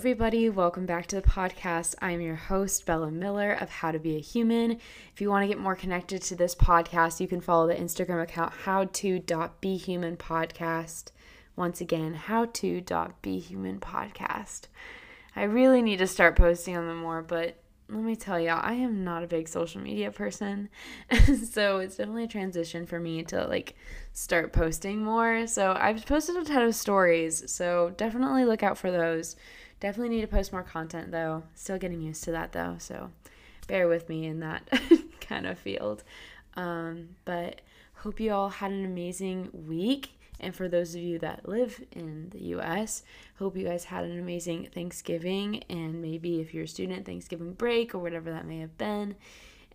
everybody. 0.00 0.48
Welcome 0.48 0.86
back 0.86 1.08
to 1.08 1.16
the 1.16 1.28
podcast. 1.28 1.94
I'm 2.00 2.22
your 2.22 2.34
host, 2.34 2.86
Bella 2.86 3.10
Miller 3.10 3.52
of 3.52 3.68
How 3.68 3.92
to 3.92 3.98
Be 3.98 4.16
a 4.16 4.20
Human. 4.20 4.78
If 5.12 5.20
you 5.20 5.28
want 5.28 5.42
to 5.42 5.46
get 5.46 5.58
more 5.58 5.76
connected 5.76 6.22
to 6.22 6.34
this 6.34 6.54
podcast, 6.54 7.20
you 7.20 7.28
can 7.28 7.42
follow 7.42 7.66
the 7.66 7.74
Instagram 7.74 8.22
account 8.22 8.54
howto.behumanpodcast. 8.64 11.10
Once 11.54 11.82
again, 11.82 12.14
howto.behumanpodcast. 12.14 14.62
I 15.36 15.42
really 15.42 15.82
need 15.82 15.98
to 15.98 16.06
start 16.06 16.34
posting 16.34 16.78
on 16.78 16.86
them 16.86 17.02
more, 17.02 17.20
but 17.20 17.58
let 17.90 18.02
me 18.02 18.16
tell 18.16 18.40
you, 18.40 18.48
I 18.48 18.72
am 18.72 19.04
not 19.04 19.22
a 19.22 19.26
big 19.26 19.48
social 19.48 19.82
media 19.82 20.10
person. 20.10 20.70
so 21.50 21.80
it's 21.80 21.96
definitely 21.96 22.24
a 22.24 22.28
transition 22.28 22.86
for 22.86 22.98
me 22.98 23.22
to 23.24 23.46
like 23.46 23.74
start 24.14 24.54
posting 24.54 25.04
more. 25.04 25.46
So 25.46 25.76
I've 25.78 26.06
posted 26.06 26.36
a 26.36 26.44
ton 26.44 26.62
of 26.62 26.74
stories. 26.74 27.52
So 27.52 27.92
definitely 27.98 28.46
look 28.46 28.62
out 28.62 28.78
for 28.78 28.90
those. 28.90 29.36
Definitely 29.80 30.16
need 30.16 30.20
to 30.20 30.26
post 30.28 30.52
more 30.52 30.62
content 30.62 31.10
though. 31.10 31.42
Still 31.54 31.78
getting 31.78 32.02
used 32.02 32.22
to 32.24 32.32
that 32.32 32.52
though. 32.52 32.76
So 32.78 33.10
bear 33.66 33.88
with 33.88 34.08
me 34.08 34.26
in 34.26 34.40
that 34.40 34.68
kind 35.20 35.46
of 35.46 35.58
field. 35.58 36.04
Um, 36.54 37.10
but 37.24 37.62
hope 37.94 38.20
you 38.20 38.32
all 38.32 38.50
had 38.50 38.72
an 38.72 38.84
amazing 38.84 39.48
week. 39.52 40.10
And 40.38 40.54
for 40.54 40.68
those 40.68 40.94
of 40.94 41.00
you 41.02 41.18
that 41.18 41.48
live 41.48 41.82
in 41.92 42.30
the 42.30 42.42
US, 42.56 43.02
hope 43.38 43.56
you 43.56 43.64
guys 43.64 43.84
had 43.84 44.04
an 44.04 44.18
amazing 44.18 44.68
Thanksgiving 44.72 45.62
and 45.68 46.00
maybe 46.00 46.40
if 46.40 46.54
you're 46.54 46.64
a 46.64 46.68
student, 46.68 47.04
Thanksgiving 47.04 47.52
break 47.52 47.94
or 47.94 47.98
whatever 47.98 48.30
that 48.30 48.46
may 48.46 48.58
have 48.58 48.76
been. 48.78 49.16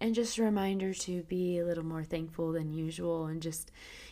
And 0.02 0.14
just 0.14 0.38
a 0.38 0.44
reminder 0.44 0.94
to 0.94 1.24
be 1.24 1.60
a 1.60 1.66
little 1.66 1.86
more 1.86 2.04
thankful 2.04 2.52
than 2.52 2.74
usual 2.74 3.28
and 3.28 3.42
just, 3.42 3.72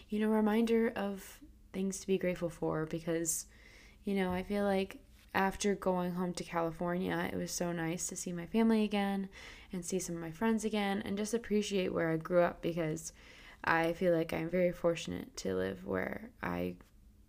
you 0.09 0.19
know, 0.19 0.29
reminder 0.29 0.93
of 0.95 1.39
things 1.73 1.99
to 1.99 2.07
be 2.07 2.17
grateful 2.17 2.49
for 2.49 2.85
because, 2.85 3.47
you 4.05 4.15
know, 4.15 4.31
I 4.31 4.43
feel 4.43 4.63
like 4.63 4.99
after 5.33 5.75
going 5.75 6.13
home 6.13 6.33
to 6.33 6.43
California, 6.43 7.29
it 7.31 7.35
was 7.35 7.51
so 7.51 7.71
nice 7.71 8.07
to 8.07 8.15
see 8.15 8.31
my 8.31 8.45
family 8.45 8.83
again 8.83 9.29
and 9.71 9.83
see 9.83 9.99
some 9.99 10.15
of 10.15 10.21
my 10.21 10.31
friends 10.31 10.63
again 10.63 11.01
and 11.03 11.17
just 11.17 11.33
appreciate 11.33 11.93
where 11.93 12.11
I 12.11 12.17
grew 12.17 12.41
up 12.41 12.61
because 12.61 13.13
I 13.63 13.93
feel 13.93 14.15
like 14.15 14.33
I'm 14.33 14.49
very 14.49 14.71
fortunate 14.71 15.35
to 15.37 15.55
live 15.55 15.85
where 15.85 16.29
I 16.41 16.75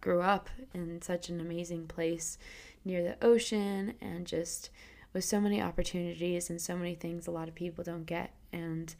grew 0.01 0.21
up 0.21 0.51
in 0.75 1.01
such 1.01 1.31
an 1.31 1.41
amazing 1.41 1.87
place 1.87 2.37
near 2.85 3.03
the 3.03 3.25
ocean 3.25 3.95
and 4.03 4.27
just 4.27 4.69
with 5.15 5.25
so 5.25 5.41
many 5.41 5.63
opportunities 5.63 6.51
and 6.51 6.61
so 6.61 6.77
many 6.77 6.95
things 6.95 7.27
a 7.27 7.31
lot 7.31 7.49
of 7.49 7.55
people 7.55 7.83
don't 7.83 8.05
get. 8.05 8.35
And 8.53 8.95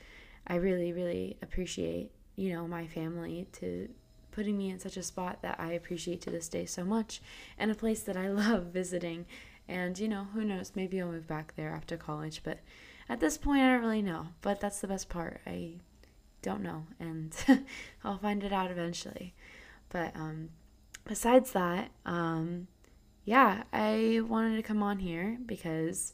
I 0.47 0.55
really, 0.57 0.93
really 0.93 1.37
appreciate, 1.43 2.11
you 2.37 2.55
know, 2.55 2.67
my 2.67 2.87
family 2.87 3.49
to 3.53 3.89
putting 4.35 4.59
me 4.59 4.69
in 4.71 4.79
such 4.79 4.97
a 4.97 5.03
spot 5.03 5.43
that 5.43 5.59
I 5.59 5.73
appreciate 5.73 6.21
to 6.23 6.31
this 6.31 6.49
day 6.49 6.67
so 6.67 6.85
much 6.85 7.23
and 7.59 7.71
a 7.71 7.75
place 7.75 8.03
that 8.03 8.17
I 8.17 8.29
love 8.31 8.65
visiting. 8.67 9.27
And, 9.69 9.99
you 9.99 10.09
know, 10.09 10.27
who 10.35 10.45
knows, 10.45 10.73
maybe 10.75 11.01
I'll 11.01 11.11
move 11.11 11.27
back 11.27 11.55
there 11.57 11.71
after 11.71 11.97
college, 11.97 12.43
but 12.43 12.59
at 13.09 13.21
this 13.21 13.39
point, 13.39 13.63
I 13.63 13.73
don't 13.73 13.83
really 13.83 14.03
know. 14.03 14.29
But 14.43 14.61
that's 14.61 14.81
the 14.81 14.89
best 14.89 15.09
part. 15.09 15.41
I 15.47 15.75
don't 16.43 16.63
know, 16.63 16.85
and 17.01 17.35
I'll 18.05 18.19
find 18.19 18.45
it 18.45 18.53
out 18.53 18.71
eventually. 18.71 19.35
But 19.89 20.15
um, 20.15 20.51
besides 21.07 21.53
that, 21.53 21.91
um, 22.05 22.67
yeah, 23.25 23.63
I 23.73 24.21
wanted 24.27 24.57
to 24.57 24.63
come 24.63 24.83
on 24.83 24.99
here 24.99 25.39
because, 25.47 26.13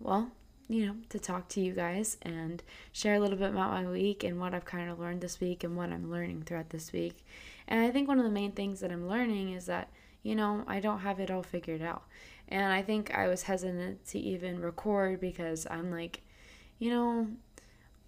well, 0.00 0.32
you 0.72 0.86
know, 0.86 0.94
to 1.10 1.18
talk 1.18 1.48
to 1.48 1.60
you 1.60 1.74
guys 1.74 2.16
and 2.22 2.62
share 2.92 3.16
a 3.16 3.20
little 3.20 3.36
bit 3.36 3.50
about 3.50 3.72
my 3.72 3.86
week 3.86 4.24
and 4.24 4.40
what 4.40 4.54
I've 4.54 4.64
kind 4.64 4.90
of 4.90 4.98
learned 4.98 5.20
this 5.20 5.38
week 5.38 5.64
and 5.64 5.76
what 5.76 5.90
I'm 5.90 6.10
learning 6.10 6.44
throughout 6.44 6.70
this 6.70 6.94
week. 6.94 7.26
And 7.68 7.84
I 7.84 7.90
think 7.90 8.08
one 8.08 8.18
of 8.18 8.24
the 8.24 8.30
main 8.30 8.52
things 8.52 8.80
that 8.80 8.90
I'm 8.90 9.06
learning 9.06 9.52
is 9.52 9.66
that, 9.66 9.90
you 10.22 10.34
know, 10.34 10.64
I 10.66 10.80
don't 10.80 11.00
have 11.00 11.20
it 11.20 11.30
all 11.30 11.42
figured 11.42 11.82
out. 11.82 12.04
And 12.48 12.72
I 12.72 12.80
think 12.80 13.14
I 13.14 13.28
was 13.28 13.42
hesitant 13.42 14.06
to 14.06 14.18
even 14.18 14.62
record 14.62 15.20
because 15.20 15.66
I'm 15.70 15.90
like, 15.90 16.22
you 16.78 16.88
know, 16.88 17.26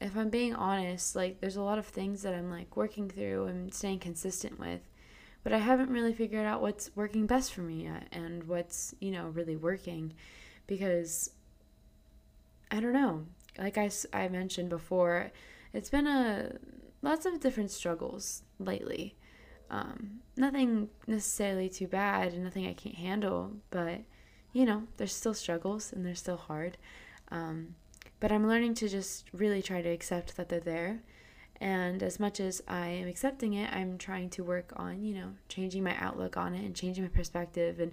if 0.00 0.16
I'm 0.16 0.30
being 0.30 0.54
honest, 0.54 1.14
like 1.14 1.42
there's 1.42 1.56
a 1.56 1.62
lot 1.62 1.78
of 1.78 1.84
things 1.84 2.22
that 2.22 2.32
I'm 2.32 2.50
like 2.50 2.78
working 2.78 3.10
through 3.10 3.44
and 3.44 3.74
staying 3.74 3.98
consistent 3.98 4.58
with, 4.58 4.80
but 5.42 5.52
I 5.52 5.58
haven't 5.58 5.90
really 5.90 6.14
figured 6.14 6.46
out 6.46 6.62
what's 6.62 6.90
working 6.96 7.26
best 7.26 7.52
for 7.52 7.60
me 7.60 7.84
yet 7.84 8.08
and 8.10 8.44
what's, 8.44 8.94
you 9.00 9.10
know, 9.10 9.26
really 9.28 9.56
working 9.56 10.14
because 10.66 11.30
I 12.70 12.80
don't 12.80 12.92
know. 12.92 13.26
Like 13.58 13.78
I, 13.78 13.90
I 14.12 14.28
mentioned 14.28 14.68
before, 14.68 15.30
it's 15.72 15.90
been 15.90 16.06
a 16.06 16.52
lots 17.02 17.26
of 17.26 17.40
different 17.40 17.70
struggles 17.70 18.42
lately. 18.58 19.16
Um, 19.70 20.20
nothing 20.36 20.88
necessarily 21.06 21.68
too 21.68 21.86
bad 21.86 22.32
and 22.32 22.44
nothing 22.44 22.66
I 22.66 22.74
can't 22.74 22.94
handle, 22.94 23.52
but 23.70 24.00
you 24.52 24.64
know, 24.64 24.84
there's 24.96 25.14
still 25.14 25.34
struggles 25.34 25.92
and 25.92 26.04
they're 26.04 26.14
still 26.14 26.36
hard. 26.36 26.76
Um, 27.30 27.74
but 28.20 28.32
I'm 28.32 28.46
learning 28.46 28.74
to 28.74 28.88
just 28.88 29.26
really 29.32 29.62
try 29.62 29.82
to 29.82 29.88
accept 29.88 30.36
that 30.36 30.48
they're 30.48 30.60
there. 30.60 31.02
And 31.60 32.02
as 32.02 32.18
much 32.18 32.40
as 32.40 32.62
I 32.66 32.88
am 32.88 33.08
accepting 33.08 33.54
it, 33.54 33.72
I'm 33.72 33.98
trying 33.98 34.30
to 34.30 34.44
work 34.44 34.72
on, 34.76 35.02
you 35.02 35.14
know, 35.14 35.30
changing 35.48 35.82
my 35.82 35.96
outlook 35.98 36.36
on 36.36 36.54
it 36.54 36.64
and 36.64 36.74
changing 36.74 37.04
my 37.04 37.10
perspective 37.10 37.80
and, 37.80 37.92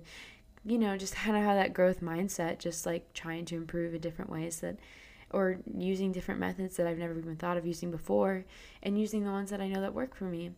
you 0.66 0.78
know, 0.78 0.98
just 0.98 1.16
kind 1.16 1.38
of 1.38 1.44
have 1.44 1.58
that 1.58 1.74
growth 1.74 2.02
mindset, 2.02 2.60
just 2.60 2.86
like 2.86 3.14
trying 3.14 3.46
to 3.46 3.56
improve 3.56 3.94
in 3.94 4.02
different 4.02 4.32
ways 4.32 4.60
that, 4.60 4.78
or 5.32 5.58
using 5.78 6.12
different 6.12 6.40
methods 6.40 6.78
that 6.78 6.88
I've 6.88 6.98
never 6.98 7.18
even 7.18 7.36
thought 7.36 7.58
of 7.58 7.66
using 7.66 7.90
before 7.90 8.46
and 8.84 9.00
using 9.00 9.24
the 9.24 9.32
ones 9.32 9.50
that 9.50 9.62
I 9.62 9.68
know 9.68 9.82
that 9.82 9.94
work 9.94 10.16
for 10.16 10.26
me. 10.26 10.52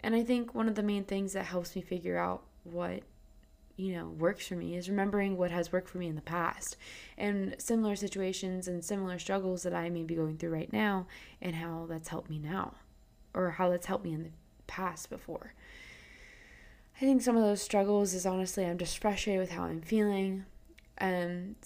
And 0.00 0.14
I 0.14 0.22
think 0.22 0.54
one 0.54 0.68
of 0.68 0.74
the 0.74 0.82
main 0.82 1.04
things 1.04 1.32
that 1.34 1.46
helps 1.46 1.76
me 1.76 1.82
figure 1.82 2.18
out 2.18 2.42
what 2.64 3.02
you 3.80 3.94
know, 3.94 4.08
works 4.08 4.46
for 4.46 4.56
me 4.56 4.76
is 4.76 4.90
remembering 4.90 5.38
what 5.38 5.50
has 5.50 5.72
worked 5.72 5.88
for 5.88 5.96
me 5.96 6.06
in 6.06 6.14
the 6.14 6.20
past 6.20 6.76
and 7.16 7.56
similar 7.58 7.96
situations 7.96 8.68
and 8.68 8.84
similar 8.84 9.18
struggles 9.18 9.62
that 9.62 9.72
I 9.72 9.88
may 9.88 10.02
be 10.02 10.14
going 10.14 10.36
through 10.36 10.50
right 10.50 10.70
now 10.70 11.06
and 11.40 11.54
how 11.54 11.86
that's 11.88 12.08
helped 12.08 12.28
me 12.28 12.38
now 12.38 12.74
or 13.32 13.52
how 13.52 13.70
that's 13.70 13.86
helped 13.86 14.04
me 14.04 14.12
in 14.12 14.24
the 14.24 14.30
past 14.66 15.08
before. 15.08 15.54
I 17.00 17.04
think 17.06 17.22
some 17.22 17.36
of 17.36 17.42
those 17.42 17.62
struggles 17.62 18.12
is 18.12 18.26
honestly, 18.26 18.66
I'm 18.66 18.76
just 18.76 18.98
frustrated 18.98 19.40
with 19.40 19.52
how 19.52 19.62
I'm 19.62 19.80
feeling. 19.80 20.44
And 20.98 21.56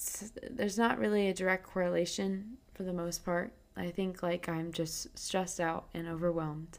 there's 0.49 0.79
not 0.79 1.01
really 1.01 1.29
a 1.29 1.35
direct 1.35 1.67
correlation 1.67 2.59
for 2.73 2.85
the 2.85 2.93
most 2.93 3.25
part. 3.25 3.53
I 3.77 3.91
think 3.91 4.23
like 4.23 4.49
I'm 4.49 4.71
just 4.71 5.19
stressed 5.19 5.59
out 5.59 5.87
and 5.93 6.07
overwhelmed, 6.07 6.79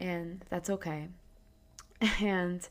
and 0.00 0.44
that's 0.48 0.70
okay. 0.70 1.08
And 2.20 2.68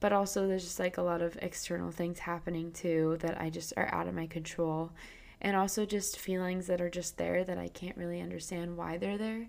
but 0.00 0.12
also 0.12 0.46
there's 0.46 0.64
just 0.64 0.80
like 0.80 0.98
a 0.98 1.02
lot 1.02 1.22
of 1.22 1.38
external 1.40 1.92
things 1.92 2.18
happening 2.18 2.72
too 2.72 3.16
that 3.20 3.40
I 3.40 3.48
just 3.48 3.72
are 3.76 3.88
out 3.94 4.08
of 4.08 4.14
my 4.14 4.26
control 4.26 4.92
and 5.40 5.56
also 5.56 5.86
just 5.86 6.18
feelings 6.18 6.66
that 6.66 6.80
are 6.80 6.90
just 6.90 7.16
there 7.16 7.42
that 7.44 7.56
I 7.56 7.68
can't 7.68 7.96
really 7.96 8.20
understand 8.20 8.76
why 8.76 8.98
they're 8.98 9.16
there 9.16 9.46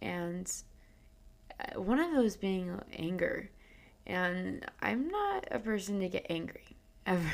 and 0.00 0.50
uh, 1.58 1.78
one 1.78 1.98
of 1.98 2.14
those 2.14 2.36
being 2.36 2.80
anger 2.96 3.50
and 4.06 4.64
I'm 4.80 5.08
not 5.08 5.46
a 5.50 5.58
person 5.58 6.00
to 6.00 6.08
get 6.08 6.26
angry 6.28 6.76
ever 7.06 7.30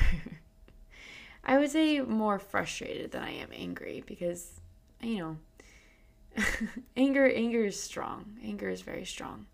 I 1.43 1.57
would 1.57 1.71
say 1.71 2.01
more 2.01 2.39
frustrated 2.39 3.11
than 3.11 3.23
I 3.23 3.31
am 3.31 3.49
angry 3.53 4.03
because 4.05 4.59
you 5.01 5.17
know 5.17 5.37
anger 6.97 7.27
anger 7.27 7.65
is 7.65 7.81
strong 7.81 8.37
anger 8.43 8.69
is 8.69 8.81
very 8.81 9.05
strong 9.05 9.47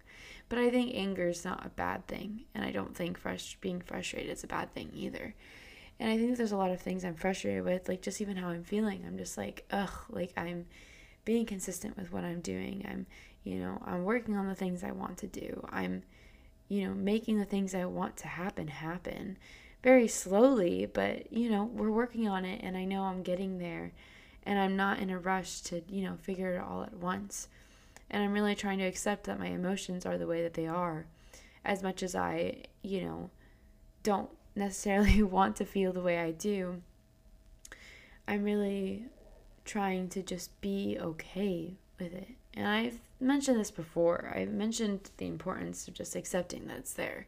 but 0.54 0.62
I 0.62 0.70
think 0.70 0.94
anger 0.94 1.30
is 1.30 1.44
not 1.44 1.66
a 1.66 1.70
bad 1.70 2.06
thing, 2.06 2.46
and 2.54 2.64
I 2.64 2.70
don't 2.70 2.96
think 2.96 3.20
frust- 3.20 3.60
being 3.60 3.82
frustrated 3.82 4.32
is 4.32 4.44
a 4.44 4.48
bad 4.48 4.72
thing 4.72 4.92
either. 4.94 5.34
And 6.00 6.12
I 6.12 6.18
think 6.18 6.38
there's 6.38 6.52
a 6.52 6.58
lot 6.58 6.70
of 6.70 6.80
things 6.80 7.04
I'm 7.04 7.16
frustrated 7.16 7.64
with, 7.64 7.88
like 7.88 8.04
just 8.04 8.22
even 8.22 8.38
how 8.38 8.50
I'm 8.50 8.64
feeling. 8.64 9.04
I'm 9.04 9.18
just 9.18 9.36
like, 9.36 9.66
ugh, 9.72 9.90
like 10.12 10.32
I'm 10.38 10.68
being 11.26 11.48
consistent 11.48 11.98
with 11.98 12.14
what 12.14 12.24
I'm 12.24 12.40
doing. 12.40 12.86
I'm, 12.88 13.08
you 13.44 13.56
know, 13.56 13.82
I'm 13.84 14.04
working 14.04 14.38
on 14.38 14.48
the 14.48 14.54
things 14.54 14.84
I 14.84 14.92
want 14.92 15.18
to 15.20 15.28
do. 15.28 15.66
I'm, 15.72 16.04
you 16.68 16.88
know, 16.88 16.94
making 16.94 17.40
the 17.40 17.46
things 17.46 17.76
I 17.76 17.86
want 17.86 18.18
to 18.18 18.28
happen 18.28 18.68
happen 18.68 19.38
very 19.84 20.08
slowly, 20.08 20.86
but, 20.86 21.32
you 21.32 21.50
know, 21.50 21.66
we're 21.66 21.92
working 21.92 22.28
on 22.28 22.46
it, 22.46 22.62
and 22.64 22.78
I 22.78 22.86
know 22.86 23.04
I'm 23.04 23.22
getting 23.22 23.58
there, 23.58 23.92
and 24.46 24.58
I'm 24.58 24.76
not 24.76 25.00
in 25.00 25.10
a 25.10 25.20
rush 25.20 25.62
to, 25.62 25.82
you 25.90 26.04
know, 26.04 26.16
figure 26.16 26.56
it 26.56 26.62
all 26.62 26.84
at 26.84 26.96
once. 26.96 27.50
And 28.10 28.24
I'm 28.24 28.34
really 28.34 28.56
trying 28.56 28.80
to 28.80 28.86
accept 28.86 29.26
that 29.26 29.40
my 29.40 29.48
emotions 29.48 30.06
are 30.06 30.18
the 30.18 30.28
way 30.28 30.42
that 30.44 30.54
they 30.54 30.68
are, 30.68 31.06
as 31.66 31.84
much 31.84 32.02
as 32.02 32.16
I, 32.16 32.64
you 32.82 33.02
know, 33.02 33.30
don't 34.04 34.30
necessarily 34.56 35.24
want 35.24 35.56
to 35.58 35.66
feel 35.66 35.92
the 35.92 36.02
way 36.02 36.20
I 36.20 36.32
do. 36.32 36.82
I'm 38.28 38.44
really 38.44 39.06
trying 39.66 40.10
to 40.10 40.22
just 40.22 40.60
be 40.62 40.98
okay 41.00 41.76
with 42.00 42.14
it. 42.14 42.36
And 42.56 42.68
I've 42.68 43.00
mentioned 43.20 43.60
this 43.60 43.72
before. 43.72 44.32
I've 44.36 44.52
mentioned 44.52 45.10
the 45.18 45.28
importance 45.28 45.88
of 45.88 45.94
just 45.94 46.16
accepting 46.16 46.68
that 46.68 46.78
it's 46.78 46.94
there. 46.94 47.28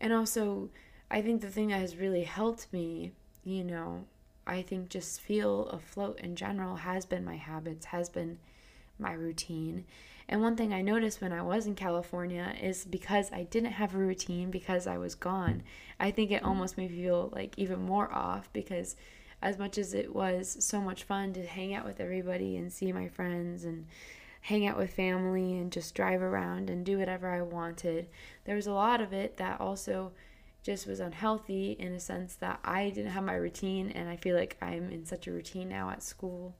And 0.00 0.12
also, 0.12 0.70
I 1.10 1.22
think 1.22 1.40
the 1.40 1.50
thing 1.50 1.68
that 1.68 1.80
has 1.80 1.96
really 1.96 2.24
helped 2.24 2.72
me, 2.72 3.12
you 3.44 3.64
know, 3.64 4.04
I 4.46 4.62
think 4.62 4.88
just 4.88 5.20
feel 5.20 5.66
afloat 5.68 6.20
in 6.20 6.36
general 6.36 6.76
has 6.76 7.04
been 7.04 7.24
my 7.24 7.36
habits, 7.36 7.86
has 7.86 8.08
been 8.08 8.38
my 8.98 9.12
routine. 9.12 9.84
And 10.28 10.40
one 10.40 10.56
thing 10.56 10.72
I 10.72 10.82
noticed 10.82 11.20
when 11.20 11.32
I 11.32 11.42
was 11.42 11.66
in 11.66 11.74
California 11.74 12.54
is 12.62 12.84
because 12.84 13.32
I 13.32 13.42
didn't 13.44 13.72
have 13.72 13.94
a 13.94 13.98
routine 13.98 14.50
because 14.50 14.86
I 14.86 14.98
was 14.98 15.16
gone, 15.16 15.64
I 15.98 16.12
think 16.12 16.30
it 16.30 16.44
almost 16.44 16.76
made 16.76 16.92
me 16.92 17.02
feel 17.02 17.30
like 17.32 17.58
even 17.58 17.82
more 17.82 18.12
off 18.12 18.48
because 18.52 18.94
as 19.42 19.58
much 19.58 19.78
as 19.78 19.94
it 19.94 20.14
was 20.14 20.56
so 20.60 20.80
much 20.80 21.02
fun 21.02 21.32
to 21.32 21.44
hang 21.44 21.74
out 21.74 21.84
with 21.84 21.98
everybody 21.98 22.56
and 22.56 22.72
see 22.72 22.92
my 22.92 23.08
friends 23.08 23.64
and 23.64 23.86
hang 24.40 24.66
out 24.66 24.78
with 24.78 24.92
family 24.92 25.58
and 25.58 25.70
just 25.70 25.94
drive 25.94 26.22
around 26.22 26.70
and 26.70 26.84
do 26.84 26.98
whatever 26.98 27.28
I 27.28 27.42
wanted, 27.42 28.08
there 28.44 28.56
was 28.56 28.66
a 28.66 28.72
lot 28.72 29.00
of 29.00 29.12
it 29.12 29.36
that 29.36 29.60
also 29.60 30.12
just 30.62 30.86
was 30.86 31.00
unhealthy 31.00 31.72
in 31.78 31.92
a 31.92 32.00
sense 32.00 32.34
that 32.36 32.60
I 32.64 32.90
didn't 32.90 33.12
have 33.12 33.24
my 33.24 33.34
routine 33.34 33.90
and 33.90 34.08
I 34.08 34.16
feel 34.16 34.36
like 34.36 34.56
I'm 34.60 34.90
in 34.90 35.04
such 35.04 35.26
a 35.26 35.32
routine 35.32 35.68
now 35.68 35.90
at 35.90 36.02
school 36.02 36.54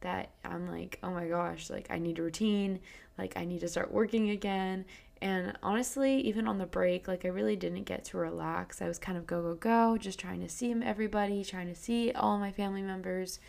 that 0.00 0.30
I'm 0.44 0.70
like, 0.70 0.98
oh 1.02 1.10
my 1.10 1.26
gosh, 1.26 1.70
like 1.70 1.86
I 1.90 1.98
need 1.98 2.18
a 2.18 2.22
routine, 2.22 2.80
like 3.16 3.36
I 3.36 3.44
need 3.44 3.60
to 3.60 3.68
start 3.68 3.92
working 3.92 4.30
again. 4.30 4.84
And 5.20 5.58
honestly, 5.62 6.20
even 6.20 6.46
on 6.46 6.58
the 6.58 6.66
break, 6.66 7.08
like 7.08 7.24
I 7.24 7.28
really 7.28 7.56
didn't 7.56 7.84
get 7.84 8.04
to 8.06 8.18
relax. 8.18 8.80
I 8.80 8.86
was 8.86 8.98
kind 8.98 9.18
of 9.18 9.26
go, 9.26 9.42
go, 9.42 9.54
go, 9.54 9.98
just 9.98 10.20
trying 10.20 10.40
to 10.40 10.48
see 10.48 10.72
everybody, 10.72 11.44
trying 11.44 11.66
to 11.66 11.74
see 11.74 12.12
all 12.12 12.38
my 12.38 12.52
family 12.52 12.82
members, 12.82 13.40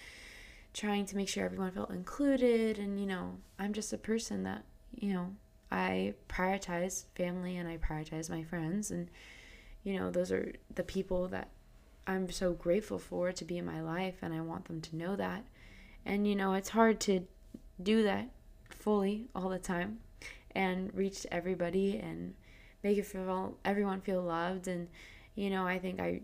trying 0.74 1.06
to 1.08 1.16
make 1.16 1.30
sure 1.30 1.46
everyone 1.46 1.72
felt 1.72 1.92
included. 1.92 2.80
And, 2.80 3.00
you 3.00 3.06
know, 3.06 3.38
I'm 3.58 3.74
just 3.74 3.94
a 3.94 3.98
person 3.98 4.44
that, 4.44 4.64
you 4.94 5.14
know, 5.14 5.34
I 5.72 6.14
prioritize 6.28 7.06
family 7.16 7.58
and 7.58 7.68
I 7.68 7.78
prioritize 7.78 8.30
my 8.30 8.44
friends. 8.44 8.92
And, 8.92 9.10
you 9.84 10.00
know, 10.00 10.10
those 10.12 10.32
are 10.32 10.54
the 10.74 10.84
people 10.84 11.28
that 11.30 11.50
I'm 12.08 12.30
so 12.32 12.54
grateful 12.54 13.00
for 13.00 13.32
to 13.32 13.46
be 13.46 13.58
in 13.58 13.66
my 13.66 13.82
life. 13.82 14.16
And 14.22 14.34
I 14.34 14.42
want 14.42 14.66
them 14.66 14.82
to 14.82 14.96
know 14.96 15.16
that. 15.16 15.46
And, 16.06 16.28
you 16.28 16.36
know, 16.36 16.54
it's 16.54 16.70
hard 16.70 17.00
to 17.02 17.28
do 17.82 18.04
that 18.04 18.30
fully 18.70 19.28
all 19.36 19.50
the 19.50 19.60
time 19.60 20.00
and 20.56 20.94
reach 20.94 21.26
everybody 21.32 21.98
and 21.98 22.34
make 22.84 22.98
it 22.98 23.06
feel 23.06 23.58
everyone 23.66 24.02
feel 24.02 24.22
loved 24.22 24.68
and 24.68 24.88
you 25.36 25.50
know 25.50 25.66
i 25.66 25.78
think 25.78 26.00
i 26.00 26.22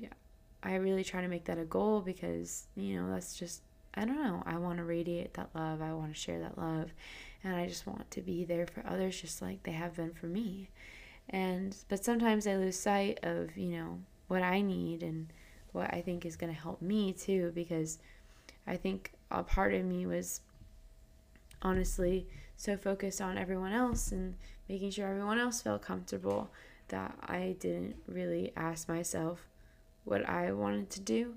i 0.63 0.75
really 0.75 1.03
try 1.03 1.21
to 1.21 1.27
make 1.27 1.45
that 1.45 1.57
a 1.57 1.65
goal 1.65 2.01
because 2.01 2.67
you 2.75 2.99
know 2.99 3.09
that's 3.11 3.37
just 3.37 3.61
i 3.95 4.05
don't 4.05 4.21
know. 4.21 4.43
I 4.45 4.57
want 4.57 4.77
to 4.77 4.83
radiate 4.83 5.33
that 5.35 5.49
love. 5.55 5.81
I 5.81 5.93
want 5.93 6.13
to 6.13 6.19
share 6.19 6.39
that 6.39 6.57
love. 6.57 6.93
And 7.43 7.55
i 7.55 7.67
just 7.67 7.87
want 7.87 8.09
to 8.11 8.21
be 8.21 8.43
there 8.43 8.67
for 8.67 8.83
others 8.87 9.19
just 9.19 9.41
like 9.41 9.63
they 9.63 9.71
have 9.71 9.95
been 9.95 10.13
for 10.13 10.27
me. 10.27 10.69
And 11.29 11.75
but 11.89 12.03
sometimes 12.03 12.47
i 12.47 12.55
lose 12.55 12.79
sight 12.79 13.19
of 13.23 13.57
you 13.57 13.77
know 13.77 13.99
what 14.27 14.41
i 14.41 14.61
need 14.61 15.03
and 15.03 15.27
what 15.71 15.93
i 15.93 16.01
think 16.01 16.25
is 16.25 16.35
going 16.35 16.53
to 16.53 16.59
help 16.59 16.81
me 16.81 17.13
too 17.13 17.51
because 17.53 17.99
i 18.67 18.75
think 18.75 19.11
a 19.31 19.43
part 19.43 19.73
of 19.73 19.83
me 19.83 20.05
was 20.05 20.41
honestly 21.61 22.27
so 22.55 22.77
focused 22.77 23.21
on 23.21 23.37
everyone 23.37 23.73
else 23.73 24.11
and 24.11 24.35
making 24.69 24.91
sure 24.91 25.07
everyone 25.07 25.39
else 25.39 25.61
felt 25.61 25.81
comfortable 25.81 26.49
that 26.89 27.17
I 27.21 27.55
didn't 27.59 27.95
really 28.07 28.51
ask 28.55 28.87
myself 28.87 29.47
what 30.03 30.27
I 30.27 30.51
wanted 30.51 30.89
to 30.91 31.01
do. 31.01 31.35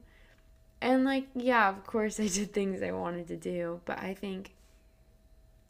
And 0.80 1.04
like, 1.04 1.26
yeah, 1.34 1.68
of 1.68 1.84
course 1.86 2.20
I 2.20 2.28
did 2.28 2.52
things 2.52 2.82
I 2.82 2.92
wanted 2.92 3.28
to 3.28 3.36
do, 3.36 3.80
but 3.84 3.98
I 3.98 4.14
think 4.14 4.54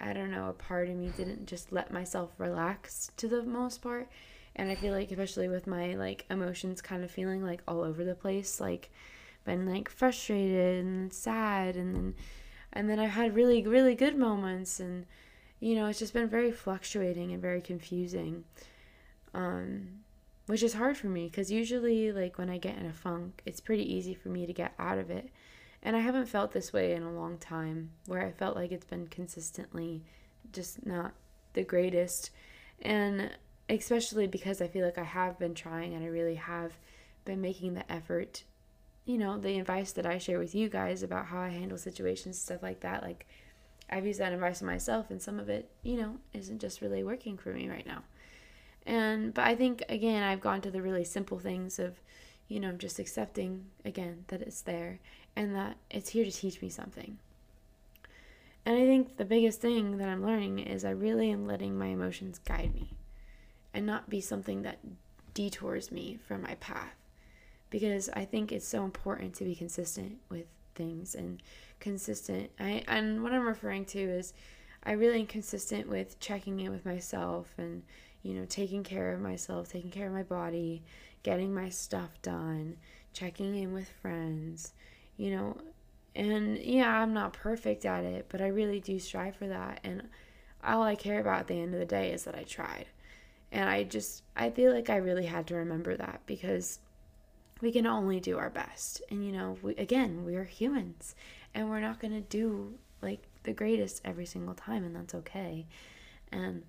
I 0.00 0.12
don't 0.12 0.30
know, 0.30 0.48
a 0.48 0.52
part 0.52 0.88
of 0.88 0.96
me 0.96 1.10
didn't 1.16 1.46
just 1.46 1.72
let 1.72 1.92
myself 1.92 2.30
relax 2.38 3.10
to 3.16 3.26
the 3.26 3.42
most 3.42 3.82
part. 3.82 4.08
And 4.54 4.70
I 4.70 4.76
feel 4.76 4.94
like 4.94 5.10
especially 5.10 5.48
with 5.48 5.66
my 5.66 5.94
like 5.94 6.24
emotions 6.30 6.80
kind 6.80 7.02
of 7.02 7.10
feeling 7.10 7.44
like 7.44 7.62
all 7.66 7.82
over 7.82 8.04
the 8.04 8.14
place, 8.14 8.60
like 8.60 8.90
been 9.48 9.66
like 9.66 9.88
frustrated 9.88 10.84
and 10.84 11.12
sad 11.12 11.74
and 11.74 11.94
then 11.94 12.14
and 12.72 12.88
then 12.88 12.98
I've 13.00 13.10
had 13.10 13.34
really 13.34 13.66
really 13.66 13.94
good 13.94 14.16
moments 14.16 14.78
and 14.78 15.06
you 15.58 15.74
know 15.74 15.86
it's 15.86 15.98
just 15.98 16.12
been 16.12 16.28
very 16.28 16.52
fluctuating 16.52 17.32
and 17.32 17.40
very 17.40 17.62
confusing 17.62 18.44
um 19.32 19.88
which 20.48 20.62
is 20.62 20.74
hard 20.74 20.96
for 20.96 21.06
me 21.06 21.26
because 21.26 21.50
usually 21.50 22.10
like 22.10 22.38
when 22.38 22.50
I 22.50 22.58
get 22.58 22.76
in 22.76 22.86
a 22.86 22.92
funk 22.92 23.42
it's 23.46 23.60
pretty 23.60 23.94
easy 23.94 24.14
for 24.14 24.28
me 24.28 24.46
to 24.46 24.52
get 24.52 24.74
out 24.78 24.98
of 24.98 25.10
it 25.10 25.28
and 25.82 25.94
I 25.94 26.00
haven't 26.00 26.26
felt 26.26 26.52
this 26.52 26.72
way 26.72 26.92
in 26.92 27.02
a 27.02 27.12
long 27.12 27.38
time 27.38 27.90
where 28.06 28.24
I 28.26 28.32
felt 28.32 28.56
like 28.56 28.72
it's 28.72 28.84
been 28.84 29.06
consistently 29.06 30.02
just 30.52 30.84
not 30.84 31.12
the 31.52 31.62
greatest 31.62 32.30
and 32.82 33.30
especially 33.68 34.26
because 34.26 34.60
I 34.60 34.68
feel 34.68 34.84
like 34.84 34.98
I 34.98 35.04
have 35.04 35.38
been 35.38 35.54
trying 35.54 35.94
and 35.94 36.04
I 36.04 36.08
really 36.08 36.36
have 36.36 36.78
been 37.24 37.40
making 37.40 37.74
the 37.74 37.90
effort 37.92 38.44
you 39.08 39.16
know, 39.16 39.38
the 39.38 39.58
advice 39.58 39.92
that 39.92 40.04
I 40.04 40.18
share 40.18 40.38
with 40.38 40.54
you 40.54 40.68
guys 40.68 41.02
about 41.02 41.26
how 41.26 41.40
I 41.40 41.48
handle 41.48 41.78
situations, 41.78 42.38
stuff 42.38 42.62
like 42.62 42.80
that. 42.80 43.02
Like, 43.02 43.26
I've 43.88 44.04
used 44.04 44.20
that 44.20 44.34
advice 44.34 44.60
myself, 44.60 45.10
and 45.10 45.20
some 45.20 45.40
of 45.40 45.48
it, 45.48 45.70
you 45.82 45.96
know, 45.96 46.16
isn't 46.34 46.60
just 46.60 46.82
really 46.82 47.02
working 47.02 47.38
for 47.38 47.54
me 47.54 47.70
right 47.70 47.86
now. 47.86 48.02
And, 48.88 49.34
but 49.34 49.44
I 49.44 49.54
think, 49.54 49.84
again, 49.90 50.22
I've 50.22 50.40
gone 50.40 50.62
to 50.62 50.70
the 50.70 50.80
really 50.80 51.04
simple 51.04 51.38
things 51.38 51.78
of, 51.78 52.00
you 52.48 52.58
know, 52.58 52.72
just 52.72 52.98
accepting, 52.98 53.66
again, 53.84 54.24
that 54.28 54.40
it's 54.40 54.62
there 54.62 54.98
and 55.36 55.54
that 55.54 55.76
it's 55.90 56.08
here 56.08 56.24
to 56.24 56.32
teach 56.32 56.62
me 56.62 56.70
something. 56.70 57.18
And 58.64 58.76
I 58.76 58.86
think 58.86 59.18
the 59.18 59.26
biggest 59.26 59.60
thing 59.60 59.98
that 59.98 60.08
I'm 60.08 60.24
learning 60.24 60.60
is 60.60 60.84
I 60.84 60.90
really 60.90 61.30
am 61.30 61.46
letting 61.46 61.78
my 61.78 61.86
emotions 61.86 62.38
guide 62.38 62.74
me 62.74 62.94
and 63.74 63.84
not 63.84 64.08
be 64.08 64.22
something 64.22 64.62
that 64.62 64.78
detours 65.34 65.92
me 65.92 66.18
from 66.26 66.42
my 66.42 66.54
path 66.54 66.96
because 67.70 68.08
I 68.08 68.24
think 68.24 68.50
it's 68.50 68.66
so 68.66 68.84
important 68.84 69.34
to 69.34 69.44
be 69.44 69.54
consistent 69.54 70.18
with 70.30 70.46
things 70.74 71.14
and 71.14 71.42
consistent. 71.78 72.50
I 72.58 72.82
and 72.88 73.22
what 73.22 73.32
I'm 73.32 73.46
referring 73.46 73.84
to 73.86 74.00
is 74.00 74.32
I 74.82 74.92
really 74.92 75.20
am 75.20 75.26
consistent 75.26 75.88
with 75.88 76.18
checking 76.20 76.60
in 76.60 76.70
with 76.70 76.86
myself 76.86 77.52
and 77.58 77.82
you 78.22 78.34
know 78.34 78.44
taking 78.46 78.82
care 78.82 79.12
of 79.12 79.20
myself, 79.20 79.70
taking 79.70 79.90
care 79.90 80.06
of 80.06 80.12
my 80.12 80.22
body, 80.22 80.82
getting 81.22 81.54
my 81.54 81.68
stuff 81.68 82.10
done, 82.22 82.76
checking 83.12 83.54
in 83.56 83.72
with 83.72 83.88
friends, 84.02 84.72
you 85.16 85.30
know, 85.30 85.56
and 86.14 86.58
yeah, 86.58 87.00
I'm 87.00 87.14
not 87.14 87.32
perfect 87.32 87.84
at 87.84 88.04
it, 88.04 88.26
but 88.28 88.40
I 88.40 88.48
really 88.48 88.80
do 88.80 88.98
strive 88.98 89.36
for 89.36 89.46
that 89.46 89.80
and 89.84 90.02
all 90.64 90.82
I 90.82 90.96
care 90.96 91.20
about 91.20 91.40
at 91.40 91.46
the 91.46 91.60
end 91.60 91.74
of 91.74 91.80
the 91.80 91.86
day 91.86 92.12
is 92.12 92.24
that 92.24 92.34
I 92.34 92.42
tried. 92.42 92.86
And 93.50 93.68
I 93.68 93.84
just 93.84 94.22
I 94.36 94.50
feel 94.50 94.72
like 94.72 94.90
I 94.90 94.96
really 94.96 95.26
had 95.26 95.46
to 95.48 95.54
remember 95.54 95.96
that 95.96 96.20
because 96.26 96.80
we 97.60 97.72
can 97.72 97.86
only 97.86 98.20
do 98.20 98.38
our 98.38 98.50
best. 98.50 99.02
And 99.10 99.24
you 99.24 99.32
know, 99.32 99.56
we, 99.62 99.74
again, 99.76 100.24
we're 100.24 100.44
humans 100.44 101.14
and 101.54 101.70
we're 101.70 101.80
not 101.80 102.00
going 102.00 102.12
to 102.12 102.20
do 102.20 102.74
like 103.00 103.22
the 103.44 103.52
greatest 103.52 104.02
every 104.04 104.26
single 104.26 104.54
time 104.54 104.84
and 104.84 104.94
that's 104.94 105.14
okay. 105.14 105.66
And 106.30 106.64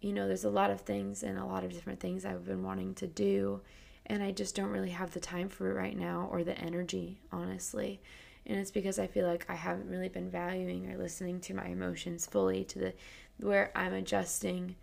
you 0.00 0.12
know, 0.12 0.26
there's 0.26 0.44
a 0.44 0.50
lot 0.50 0.70
of 0.70 0.82
things 0.82 1.22
and 1.22 1.38
a 1.38 1.44
lot 1.44 1.64
of 1.64 1.72
different 1.72 2.00
things 2.00 2.24
I've 2.24 2.46
been 2.46 2.62
wanting 2.62 2.94
to 2.94 3.06
do 3.06 3.60
and 4.08 4.22
I 4.22 4.32
just 4.32 4.54
don't 4.54 4.70
really 4.70 4.90
have 4.90 5.12
the 5.12 5.20
time 5.20 5.48
for 5.48 5.70
it 5.70 5.74
right 5.74 5.96
now 5.96 6.28
or 6.32 6.42
the 6.42 6.58
energy, 6.58 7.20
honestly. 7.30 8.00
And 8.46 8.58
it's 8.58 8.70
because 8.70 8.98
I 8.98 9.06
feel 9.06 9.26
like 9.26 9.44
I 9.48 9.54
haven't 9.54 9.90
really 9.90 10.08
been 10.08 10.30
valuing 10.30 10.90
or 10.90 10.96
listening 10.96 11.40
to 11.40 11.54
my 11.54 11.66
emotions 11.66 12.24
fully 12.24 12.64
to 12.64 12.78
the 12.78 12.94
where 13.38 13.70
I'm 13.74 13.92
adjusting, 13.92 14.76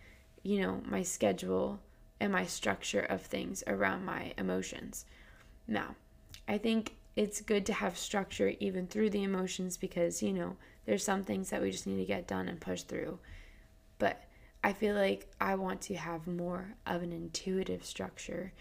you 0.43 0.61
know, 0.61 0.81
my 0.85 1.01
schedule 1.01 1.79
and 2.19 2.31
my 2.31 2.45
structure 2.45 3.01
of 3.01 3.23
things 3.23 3.63
around 3.65 4.05
my 4.05 4.33
emotions. 4.37 5.05
Now, 5.67 5.95
I 6.47 6.59
think 6.59 6.95
it's 7.15 7.41
good 7.41 7.65
to 7.65 7.73
have 7.73 7.97
structure 7.97 8.53
even 8.59 8.87
through 8.87 9.09
the 9.09 9.23
emotions 9.23 9.77
because, 9.77 10.21
you 10.21 10.31
know, 10.31 10.55
there's 10.85 11.03
some 11.03 11.23
things 11.23 11.49
that 11.49 11.61
we 11.61 11.71
just 11.71 11.87
need 11.87 11.97
to 11.97 12.05
get 12.05 12.27
done 12.27 12.47
and 12.47 12.61
push 12.61 12.83
through. 12.83 13.17
But 13.97 14.23
I 14.65 14.73
feel 14.73 14.95
like 14.95 15.27
I 15.39 15.53
want 15.53 15.81
to 15.81 15.93
have 15.93 16.25
more 16.25 16.73
of 16.87 17.03
an 17.03 17.11
intuitive 17.11 17.85
structure 17.85 18.51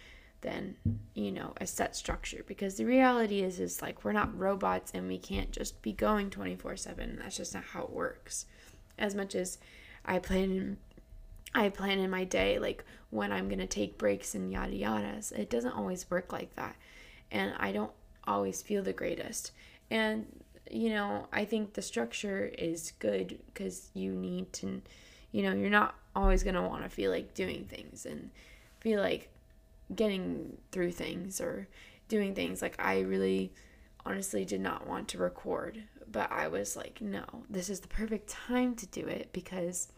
than, 0.43 0.77
you 1.15 1.33
know, 1.33 1.55
a 1.59 1.67
set 1.67 1.97
structure 1.97 2.45
because 2.47 2.75
the 2.75 2.85
reality 2.85 3.41
is 3.43 3.59
is 3.59 3.81
like 3.81 4.05
we're 4.05 4.13
not 4.13 4.39
robots 4.39 4.93
and 4.93 5.09
we 5.09 5.17
can't 5.17 5.51
just 5.51 5.81
be 5.81 5.95
going 5.95 6.29
24/7. 6.29 7.19
That's 7.19 7.39
just 7.39 7.55
not 7.55 7.65
how 7.65 7.85
it 7.85 7.91
works. 7.91 8.45
As 8.99 9.15
much 9.15 9.35
as 9.35 9.57
I 10.05 10.19
plan 10.19 10.77
I 11.55 11.71
plan 11.71 11.99
in 11.99 12.11
my 12.11 12.25
day 12.25 12.59
like 12.59 12.85
when 13.09 13.33
I'm 13.33 13.49
going 13.49 13.61
to 13.61 13.67
take 13.67 13.97
breaks 13.97 14.35
and 14.35 14.53
yada 14.53 14.73
yadas. 14.73 15.33
It 15.33 15.49
doesn't 15.49 15.73
always 15.73 16.11
work 16.11 16.35
like 16.35 16.55
that 16.57 16.77
and 17.31 17.55
I 17.57 17.73
don't 17.73 17.93
always 18.27 18.61
feel 18.61 18.83
the 18.83 18.93
greatest. 18.93 19.53
And 19.91 20.27
you 20.71 20.91
know, 20.91 21.29
I 21.33 21.47
think 21.47 21.73
the 21.73 21.81
structure 21.81 22.45
is 22.59 22.93
good 22.99 23.39
because 23.47 23.89
you 23.95 24.13
need 24.13 24.53
to, 24.55 24.83
you 25.35 25.43
know, 25.43 25.53
you're 25.53 25.69
not 25.69 25.97
always 26.15 26.45
going 26.45 26.55
to 26.55 26.63
want 26.63 26.85
to 26.85 26.89
feel 26.89 27.11
like 27.11 27.35
doing 27.35 27.65
things 27.65 28.07
and 28.07 28.31
feel 28.79 29.01
like 29.01 29.29
getting 29.93 30.57
through 30.71 30.93
things 30.93 31.41
or 31.41 31.67
doing 32.07 32.37
things. 32.37 32.63
Like, 32.63 32.77
I 32.79 33.01
really 33.01 33.53
honestly 34.07 34.45
did 34.45 34.61
not 34.61 34.87
want 34.87 35.09
to 35.09 35.19
record, 35.19 35.83
but 36.07 36.31
I 36.31 36.47
was 36.47 36.77
like, 36.77 37.01
no, 37.01 37.25
this 37.51 37.69
is 37.69 37.81
the 37.81 37.89
perfect 37.89 38.29
time 38.29 38.77
to 38.77 38.87
do 38.87 39.09
it 39.09 39.31
because 39.33 39.89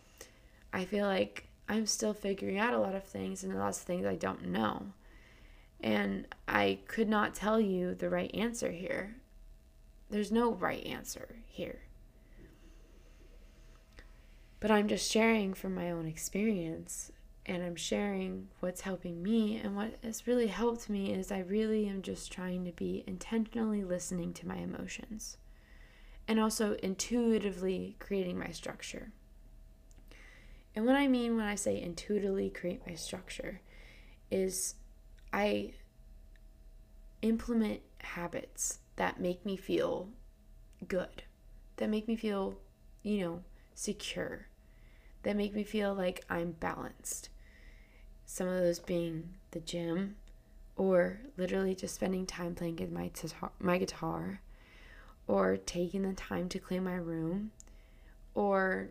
I 0.73 0.87
feel 0.87 1.07
like 1.07 1.49
I'm 1.69 1.85
still 1.85 2.15
figuring 2.15 2.59
out 2.59 2.73
a 2.73 2.79
lot 2.79 2.95
of 2.95 3.05
things 3.05 3.45
and 3.45 3.59
lots 3.59 3.81
of 3.81 3.85
things 3.85 4.07
I 4.07 4.17
don't 4.17 4.47
know. 4.47 4.87
And 5.83 6.29
I 6.49 6.79
could 6.89 7.11
not 7.11 7.35
tell 7.35 7.61
you 7.61 7.95
the 7.95 8.09
right 8.09 8.35
answer 8.35 8.71
here. 8.71 9.17
There's 10.09 10.33
no 10.33 10.55
right 10.55 10.83
answer 10.87 11.37
here. 11.45 11.81
But 14.61 14.71
I'm 14.71 14.89
just 14.89 15.11
sharing 15.11 15.55
from 15.55 15.75
my 15.75 15.91
own 15.91 16.07
experience 16.07 17.13
and 17.45 17.63
I'm 17.63 17.77
sharing 17.77 18.49
what's 18.61 18.81
helping 18.81 19.23
me. 19.23 19.61
And 19.63 19.77
what 19.77 19.95
has 20.03 20.27
really 20.27 20.49
helped 20.49 20.89
me 20.89 21.13
is 21.13 21.31
I 21.31 21.41
really 21.41 21.87
am 21.87 22.03
just 22.03 22.33
trying 22.33 22.65
to 22.65 22.73
be 22.73 23.05
intentionally 23.07 23.85
listening 23.85 24.33
to 24.35 24.49
my 24.49 24.57
emotions 24.57 25.37
and 26.27 26.41
also 26.41 26.75
intuitively 26.83 27.97
creating 27.99 28.39
my 28.39 28.51
structure. 28.51 29.13
And 30.75 30.85
what 30.85 30.97
I 30.97 31.07
mean 31.07 31.37
when 31.37 31.47
I 31.47 31.55
say 31.55 31.81
intuitively 31.81 32.51
create 32.51 32.87
my 32.87 32.95
structure 32.95 33.61
is 34.31 34.75
I 35.33 35.73
implement 37.23 37.81
habits 37.99 38.81
that 38.97 39.21
make 39.21 39.45
me 39.47 39.57
feel 39.57 40.09
good, 40.87 41.23
that 41.77 41.89
make 41.89 42.09
me 42.09 42.17
feel, 42.17 42.57
you 43.03 43.21
know, 43.21 43.43
secure, 43.77 44.47
that 45.23 45.37
make 45.37 45.55
me 45.55 45.63
feel 45.63 45.95
like 45.95 46.25
I'm 46.29 46.53
balanced. 46.53 47.29
Some 48.25 48.49
of 48.49 48.61
those 48.61 48.81
being 48.81 49.35
the 49.53 49.61
gym 49.61 50.17
or 50.77 51.21
literally 51.37 51.75
just 51.75 51.95
spending 51.95 52.27
time 52.27 52.55
playing 52.55 52.77
with 52.77 52.91
my, 52.91 53.11
my 53.61 53.79
guitar 53.79 54.41
or 55.27 55.57
taking 55.57 56.03
the 56.03 56.13
time 56.13 56.49
to 56.49 56.59
clean 56.59 56.85
my 56.85 56.95
room 56.95 57.53
or 58.35 58.89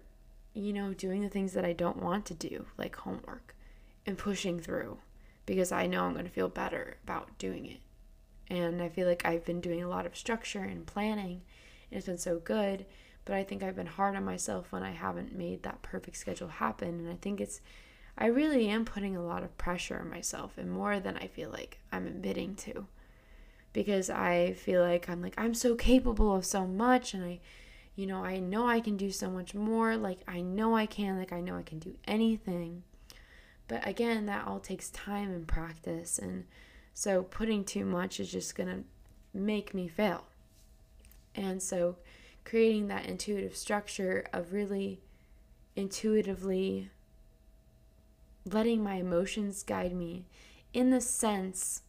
you 0.54 0.74
know 0.74 0.94
doing 0.94 1.22
the 1.22 1.30
things 1.30 1.54
that 1.54 1.66
I 1.66 1.74
don't 1.74 2.02
want 2.02 2.26
to 2.26 2.34
do 2.34 2.66
like 2.78 2.96
homework 2.96 3.56
and 4.06 4.18
pushing 4.18 4.60
through 4.60 4.98
because 5.46 5.72
I 5.72 5.86
know 5.86 6.06
I'm 6.06 6.14
going 6.14 6.26
to 6.26 6.32
feel 6.32 6.50
better 6.50 6.98
about 7.04 7.38
doing 7.38 7.66
it. 7.66 7.80
And 8.48 8.82
I 8.82 8.90
feel 8.90 9.08
like 9.08 9.26
I've 9.26 9.46
been 9.46 9.62
doing 9.62 9.84
a 9.84 9.90
lot 9.90 10.06
of 10.06 10.18
structure 10.18 10.64
and 10.64 10.86
planning 10.86 11.42
and 11.92 11.98
it's 11.98 12.08
been 12.08 12.18
so 12.18 12.40
good, 12.40 12.86
but 13.26 13.36
I 13.36 13.44
think 13.44 13.64
I've 13.64 13.76
been 13.76 13.86
hard 13.88 14.16
on 14.16 14.24
myself 14.24 14.72
when 14.72 14.84
I 14.84 14.92
haven't 14.92 15.36
made 15.36 15.64
that 15.64 15.82
perfect 15.82 16.18
schedule 16.18 16.48
happen 16.48 17.00
and 17.00 17.10
I 17.10 17.18
think 17.22 17.42
it's 17.42 17.62
I 18.18 18.28
really 18.28 18.70
am 18.70 18.86
putting 18.86 19.18
a 19.18 19.26
lot 19.26 19.44
of 19.44 19.58
pressure 19.58 20.00
on 20.00 20.10
myself 20.10 20.58
and 20.58 20.72
more 20.72 21.00
than 21.00 21.18
I 21.18 21.28
feel 21.28 21.50
like 21.50 21.80
I'm 21.92 22.08
admitting 22.08 22.56
to 22.56 22.88
because 23.74 24.10
I 24.10 24.54
feel 24.54 24.82
like 24.82 25.10
I'm 25.10 25.22
like 25.22 25.36
I'm 25.38 25.54
so 25.54 25.76
capable 25.76 26.36
of 26.36 26.46
so 26.46 26.66
much 26.66 27.14
and 27.14 27.26
I 27.26 27.40
you 27.96 28.06
know, 28.06 28.26
I 28.26 28.40
know 28.40 28.68
I 28.68 28.82
can 28.82 28.98
do 28.98 29.10
so 29.10 29.30
much 29.30 29.56
more. 29.56 29.96
Like 29.96 30.20
I 30.28 30.42
know 30.42 30.76
I 30.76 30.86
can, 30.86 31.18
like 31.18 31.32
I 31.32 31.40
know 31.40 31.58
I 31.58 31.64
can 31.64 31.80
do 31.80 31.96
anything. 32.06 32.84
But 33.68 33.88
again, 33.88 34.26
that 34.26 34.46
all 34.46 34.60
takes 34.60 34.90
time 34.90 35.32
and 35.32 35.48
practice 35.48 36.20
and 36.20 36.46
so 36.94 37.24
putting 37.24 37.64
too 37.64 37.84
much 37.86 38.20
is 38.20 38.32
just 38.32 38.56
going 38.56 38.70
to 38.70 38.84
make 39.34 39.74
me 39.74 39.88
fail. 39.88 40.26
And 41.34 41.62
so 41.62 41.98
creating 42.46 42.88
that 42.88 43.06
intuitive 43.06 43.58
structure 43.58 44.26
of 44.32 44.54
really 44.54 45.02
intuitively 45.76 46.90
letting 48.46 48.84
my 48.84 48.96
emotions 48.96 49.64
guide 49.64 49.94
me 49.94 50.26
in 50.74 50.92
the 50.92 51.02
sense 51.02 51.82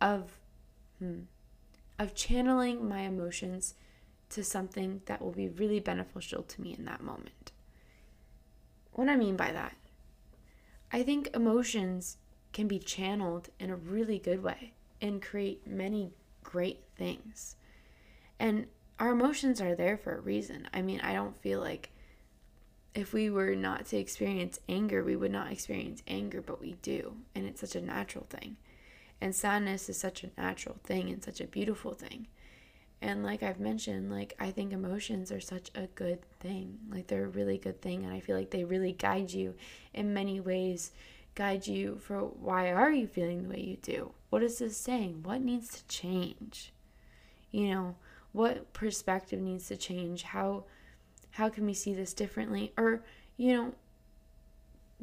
of 0.00 0.38
hmm, 0.98 1.20
of 1.98 2.14
channeling 2.14 2.88
my 2.88 3.00
emotions 3.00 3.74
to 4.28 4.44
something 4.44 5.02
that 5.06 5.20
will 5.20 5.32
be 5.32 5.48
really 5.48 5.80
beneficial 5.80 6.42
to 6.42 6.60
me 6.60 6.74
in 6.76 6.84
that 6.84 7.02
moment. 7.02 7.52
What 8.92 9.08
I 9.08 9.16
mean 9.16 9.36
by 9.36 9.52
that, 9.52 9.76
I 10.90 11.02
think 11.02 11.30
emotions 11.34 12.18
can 12.52 12.66
be 12.66 12.78
channeled 12.78 13.48
in 13.58 13.70
a 13.70 13.76
really 13.76 14.18
good 14.18 14.42
way 14.42 14.74
and 15.00 15.22
create 15.22 15.66
many 15.66 16.12
great 16.42 16.80
things. 16.96 17.56
And 18.38 18.66
our 19.02 19.10
emotions 19.10 19.60
are 19.60 19.74
there 19.74 19.96
for 19.96 20.14
a 20.14 20.20
reason. 20.20 20.68
I 20.72 20.80
mean, 20.80 21.00
I 21.00 21.12
don't 21.12 21.36
feel 21.36 21.58
like 21.58 21.90
if 22.94 23.12
we 23.12 23.30
were 23.30 23.56
not 23.56 23.86
to 23.86 23.96
experience 23.96 24.60
anger, 24.68 25.02
we 25.02 25.16
would 25.16 25.32
not 25.32 25.50
experience 25.50 26.04
anger, 26.06 26.40
but 26.40 26.60
we 26.60 26.76
do. 26.82 27.16
And 27.34 27.44
it's 27.44 27.60
such 27.60 27.74
a 27.74 27.80
natural 27.80 28.28
thing. 28.30 28.58
And 29.20 29.34
sadness 29.34 29.88
is 29.88 29.98
such 29.98 30.22
a 30.22 30.30
natural 30.38 30.76
thing 30.84 31.10
and 31.10 31.20
such 31.20 31.40
a 31.40 31.48
beautiful 31.48 31.94
thing. 31.94 32.28
And 33.00 33.24
like 33.24 33.42
I've 33.42 33.58
mentioned, 33.58 34.08
like 34.08 34.36
I 34.38 34.52
think 34.52 34.72
emotions 34.72 35.32
are 35.32 35.40
such 35.40 35.72
a 35.74 35.88
good 35.88 36.20
thing. 36.38 36.78
Like 36.88 37.08
they're 37.08 37.24
a 37.24 37.28
really 37.28 37.58
good 37.58 37.82
thing 37.82 38.04
and 38.04 38.14
I 38.14 38.20
feel 38.20 38.36
like 38.36 38.50
they 38.50 38.62
really 38.62 38.92
guide 38.92 39.32
you 39.32 39.56
in 39.92 40.14
many 40.14 40.38
ways. 40.38 40.92
Guide 41.34 41.66
you 41.66 41.98
for 41.98 42.20
why 42.20 42.70
are 42.70 42.92
you 42.92 43.08
feeling 43.08 43.42
the 43.42 43.48
way 43.48 43.62
you 43.62 43.78
do? 43.78 44.12
What 44.30 44.44
is 44.44 44.60
this 44.60 44.76
saying? 44.76 45.24
What 45.24 45.40
needs 45.40 45.70
to 45.70 45.86
change? 45.88 46.72
You 47.50 47.68
know, 47.68 47.96
what 48.32 48.72
perspective 48.72 49.40
needs 49.40 49.68
to 49.68 49.76
change? 49.76 50.22
How 50.22 50.64
how 51.32 51.48
can 51.48 51.64
we 51.64 51.74
see 51.74 51.94
this 51.94 52.12
differently? 52.12 52.72
Or, 52.76 53.02
you 53.36 53.54
know, 53.54 53.72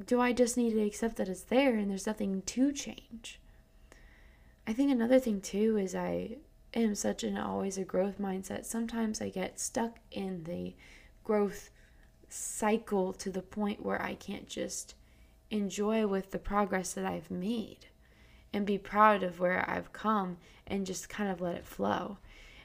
do 0.05 0.21
I 0.21 0.31
just 0.31 0.57
need 0.57 0.74
to 0.74 0.81
accept 0.81 1.17
that 1.17 1.27
it's 1.27 1.41
there 1.41 1.75
and 1.75 1.89
there's 1.89 2.05
nothing 2.05 2.43
to 2.43 2.71
change? 2.71 3.39
I 4.67 4.74
think 4.74 4.91
another 4.91 5.19
thing 5.19 5.41
too 5.41 5.77
is 5.77 5.95
I 5.95 6.38
am 6.75 6.93
such 6.93 7.24
an 7.24 7.38
always 7.38 7.77
a 7.77 7.83
growth 7.83 8.19
mindset. 8.19 8.65
Sometimes 8.65 9.21
I 9.21 9.29
get 9.29 9.59
stuck 9.59 9.98
in 10.12 10.43
the 10.43 10.75
growth 11.24 11.71
cycle 12.29 13.13
to 13.13 13.31
the 13.31 13.41
point 13.41 13.83
where 13.83 14.01
I 14.01 14.13
can't 14.13 14.48
just 14.48 14.93
enjoy 15.50 16.05
with 16.05 16.29
the 16.29 16.38
progress 16.38 16.93
that 16.93 17.05
I've 17.05 17.31
made 17.31 17.88
and 18.53 18.65
be 18.65 18.77
proud 18.77 19.24
of 19.24 19.39
where 19.39 19.67
I've 19.67 19.91
come 19.93 20.38
and 20.67 20.86
just 20.86 21.09
kind 21.09 21.31
of 21.31 21.41
let 21.41 21.55
it 21.55 21.65
flow. 21.65 22.17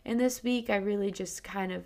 And 0.05 0.21
this 0.21 0.43
week 0.43 0.71
I 0.71 0.77
really 0.77 1.11
just 1.11 1.43
kind 1.43 1.73
of 1.73 1.85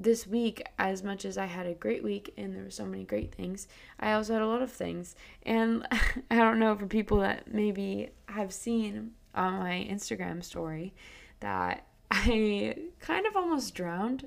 this 0.00 0.26
week, 0.26 0.66
as 0.78 1.02
much 1.02 1.26
as 1.26 1.36
I 1.36 1.44
had 1.44 1.66
a 1.66 1.74
great 1.74 2.02
week 2.02 2.32
and 2.38 2.56
there 2.56 2.64
were 2.64 2.70
so 2.70 2.86
many 2.86 3.04
great 3.04 3.34
things, 3.34 3.68
I 4.00 4.14
also 4.14 4.32
had 4.32 4.40
a 4.40 4.46
lot 4.46 4.62
of 4.62 4.72
things. 4.72 5.14
And 5.42 5.86
I 6.30 6.36
don't 6.36 6.58
know 6.58 6.74
for 6.74 6.86
people 6.86 7.18
that 7.18 7.52
maybe 7.52 8.08
have 8.26 8.52
seen 8.52 9.12
on 9.34 9.58
my 9.58 9.86
Instagram 9.90 10.42
story 10.42 10.94
that 11.40 11.84
I 12.10 12.76
kind 12.98 13.26
of 13.26 13.36
almost 13.36 13.74
drowned 13.74 14.26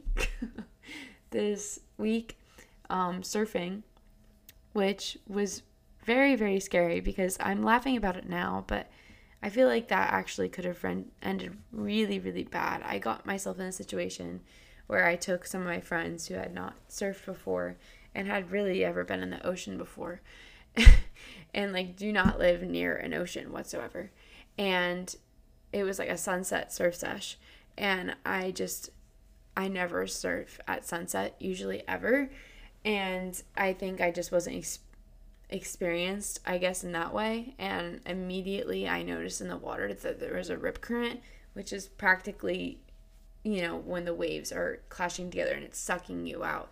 this 1.31 1.79
week 1.97 2.37
um, 2.91 3.23
surfing, 3.23 3.81
which 4.73 5.17
was 5.27 5.63
very, 6.05 6.35
very 6.35 6.59
scary 6.59 6.99
because 6.99 7.35
I'm 7.39 7.63
laughing 7.63 7.97
about 7.97 8.15
it 8.15 8.29
now, 8.29 8.63
but 8.67 8.91
I 9.43 9.49
feel 9.49 9.67
like 9.67 9.89
that 9.89 10.13
actually 10.13 10.47
could 10.47 10.63
have 10.63 10.83
ended 11.21 11.57
really, 11.73 12.17
really 12.17 12.45
bad. 12.45 12.81
I 12.85 12.97
got 12.97 13.25
myself 13.25 13.59
in 13.59 13.65
a 13.65 13.73
situation 13.73 14.39
where 14.87 15.05
I 15.05 15.17
took 15.17 15.45
some 15.45 15.59
of 15.59 15.67
my 15.67 15.81
friends 15.81 16.27
who 16.27 16.35
had 16.35 16.53
not 16.53 16.75
surfed 16.89 17.25
before 17.25 17.75
and 18.15 18.25
had 18.25 18.51
really 18.51 18.85
ever 18.85 19.03
been 19.03 19.21
in 19.21 19.31
the 19.31 19.45
ocean 19.45 19.77
before 19.77 20.21
and 21.53 21.73
like 21.73 21.97
do 21.97 22.13
not 22.13 22.39
live 22.39 22.63
near 22.63 22.95
an 22.95 23.13
ocean 23.13 23.51
whatsoever. 23.51 24.11
And 24.57 25.13
it 25.73 25.83
was 25.83 25.99
like 25.99 26.09
a 26.09 26.17
sunset 26.17 26.71
surf 26.71 26.95
sesh 26.95 27.37
and 27.77 28.15
I 28.25 28.51
just 28.51 28.91
I 29.57 29.67
never 29.67 30.07
surf 30.07 30.61
at 30.69 30.85
sunset 30.85 31.35
usually 31.39 31.83
ever 31.85 32.29
and 32.85 33.41
I 33.57 33.73
think 33.73 33.99
I 33.99 34.11
just 34.11 34.31
wasn't 34.31 34.55
experienced 35.53 36.39
I 36.45 36.57
guess 36.57 36.83
in 36.83 36.91
that 36.91 37.13
way 37.13 37.55
and 37.57 38.01
immediately 38.05 38.89
I 38.89 39.03
noticed 39.03 39.39
in 39.39 39.47
the 39.47 39.57
water 39.57 39.93
that 39.93 40.19
there 40.19 40.35
was 40.35 40.49
a 40.49 40.57
rip 40.57 40.81
current 40.81 41.21
which 41.53 41.71
is 41.71 41.87
practically 41.87 42.79
you 43.43 43.61
know, 43.61 43.77
when 43.77 44.05
the 44.05 44.13
waves 44.13 44.51
are 44.51 44.81
clashing 44.89 45.29
together 45.29 45.53
and 45.53 45.63
it's 45.63 45.79
sucking 45.79 46.25
you 46.25 46.43
out. 46.43 46.71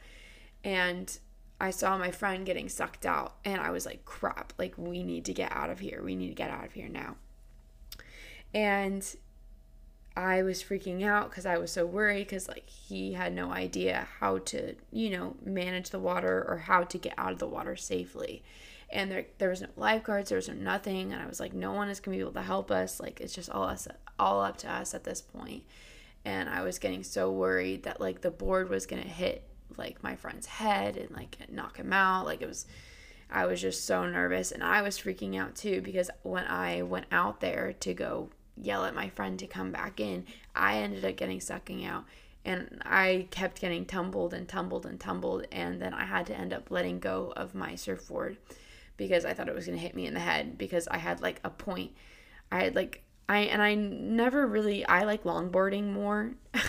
And 0.63 1.17
I 1.59 1.69
saw 1.71 1.97
my 1.97 2.11
friend 2.11 2.45
getting 2.45 2.69
sucked 2.69 3.05
out 3.05 3.35
and 3.43 3.61
I 3.61 3.71
was 3.71 3.85
like, 3.85 4.05
crap, 4.05 4.53
like 4.57 4.75
we 4.77 5.03
need 5.03 5.25
to 5.25 5.33
get 5.33 5.51
out 5.51 5.69
of 5.69 5.79
here. 5.79 6.01
We 6.03 6.15
need 6.15 6.29
to 6.29 6.35
get 6.35 6.49
out 6.49 6.65
of 6.65 6.73
here 6.73 6.87
now. 6.87 7.17
And 8.53 9.03
I 10.15 10.43
was 10.43 10.63
freaking 10.63 11.05
out 11.05 11.29
because 11.29 11.45
I 11.45 11.57
was 11.57 11.71
so 11.71 11.85
worried 11.85 12.27
because 12.27 12.47
like 12.47 12.69
he 12.69 13.13
had 13.13 13.33
no 13.33 13.51
idea 13.51 14.07
how 14.19 14.39
to, 14.39 14.75
you 14.91 15.09
know, 15.09 15.35
manage 15.43 15.89
the 15.89 15.99
water 15.99 16.45
or 16.47 16.57
how 16.57 16.83
to 16.83 16.97
get 16.97 17.13
out 17.17 17.33
of 17.33 17.39
the 17.39 17.47
water 17.47 17.75
safely. 17.75 18.43
And 18.91 19.09
there, 19.09 19.25
there 19.37 19.49
was 19.49 19.61
no 19.61 19.69
lifeguards, 19.77 20.29
there 20.29 20.35
was 20.35 20.49
no 20.49 20.53
nothing, 20.53 21.13
and 21.13 21.21
I 21.21 21.25
was 21.25 21.39
like, 21.39 21.53
no 21.53 21.71
one 21.71 21.89
is 21.89 21.99
gonna 21.99 22.17
be 22.17 22.21
able 22.21 22.33
to 22.33 22.41
help 22.41 22.71
us. 22.71 22.99
Like 22.99 23.21
it's 23.21 23.33
just 23.33 23.49
all 23.49 23.63
us, 23.63 23.87
all 24.19 24.41
up 24.41 24.57
to 24.57 24.71
us 24.71 24.93
at 24.93 25.03
this 25.03 25.21
point. 25.21 25.63
and 26.25 26.49
I 26.49 26.61
was 26.61 26.77
getting 26.79 27.03
so 27.03 27.31
worried 27.31 27.83
that 27.83 27.99
like 27.99 28.21
the 28.21 28.31
board 28.31 28.69
was 28.69 28.85
gonna 28.85 29.01
hit 29.01 29.43
like 29.77 30.03
my 30.03 30.15
friend's 30.15 30.45
head 30.45 30.97
and 30.97 31.09
like 31.11 31.37
knock 31.49 31.77
him 31.77 31.93
out. 31.93 32.25
Like 32.25 32.41
it 32.41 32.47
was, 32.47 32.65
I 33.29 33.45
was 33.45 33.61
just 33.61 33.85
so 33.85 34.05
nervous 34.05 34.51
and 34.51 34.63
I 34.63 34.81
was 34.81 34.99
freaking 34.99 35.39
out 35.39 35.55
too 35.55 35.81
because 35.81 36.09
when 36.23 36.45
I 36.45 36.81
went 36.83 37.05
out 37.11 37.39
there 37.39 37.73
to 37.79 37.93
go 37.93 38.29
yell 38.57 38.85
at 38.85 38.93
my 38.93 39.09
friend 39.09 39.39
to 39.39 39.47
come 39.47 39.71
back 39.71 39.99
in, 39.99 40.25
I 40.53 40.77
ended 40.79 41.05
up 41.05 41.15
getting 41.15 41.39
sucking 41.39 41.85
out 41.85 42.03
and 42.43 42.81
I 42.85 43.27
kept 43.31 43.61
getting 43.61 43.85
tumbled 43.85 44.33
and 44.33 44.47
tumbled 44.47 44.85
and 44.85 44.99
tumbled 44.99 45.45
and 45.51 45.81
then 45.81 45.93
I 45.93 46.05
had 46.05 46.25
to 46.27 46.37
end 46.37 46.53
up 46.53 46.69
letting 46.69 46.99
go 46.99 47.31
of 47.35 47.55
my 47.55 47.75
surfboard 47.75 48.37
because 49.01 49.25
I 49.25 49.33
thought 49.33 49.49
it 49.49 49.55
was 49.55 49.65
gonna 49.65 49.79
hit 49.79 49.95
me 49.95 50.05
in 50.05 50.13
the 50.13 50.19
head 50.19 50.59
because 50.59 50.87
I 50.87 50.97
had 50.99 51.21
like 51.21 51.39
a 51.43 51.49
point. 51.49 51.91
I 52.51 52.65
had 52.65 52.75
like 52.75 53.03
I 53.27 53.39
and 53.39 53.59
I 53.59 53.73
never 53.73 54.45
really 54.45 54.85
I 54.85 55.05
like 55.05 55.23
longboarding 55.23 55.91
more. 55.91 56.33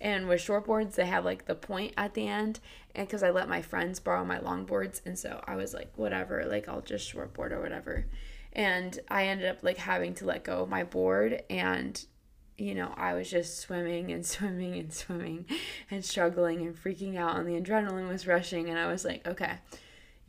And 0.00 0.28
with 0.28 0.40
shortboards, 0.40 0.94
they 0.94 1.04
have 1.06 1.24
like 1.24 1.44
the 1.44 1.54
point 1.54 1.92
at 1.96 2.14
the 2.14 2.26
end. 2.26 2.60
And 2.94 3.06
because 3.06 3.22
I 3.22 3.30
let 3.30 3.48
my 3.48 3.60
friends 3.60 4.00
borrow 4.00 4.24
my 4.24 4.38
longboards. 4.38 5.02
And 5.04 5.18
so 5.18 5.42
I 5.46 5.56
was 5.56 5.74
like, 5.74 5.92
whatever, 5.96 6.44
like 6.46 6.68
I'll 6.68 6.80
just 6.80 7.12
shortboard 7.12 7.52
or 7.52 7.60
whatever. 7.60 8.06
And 8.54 8.98
I 9.08 9.26
ended 9.26 9.48
up 9.48 9.58
like 9.62 9.76
having 9.76 10.14
to 10.14 10.24
let 10.24 10.44
go 10.44 10.62
of 10.62 10.70
my 10.70 10.84
board. 10.84 11.42
And, 11.50 12.02
you 12.56 12.74
know, 12.74 12.94
I 12.96 13.12
was 13.12 13.30
just 13.30 13.58
swimming 13.58 14.10
and 14.10 14.24
swimming 14.34 14.74
and 14.74 14.92
swimming 14.92 15.44
and 15.90 16.02
struggling 16.02 16.62
and 16.62 16.74
freaking 16.74 17.16
out. 17.16 17.36
And 17.36 17.46
the 17.46 17.60
adrenaline 17.60 18.08
was 18.08 18.26
rushing. 18.26 18.70
And 18.70 18.78
I 18.78 18.90
was 18.90 19.04
like, 19.04 19.26
okay 19.28 19.58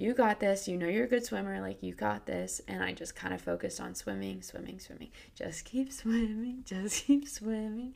you 0.01 0.15
got 0.15 0.39
this. 0.39 0.67
You 0.67 0.77
know 0.77 0.88
you're 0.88 1.05
a 1.05 1.08
good 1.08 1.24
swimmer. 1.24 1.62
Like, 1.62 1.84
you 1.84 1.93
got 1.93 2.25
this. 2.25 2.60
And 2.67 2.84
I 2.84 2.91
just 2.91 3.15
kind 3.15 3.36
of 3.36 3.41
focused 3.41 3.79
on 3.79 3.93
swimming, 3.93 4.41
swimming, 4.41 4.79
swimming. 4.79 5.10
Just 5.36 5.63
keep 5.63 5.93
swimming. 5.93 6.63
Just 6.65 7.05
keep 7.05 7.27
swimming. 7.27 7.93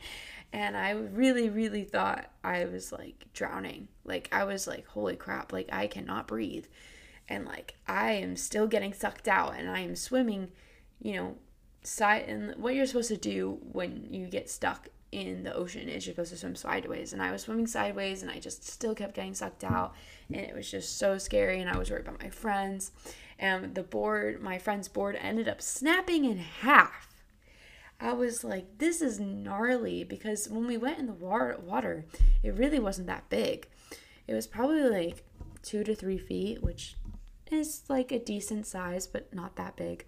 And 0.53 0.77
I 0.77 0.91
really, 0.91 1.50
really 1.50 1.83
thought 1.83 2.29
I 2.43 2.65
was 2.65 2.91
like 2.91 3.25
drowning. 3.33 3.88
Like, 4.03 4.29
I 4.31 4.43
was 4.43 4.67
like, 4.67 4.85
holy 4.85 5.15
crap. 5.15 5.51
Like, 5.51 5.69
I 5.71 5.88
cannot 5.88 6.27
breathe. 6.27 6.65
And 7.27 7.45
like, 7.45 7.74
I 7.88 8.12
am 8.12 8.35
still 8.35 8.67
getting 8.67 8.93
sucked 8.93 9.27
out 9.27 9.55
and 9.57 9.67
I 9.67 9.79
am 9.79 9.95
swimming, 9.95 10.51
you 11.01 11.15
know, 11.15 11.35
side. 11.81 12.25
And 12.27 12.55
what 12.57 12.75
you're 12.75 12.85
supposed 12.85 13.07
to 13.07 13.17
do 13.17 13.57
when 13.71 14.05
you 14.12 14.27
get 14.27 14.47
stuck 14.47 14.89
in 15.12 15.43
the 15.43 15.53
ocean 15.53 15.88
is 15.88 16.05
you're 16.05 16.13
supposed 16.13 16.31
to 16.31 16.38
swim 16.38 16.55
sideways. 16.55 17.13
And 17.13 17.21
I 17.21 17.31
was 17.31 17.43
swimming 17.43 17.67
sideways 17.67 18.21
and 18.21 18.31
I 18.31 18.39
just 18.39 18.67
still 18.67 18.95
kept 18.95 19.15
getting 19.15 19.33
sucked 19.33 19.63
out. 19.63 19.93
And 20.29 20.41
it 20.41 20.55
was 20.55 20.69
just 20.69 20.97
so 20.97 21.17
scary. 21.17 21.62
And 21.62 21.69
I 21.69 21.77
was 21.77 21.89
worried 21.89 22.07
about 22.07 22.21
my 22.21 22.29
friends. 22.29 22.91
And 23.39 23.75
the 23.75 23.83
board, 23.83 24.41
my 24.41 24.57
friend's 24.57 24.88
board, 24.88 25.17
ended 25.19 25.47
up 25.47 25.62
snapping 25.62 26.25
in 26.25 26.38
half. 26.38 27.13
I 28.00 28.13
was 28.13 28.43
like, 28.43 28.77
this 28.77 29.01
is 29.01 29.19
gnarly 29.19 30.03
because 30.03 30.50
when 30.50 30.67
we 30.67 30.77
went 30.77 31.00
in 31.00 31.07
the 31.07 31.13
water, 31.13 32.05
it 32.43 32.53
really 32.53 32.79
wasn't 32.79 33.07
that 33.07 33.29
big. 33.29 33.67
It 34.27 34.33
was 34.33 34.47
probably 34.47 34.83
like 34.83 35.24
two 35.62 35.83
to 35.83 35.95
three 35.95 36.17
feet, 36.17 36.62
which 36.62 36.97
is 37.51 37.83
like 37.88 38.12
a 38.12 38.19
decent 38.19 38.67
size, 38.67 39.07
but 39.07 39.33
not 39.33 39.55
that 39.55 39.77
big 39.77 40.05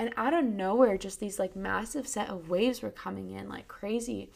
and 0.00 0.14
out 0.16 0.32
of 0.32 0.46
nowhere 0.46 0.96
just 0.96 1.20
these 1.20 1.38
like 1.38 1.54
massive 1.54 2.08
set 2.08 2.30
of 2.30 2.48
waves 2.48 2.80
were 2.80 2.90
coming 2.90 3.32
in 3.32 3.50
like 3.50 3.68
crazy 3.68 4.30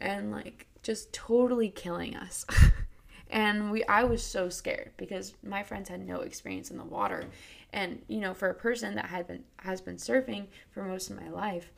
and 0.00 0.30
like 0.30 0.68
just 0.84 1.12
totally 1.12 1.68
killing 1.68 2.16
us. 2.16 2.46
And 3.30 3.70
we 3.70 3.84
i 3.84 4.04
was 4.04 4.22
so 4.22 4.48
scared 4.48 4.92
because 4.96 5.34
my 5.42 5.62
friends 5.62 5.90
had 5.90 6.00
no 6.00 6.20
experience 6.20 6.70
in 6.70 6.78
the 6.78 6.84
water. 6.84 7.24
And 7.74 8.00
you 8.08 8.20
know 8.20 8.32
for 8.32 8.48
a 8.48 8.54
person 8.54 8.94
that 8.94 9.04
had 9.04 9.26
been 9.26 9.44
has 9.58 9.82
been 9.82 9.96
surfing 9.96 10.46
for 10.70 10.82
most 10.82 11.10
of 11.10 11.20
my 11.20 11.28
life 11.28 11.70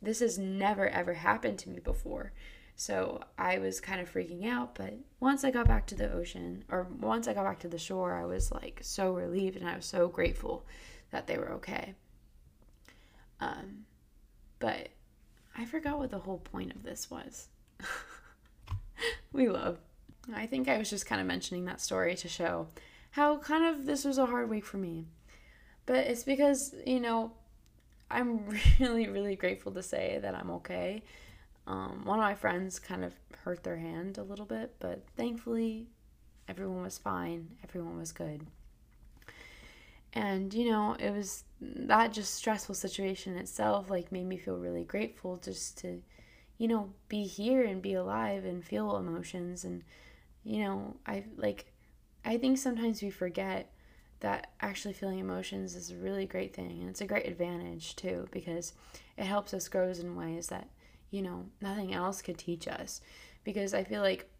this 0.00 0.20
has 0.20 0.38
never 0.38 0.88
ever 0.88 1.12
happened 1.12 1.58
to 1.58 1.68
me 1.68 1.80
before. 1.80 2.32
So 2.76 3.20
i 3.36 3.58
was 3.58 3.78
kind 3.78 4.00
of 4.00 4.10
freaking 4.10 4.48
out 4.48 4.74
but 4.74 4.94
once 5.20 5.44
i 5.44 5.50
got 5.50 5.68
back 5.68 5.86
to 5.88 5.94
the 5.94 6.10
ocean 6.10 6.64
or 6.70 6.86
once 6.98 7.28
i 7.28 7.34
got 7.34 7.44
back 7.44 7.58
to 7.58 7.68
the 7.68 7.78
shore 7.78 8.14
i 8.14 8.24
was 8.24 8.50
like 8.50 8.78
so 8.82 9.12
relieved 9.12 9.56
and 9.56 9.68
i 9.68 9.76
was 9.76 9.84
so 9.84 10.08
grateful 10.08 10.64
that 11.10 11.26
they 11.26 11.36
were 11.36 11.52
okay 11.52 11.94
um, 13.40 13.84
but 14.58 14.88
I 15.56 15.64
forgot 15.64 15.98
what 15.98 16.10
the 16.10 16.18
whole 16.18 16.38
point 16.38 16.74
of 16.74 16.82
this 16.82 17.10
was. 17.10 17.48
we 19.32 19.48
love. 19.48 19.78
I 20.34 20.46
think 20.46 20.68
I 20.68 20.78
was 20.78 20.90
just 20.90 21.06
kind 21.06 21.20
of 21.20 21.26
mentioning 21.26 21.64
that 21.66 21.80
story 21.80 22.14
to 22.16 22.28
show 22.28 22.68
how 23.12 23.38
kind 23.38 23.64
of 23.64 23.86
this 23.86 24.04
was 24.04 24.18
a 24.18 24.26
hard 24.26 24.50
week 24.50 24.64
for 24.64 24.76
me. 24.76 25.06
But 25.86 25.98
it's 25.98 26.24
because, 26.24 26.74
you 26.84 27.00
know, 27.00 27.32
I'm 28.10 28.46
really, 28.80 29.08
really 29.08 29.36
grateful 29.36 29.72
to 29.72 29.82
say 29.82 30.18
that 30.20 30.34
I'm 30.34 30.50
okay. 30.50 31.02
Um, 31.66 32.02
one 32.04 32.18
of 32.18 32.24
my 32.24 32.34
friends 32.34 32.78
kind 32.78 33.04
of 33.04 33.14
hurt 33.42 33.64
their 33.64 33.76
hand 33.76 34.18
a 34.18 34.22
little 34.22 34.44
bit, 34.44 34.74
but 34.78 35.04
thankfully, 35.16 35.88
everyone 36.48 36.82
was 36.82 36.98
fine. 36.98 37.56
Everyone 37.64 37.98
was 37.98 38.12
good. 38.12 38.46
And, 40.16 40.54
you 40.54 40.70
know, 40.70 40.96
it 40.98 41.10
was 41.10 41.44
that 41.60 42.10
just 42.14 42.32
stressful 42.34 42.74
situation 42.74 43.36
itself, 43.36 43.90
like, 43.90 44.10
made 44.10 44.24
me 44.24 44.38
feel 44.38 44.56
really 44.56 44.82
grateful 44.82 45.36
just 45.36 45.76
to, 45.80 46.02
you 46.56 46.68
know, 46.68 46.94
be 47.08 47.24
here 47.24 47.62
and 47.62 47.82
be 47.82 47.92
alive 47.92 48.46
and 48.46 48.64
feel 48.64 48.96
emotions. 48.96 49.62
And, 49.64 49.82
you 50.42 50.64
know, 50.64 50.96
I 51.06 51.24
like, 51.36 51.66
I 52.24 52.38
think 52.38 52.56
sometimes 52.56 53.02
we 53.02 53.10
forget 53.10 53.70
that 54.20 54.52
actually 54.62 54.94
feeling 54.94 55.18
emotions 55.18 55.74
is 55.74 55.90
a 55.90 55.96
really 55.96 56.24
great 56.24 56.54
thing. 56.54 56.80
And 56.80 56.88
it's 56.88 57.02
a 57.02 57.06
great 57.06 57.26
advantage, 57.26 57.94
too, 57.94 58.26
because 58.30 58.72
it 59.18 59.24
helps 59.24 59.52
us 59.52 59.68
grow 59.68 59.90
in 59.90 60.16
ways 60.16 60.46
that, 60.46 60.70
you 61.10 61.20
know, 61.20 61.44
nothing 61.60 61.92
else 61.92 62.22
could 62.22 62.38
teach 62.38 62.66
us. 62.66 63.02
Because 63.44 63.74
I 63.74 63.84
feel 63.84 64.00
like, 64.00 64.30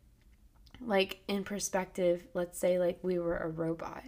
like, 0.80 1.20
in 1.28 1.44
perspective, 1.44 2.26
let's 2.32 2.58
say, 2.58 2.78
like, 2.78 2.98
we 3.02 3.18
were 3.18 3.36
a 3.36 3.48
robot 3.50 4.04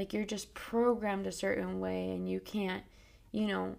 like 0.00 0.14
you're 0.14 0.24
just 0.24 0.54
programmed 0.54 1.26
a 1.26 1.32
certain 1.32 1.78
way 1.78 2.08
and 2.08 2.26
you 2.26 2.40
can't, 2.40 2.84
you 3.32 3.46
know, 3.46 3.76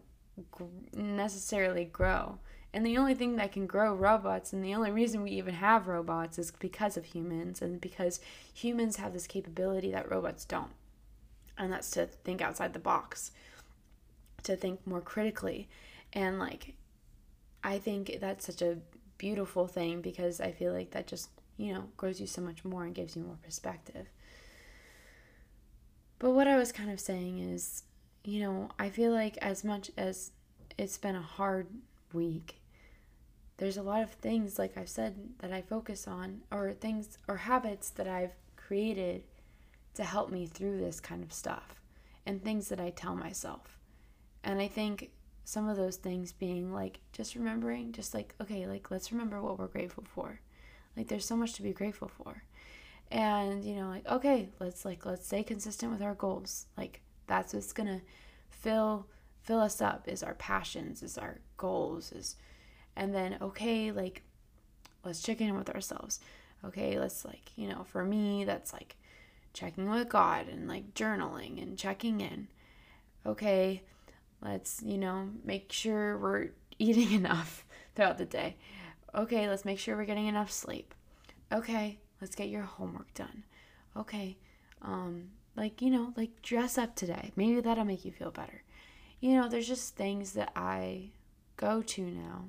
necessarily 0.93 1.83
grow. 1.83 2.37
And 2.71 2.85
the 2.85 2.95
only 2.99 3.15
thing 3.15 3.37
that 3.37 3.51
can 3.51 3.65
grow 3.65 3.95
robots, 3.95 4.53
and 4.53 4.63
the 4.63 4.75
only 4.75 4.91
reason 4.91 5.23
we 5.23 5.31
even 5.31 5.55
have 5.55 5.87
robots, 5.87 6.37
is 6.37 6.51
because 6.51 6.95
of 6.95 7.05
humans, 7.05 7.59
and 7.59 7.81
because 7.81 8.19
humans 8.53 8.97
have 8.97 9.13
this 9.13 9.25
capability 9.25 9.89
that 9.91 10.11
robots 10.11 10.45
don't. 10.45 10.69
And 11.57 11.73
that's 11.73 11.89
to 11.91 12.05
think 12.05 12.39
outside 12.39 12.73
the 12.73 12.79
box, 12.79 13.31
to 14.43 14.55
think 14.55 14.85
more 14.85 15.01
critically. 15.01 15.69
And 16.13 16.37
like, 16.37 16.75
I 17.63 17.79
think 17.79 18.19
that's 18.21 18.45
such 18.45 18.61
a 18.61 18.77
beautiful 19.17 19.65
thing 19.65 20.01
because 20.01 20.39
I 20.39 20.51
feel 20.51 20.71
like 20.71 20.91
that 20.91 21.07
just, 21.07 21.29
you 21.57 21.73
know, 21.73 21.85
grows 21.97 22.21
you 22.21 22.27
so 22.27 22.41
much 22.41 22.63
more 22.63 22.85
and 22.85 22.93
gives 22.93 23.15
you 23.15 23.23
more 23.23 23.39
perspective. 23.43 24.05
But 26.21 26.33
what 26.33 26.47
I 26.47 26.55
was 26.55 26.71
kind 26.71 26.91
of 26.91 26.99
saying 26.99 27.39
is, 27.39 27.81
you 28.23 28.41
know, 28.41 28.69
I 28.77 28.89
feel 28.89 29.11
like 29.11 29.39
as 29.39 29.63
much 29.63 29.89
as 29.97 30.29
it's 30.77 30.99
been 30.99 31.15
a 31.15 31.21
hard 31.21 31.65
week, 32.13 32.61
there's 33.57 33.77
a 33.77 33.81
lot 33.81 34.03
of 34.03 34.11
things, 34.11 34.59
like 34.59 34.77
I've 34.77 34.87
said, 34.87 35.15
that 35.39 35.51
I 35.51 35.63
focus 35.63 36.07
on, 36.07 36.41
or 36.51 36.73
things 36.73 37.17
or 37.27 37.37
habits 37.37 37.89
that 37.89 38.07
I've 38.07 38.35
created 38.55 39.23
to 39.95 40.03
help 40.03 40.29
me 40.29 40.45
through 40.45 40.77
this 40.77 40.99
kind 40.99 41.23
of 41.23 41.33
stuff, 41.33 41.81
and 42.27 42.43
things 42.43 42.69
that 42.69 42.79
I 42.79 42.91
tell 42.91 43.15
myself. 43.15 43.79
And 44.43 44.61
I 44.61 44.67
think 44.67 45.09
some 45.43 45.67
of 45.67 45.75
those 45.75 45.95
things 45.95 46.33
being 46.33 46.71
like 46.71 46.99
just 47.13 47.33
remembering, 47.33 47.93
just 47.93 48.13
like, 48.13 48.35
okay, 48.39 48.67
like 48.67 48.91
let's 48.91 49.11
remember 49.11 49.41
what 49.41 49.57
we're 49.57 49.65
grateful 49.65 50.03
for. 50.05 50.39
Like 50.95 51.07
there's 51.07 51.25
so 51.25 51.35
much 51.35 51.53
to 51.53 51.63
be 51.63 51.73
grateful 51.73 52.09
for 52.09 52.43
and 53.11 53.65
you 53.65 53.75
know 53.75 53.89
like 53.89 54.07
okay 54.07 54.49
let's 54.59 54.85
like 54.85 55.05
let's 55.05 55.27
stay 55.27 55.43
consistent 55.43 55.91
with 55.91 56.01
our 56.01 56.15
goals. 56.15 56.65
Like 56.77 57.01
that's 57.27 57.53
what's 57.53 57.73
gonna 57.73 58.01
fill 58.49 59.07
fill 59.43 59.59
us 59.59 59.81
up 59.81 60.07
is 60.07 60.23
our 60.23 60.35
passions 60.35 61.03
is 61.03 61.17
our 61.17 61.39
goals 61.57 62.11
is 62.11 62.35
and 62.95 63.13
then 63.13 63.37
okay 63.41 63.91
like 63.91 64.23
let's 65.03 65.21
check 65.21 65.41
in 65.41 65.55
with 65.57 65.69
ourselves. 65.69 66.19
Okay 66.65 66.97
let's 66.97 67.25
like 67.25 67.51
you 67.55 67.67
know 67.67 67.83
for 67.83 68.03
me 68.03 68.45
that's 68.45 68.71
like 68.71 68.95
checking 69.53 69.89
with 69.89 70.07
god 70.07 70.47
and 70.47 70.67
like 70.69 70.93
journaling 70.93 71.61
and 71.61 71.77
checking 71.77 72.21
in. 72.21 72.47
Okay 73.25 73.83
let's 74.41 74.81
you 74.81 74.97
know 74.97 75.29
make 75.43 75.71
sure 75.71 76.17
we're 76.17 76.49
eating 76.79 77.11
enough 77.11 77.65
throughout 77.93 78.17
the 78.17 78.25
day. 78.25 78.55
Okay 79.13 79.49
let's 79.49 79.65
make 79.65 79.79
sure 79.79 79.97
we're 79.97 80.05
getting 80.05 80.27
enough 80.27 80.51
sleep. 80.51 80.95
Okay 81.51 81.99
Let's 82.21 82.35
get 82.35 82.49
your 82.49 82.61
homework 82.63 83.13
done. 83.13 83.43
Okay. 83.97 84.37
Um, 84.81 85.29
like, 85.55 85.81
you 85.81 85.89
know, 85.89 86.13
like 86.15 86.41
dress 86.41 86.77
up 86.77 86.95
today. 86.95 87.31
Maybe 87.35 87.59
that'll 87.59 87.83
make 87.83 88.05
you 88.05 88.11
feel 88.11 88.31
better. 88.31 88.63
You 89.19 89.35
know, 89.35 89.49
there's 89.49 89.67
just 89.67 89.95
things 89.95 90.33
that 90.33 90.51
I 90.55 91.09
go 91.57 91.81
to 91.81 92.01
now. 92.01 92.45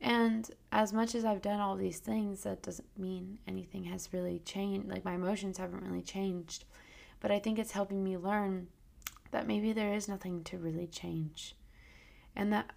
And 0.00 0.50
as 0.72 0.92
much 0.92 1.14
as 1.14 1.24
I've 1.24 1.42
done 1.42 1.60
all 1.60 1.76
these 1.76 1.98
things, 1.98 2.42
that 2.42 2.62
doesn't 2.62 2.98
mean 2.98 3.38
anything 3.46 3.84
has 3.84 4.12
really 4.12 4.40
changed. 4.40 4.88
Like, 4.88 5.04
my 5.04 5.14
emotions 5.14 5.58
haven't 5.58 5.84
really 5.84 6.02
changed. 6.02 6.64
But 7.20 7.30
I 7.30 7.38
think 7.38 7.58
it's 7.58 7.72
helping 7.72 8.04
me 8.04 8.16
learn 8.16 8.68
that 9.30 9.46
maybe 9.46 9.72
there 9.72 9.94
is 9.94 10.08
nothing 10.08 10.44
to 10.44 10.58
really 10.58 10.86
change. 10.86 11.54
And 12.34 12.52
that 12.52 12.70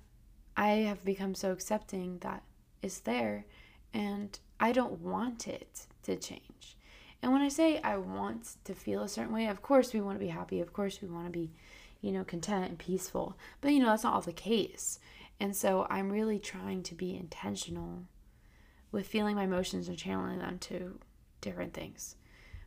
I 0.56 0.70
have 0.70 1.04
become 1.04 1.36
so 1.36 1.52
accepting 1.52 2.20
that 2.20 2.44
it's 2.82 3.00
there 3.00 3.46
and 3.94 4.40
I 4.60 4.72
don't 4.72 5.00
want 5.00 5.48
it 5.48 5.88
to 6.04 6.16
change. 6.16 6.78
And 7.22 7.32
when 7.32 7.42
I 7.42 7.50
say 7.50 7.82
I 7.82 7.98
want 7.98 8.56
to 8.64 8.74
feel 8.74 9.04
a 9.04 9.10
certain 9.10 9.34
way, 9.34 9.48
of 9.48 9.62
course 9.62 9.94
we 9.94 10.02
want 10.02 10.20
to 10.20 10.26
be 10.26 10.32
happy. 10.32 10.62
Of 10.62 10.74
course 10.74 11.02
we 11.02 11.08
want 11.08 11.26
to 11.26 11.32
be, 11.32 11.52
you 12.02 12.12
know, 12.12 12.24
content 12.24 12.70
and 12.70 12.80
peaceful. 12.80 13.38
But, 13.62 13.74
you 13.74 13.80
know, 13.80 13.88
that's 13.88 14.04
not 14.04 14.14
all 14.14 14.22
the 14.22 14.32
case. 14.32 15.00
And 15.40 15.56
so 15.56 15.86
I'm 15.90 16.12
really 16.12 16.40
trying 16.40 16.84
to 16.84 16.96
be 16.96 17.16
intentional 17.16 18.04
with 18.92 19.08
feeling 19.08 19.36
my 19.36 19.44
emotions 19.44 19.88
and 19.88 19.98
channeling 19.98 20.40
them 20.40 20.60
to 20.60 21.00
different 21.42 21.74
things. 21.74 22.16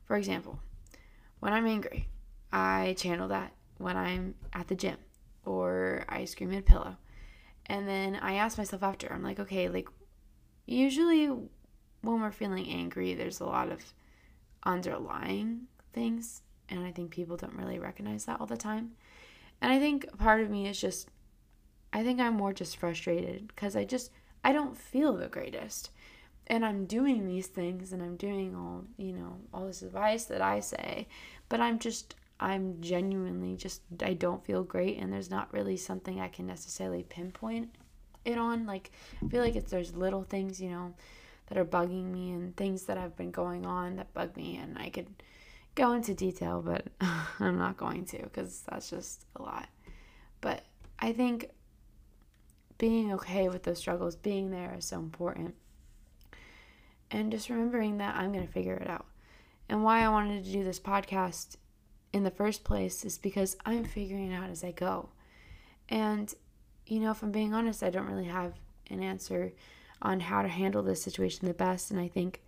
For 0.05 0.17
example, 0.17 0.61
when 1.41 1.53
I'm 1.53 1.67
angry, 1.67 2.09
I 2.53 2.95
channel 2.99 3.29
that 3.29 3.53
when 3.79 3.97
I'm 3.97 4.35
at 4.53 4.69
the 4.69 4.75
gym 4.75 4.99
or 5.45 6.05
I 6.09 6.25
scream 6.25 6.53
at 6.53 6.59
a 6.59 6.63
pillow. 6.63 6.97
And 7.67 7.89
then 7.89 8.17
I 8.17 8.35
ask 8.35 8.59
myself 8.59 8.83
after, 8.83 9.13
I'm 9.13 9.23
like, 9.23 9.41
okay, 9.41 9.69
like, 9.69 9.89
usually 10.67 11.31
when 12.03 12.21
we're 12.21 12.31
feeling 12.31 12.69
angry, 12.69 13.15
there's 13.15 13.41
a 13.41 13.47
lot 13.47 13.71
of 13.71 13.81
underlying 14.65 15.63
things. 15.93 16.43
And 16.69 16.85
I 16.85 16.91
think 16.91 17.11
people 17.11 17.37
don't 17.37 17.57
really 17.57 17.79
recognize 17.79 18.25
that 18.27 18.41
all 18.41 18.47
the 18.47 18.57
time. 18.57 18.93
And 19.61 19.73
I 19.73 19.79
think 19.79 20.19
part 20.19 20.41
of 20.41 20.51
me 20.51 20.67
is 20.67 20.81
just, 20.81 21.09
I 21.93 22.03
think 22.03 22.21
I'm 22.21 22.35
more 22.35 22.53
just 22.53 22.77
frustrated 22.77 23.49
because 23.49 23.77
I 23.77 23.85
just, 23.85 24.11
I 24.43 24.53
don't 24.53 24.77
feel 24.77 25.17
the 25.17 25.29
greatest. 25.29 25.91
And 26.49 26.65
I'm 26.65 26.87
doing 26.87 27.27
these 27.27 27.47
things 27.47 27.93
and 27.93 28.03
I'm 28.03 28.17
doing 28.17 28.57
all, 28.57 28.85
you 28.97 29.13
know, 29.13 29.37
all 29.55 29.67
this 29.67 29.83
advice 29.83 30.25
that 30.25 30.43
I 30.43 30.61
say, 30.61 31.07
but 31.49 31.61
I'm 31.61 31.79
just, 31.79 32.17
I'm 32.41 32.81
genuinely 32.81 33.55
just, 33.55 33.83
I 34.03 34.15
don't 34.15 34.45
feel 34.45 34.65
great. 34.65 34.99
And 34.99 35.13
there's 35.13 35.31
not 35.31 35.53
really 35.53 35.77
something 35.77 36.21
I 36.21 36.29
can 36.29 36.47
necessarily 36.47 37.05
pinpoint 37.05 37.77
it 38.25 38.39
on. 38.39 38.67
Like, 38.67 38.91
I 39.25 39.29
feel 39.29 39.43
like 39.43 39.55
it's, 39.55 39.71
there's 39.71 39.95
little 39.95 40.25
things, 40.25 40.61
you 40.61 40.71
know, 40.71 40.95
that 41.53 41.61
are 41.61 41.67
bugging 41.67 42.11
me 42.11 42.31
and 42.31 42.57
things 42.57 42.85
that 42.85 42.97
have 42.97 43.15
been 43.15 43.31
going 43.31 43.67
on 43.67 43.97
that 43.97 44.15
bug 44.15 44.35
me. 44.39 44.57
And 44.57 44.79
I 44.79 44.89
could 44.89 45.09
go 45.75 45.93
into 45.93 46.15
detail, 46.15 46.63
but 46.63 46.87
I'm 47.41 47.59
not 47.59 47.77
going 47.77 48.07
to 48.07 48.23
because 48.23 48.63
that's 48.71 48.89
just 48.89 49.27
a 49.37 49.43
lot. 49.43 49.69
But 50.41 50.65
I 50.99 51.13
think 51.13 51.51
being 52.79 53.13
okay 53.13 53.51
with 53.51 53.65
those 53.65 53.77
struggles, 53.77 54.17
being 54.17 54.51
there 54.51 54.75
is 54.79 54.87
so 54.87 54.99
important. 54.99 55.55
And 57.11 57.31
just 57.31 57.51
remembering 57.51 57.99
that 57.99 58.17
I'm 58.17 58.33
going 58.33 58.47
to 58.47 58.53
figure 58.53 58.77
it 58.77 58.89
out. 58.89 59.05
And 59.69 59.85
why 59.85 60.03
I 60.03 60.09
wanted 60.09 60.45
to 60.47 60.53
do 60.53 60.65
this 60.65 60.81
podcast 60.81 61.57
in 62.15 62.25
the 62.25 62.31
first 62.31 62.65
place 62.65 63.05
is 63.05 63.19
because 63.19 63.59
I'm 63.67 63.85
figuring 63.85 64.33
it 64.33 64.35
out 64.35 64.49
as 64.49 64.65
I 64.65 64.73
go. 64.73 65.11
And, 65.91 66.33
you 66.87 67.01
know, 67.01 67.11
if 67.11 67.23
I'm 67.23 67.31
being 67.31 67.53
honest, 67.53 67.83
I 67.83 67.91
don't 67.91 68.07
really 68.07 68.25
have 68.25 68.55
an 68.89 69.03
answer 69.03 69.53
on 70.03 70.21
how 70.21 70.43
to 70.43 70.49
handle 70.49 70.83
this 70.83 71.03
situation 71.03 71.47
the 71.47 71.55
best. 71.55 71.91
And 71.91 71.99
I 71.99 72.09
think, 72.09 72.43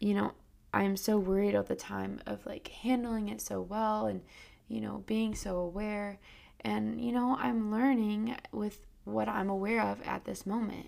you 0.00 0.12
know, 0.12 0.32
I'm 0.74 0.96
so 0.96 1.16
worried 1.16 1.54
all 1.54 1.62
the 1.62 1.76
time 1.76 2.20
of 2.26 2.44
like 2.44 2.68
handling 2.68 3.28
it 3.28 3.40
so 3.40 3.60
well 3.62 4.06
and, 4.06 4.20
you 4.68 4.80
know, 4.80 5.04
being 5.06 5.34
so 5.34 5.56
aware. 5.56 6.18
And, 6.60 7.00
you 7.00 7.12
know, 7.12 7.36
I'm 7.40 7.70
learning 7.70 8.36
with 8.52 8.80
what 9.04 9.28
I'm 9.28 9.48
aware 9.48 9.82
of 9.82 10.02
at 10.02 10.24
this 10.24 10.44
moment. 10.44 10.86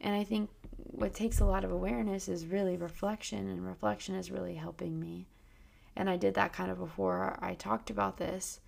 And 0.00 0.16
I 0.16 0.24
think 0.24 0.50
what 0.74 1.14
takes 1.14 1.38
a 1.38 1.44
lot 1.44 1.64
of 1.64 1.70
awareness 1.70 2.26
is 2.26 2.46
really 2.46 2.76
reflection, 2.76 3.48
and 3.48 3.64
reflection 3.64 4.16
is 4.16 4.32
really 4.32 4.54
helping 4.54 4.98
me. 4.98 5.28
And 5.94 6.10
I 6.10 6.16
did 6.16 6.34
that 6.34 6.52
kind 6.52 6.70
of 6.70 6.78
before 6.78 7.38
I 7.40 7.54
talked 7.54 7.90
about 7.90 8.16
this. 8.16 8.60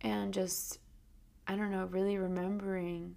And 0.00 0.32
just, 0.32 0.78
I 1.46 1.56
don't 1.56 1.70
know, 1.70 1.84
really 1.84 2.16
remembering 2.16 3.16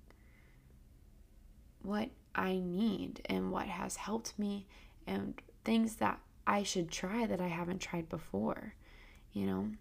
what 1.85 2.09
I 2.33 2.59
need 2.59 3.21
and 3.25 3.51
what 3.51 3.67
has 3.67 3.95
helped 3.95 4.37
me 4.37 4.67
and 5.07 5.39
things 5.63 5.95
that 5.95 6.19
I 6.47 6.63
should 6.63 6.91
try 6.91 7.25
that 7.25 7.41
I 7.41 7.47
haven't 7.47 7.79
tried 7.79 8.09
before, 8.09 8.75
you 9.31 9.45
know? 9.45 9.71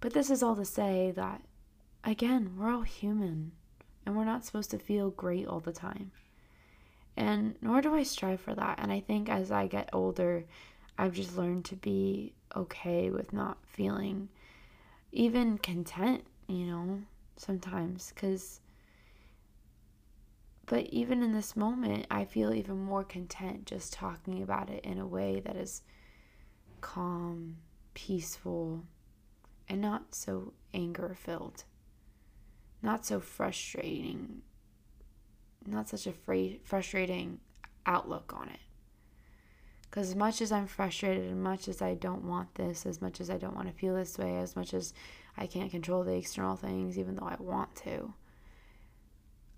But 0.00 0.14
this 0.14 0.30
is 0.30 0.42
all 0.42 0.56
to 0.56 0.64
say 0.64 1.12
that 1.16 1.42
again, 2.04 2.52
we're 2.56 2.70
all 2.70 2.82
human 2.82 3.52
and 4.04 4.16
we're 4.16 4.24
not 4.24 4.44
supposed 4.44 4.70
to 4.70 4.78
feel 4.78 5.10
great 5.10 5.46
all 5.46 5.60
the 5.60 5.72
time. 5.72 6.10
And 7.16 7.54
nor 7.60 7.82
do 7.82 7.94
I 7.94 8.02
strive 8.02 8.40
for 8.40 8.54
that. 8.54 8.78
And 8.80 8.90
I 8.92 9.00
think 9.00 9.28
as 9.28 9.50
I 9.50 9.66
get 9.66 9.90
older, 9.92 10.44
I've 10.96 11.12
just 11.12 11.36
learned 11.36 11.64
to 11.66 11.76
be 11.76 12.32
okay 12.56 13.10
with 13.10 13.32
not 13.32 13.58
feeling 13.66 14.28
even 15.12 15.58
content, 15.58 16.24
you 16.46 16.66
know, 16.66 17.00
sometimes. 17.36 18.12
Because, 18.14 18.60
but 20.70 20.86
even 20.86 21.22
in 21.22 21.32
this 21.32 21.56
moment, 21.56 22.06
I 22.10 22.24
feel 22.24 22.54
even 22.54 22.78
more 22.78 23.04
content 23.04 23.66
just 23.66 23.92
talking 23.92 24.42
about 24.42 24.70
it 24.70 24.84
in 24.84 24.98
a 24.98 25.06
way 25.06 25.40
that 25.40 25.56
is 25.56 25.82
calm, 26.80 27.56
peaceful, 27.92 28.84
and 29.68 29.80
not 29.80 30.14
so 30.14 30.52
anger 30.72 31.14
filled 31.18 31.64
not 32.82 33.04
so 33.04 33.20
frustrating, 33.20 34.42
not 35.66 35.88
such 35.88 36.06
a 36.06 36.12
fra- 36.12 36.58
frustrating 36.64 37.40
outlook 37.86 38.32
on 38.34 38.48
it. 38.48 38.60
Because 39.82 40.10
as 40.10 40.16
much 40.16 40.40
as 40.40 40.52
I'm 40.52 40.66
frustrated, 40.66 41.30
as 41.30 41.36
much 41.36 41.68
as 41.68 41.82
I 41.82 41.94
don't 41.94 42.24
want 42.24 42.54
this, 42.54 42.86
as 42.86 43.02
much 43.02 43.20
as 43.20 43.28
I 43.28 43.38
don't 43.38 43.56
want 43.56 43.68
to 43.68 43.74
feel 43.74 43.94
this 43.94 44.16
way, 44.18 44.38
as 44.38 44.54
much 44.54 44.72
as 44.72 44.94
I 45.36 45.46
can't 45.46 45.70
control 45.70 46.04
the 46.04 46.14
external 46.14 46.56
things, 46.56 46.98
even 46.98 47.16
though 47.16 47.26
I 47.26 47.36
want 47.40 47.74
to, 47.76 48.14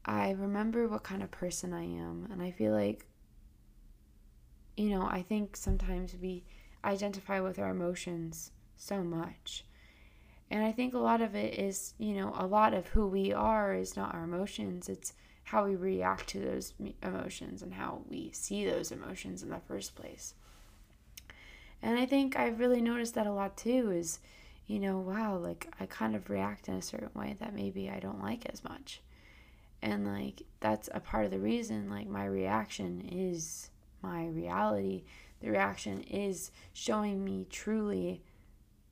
I 0.04 0.32
remember 0.32 0.88
what 0.88 1.04
kind 1.04 1.22
of 1.22 1.30
person 1.30 1.72
I 1.72 1.84
am. 1.84 2.28
And 2.30 2.42
I 2.42 2.50
feel 2.50 2.72
like, 2.72 3.06
you 4.76 4.90
know, 4.90 5.02
I 5.02 5.22
think 5.22 5.56
sometimes 5.56 6.16
we 6.20 6.44
identify 6.84 7.40
with 7.40 7.58
our 7.58 7.70
emotions 7.70 8.50
so 8.76 9.02
much. 9.02 9.64
And 10.50 10.64
I 10.64 10.72
think 10.72 10.92
a 10.92 10.98
lot 10.98 11.22
of 11.22 11.34
it 11.34 11.58
is, 11.58 11.94
you 11.98 12.14
know, 12.14 12.34
a 12.36 12.46
lot 12.46 12.74
of 12.74 12.88
who 12.88 13.06
we 13.06 13.32
are 13.32 13.74
is 13.74 13.96
not 13.96 14.14
our 14.14 14.24
emotions, 14.24 14.88
it's 14.88 15.14
how 15.44 15.64
we 15.64 15.76
react 15.76 16.28
to 16.28 16.40
those 16.40 16.74
emotions 17.02 17.62
and 17.62 17.74
how 17.74 18.02
we 18.08 18.30
see 18.32 18.64
those 18.64 18.92
emotions 18.92 19.42
in 19.42 19.50
the 19.50 19.60
first 19.60 19.94
place. 19.94 20.34
And 21.82 21.98
I 21.98 22.06
think 22.06 22.36
I've 22.36 22.60
really 22.60 22.80
noticed 22.80 23.14
that 23.14 23.26
a 23.26 23.32
lot 23.32 23.56
too 23.56 23.90
is, 23.90 24.20
you 24.66 24.78
know, 24.78 24.98
wow, 24.98 25.36
like 25.36 25.68
I 25.80 25.86
kind 25.86 26.14
of 26.14 26.30
react 26.30 26.68
in 26.68 26.74
a 26.74 26.82
certain 26.82 27.10
way 27.14 27.36
that 27.40 27.54
maybe 27.54 27.90
I 27.90 27.98
don't 27.98 28.22
like 28.22 28.46
as 28.46 28.62
much. 28.62 29.00
And 29.82 30.06
like 30.06 30.42
that's 30.60 30.88
a 30.94 31.00
part 31.00 31.24
of 31.24 31.30
the 31.32 31.40
reason 31.40 31.90
like 31.90 32.06
my 32.06 32.24
reaction 32.24 33.00
is 33.10 33.70
my 34.00 34.28
reality. 34.28 35.04
The 35.40 35.50
reaction 35.50 36.02
is 36.02 36.52
showing 36.72 37.24
me 37.24 37.46
truly, 37.50 38.22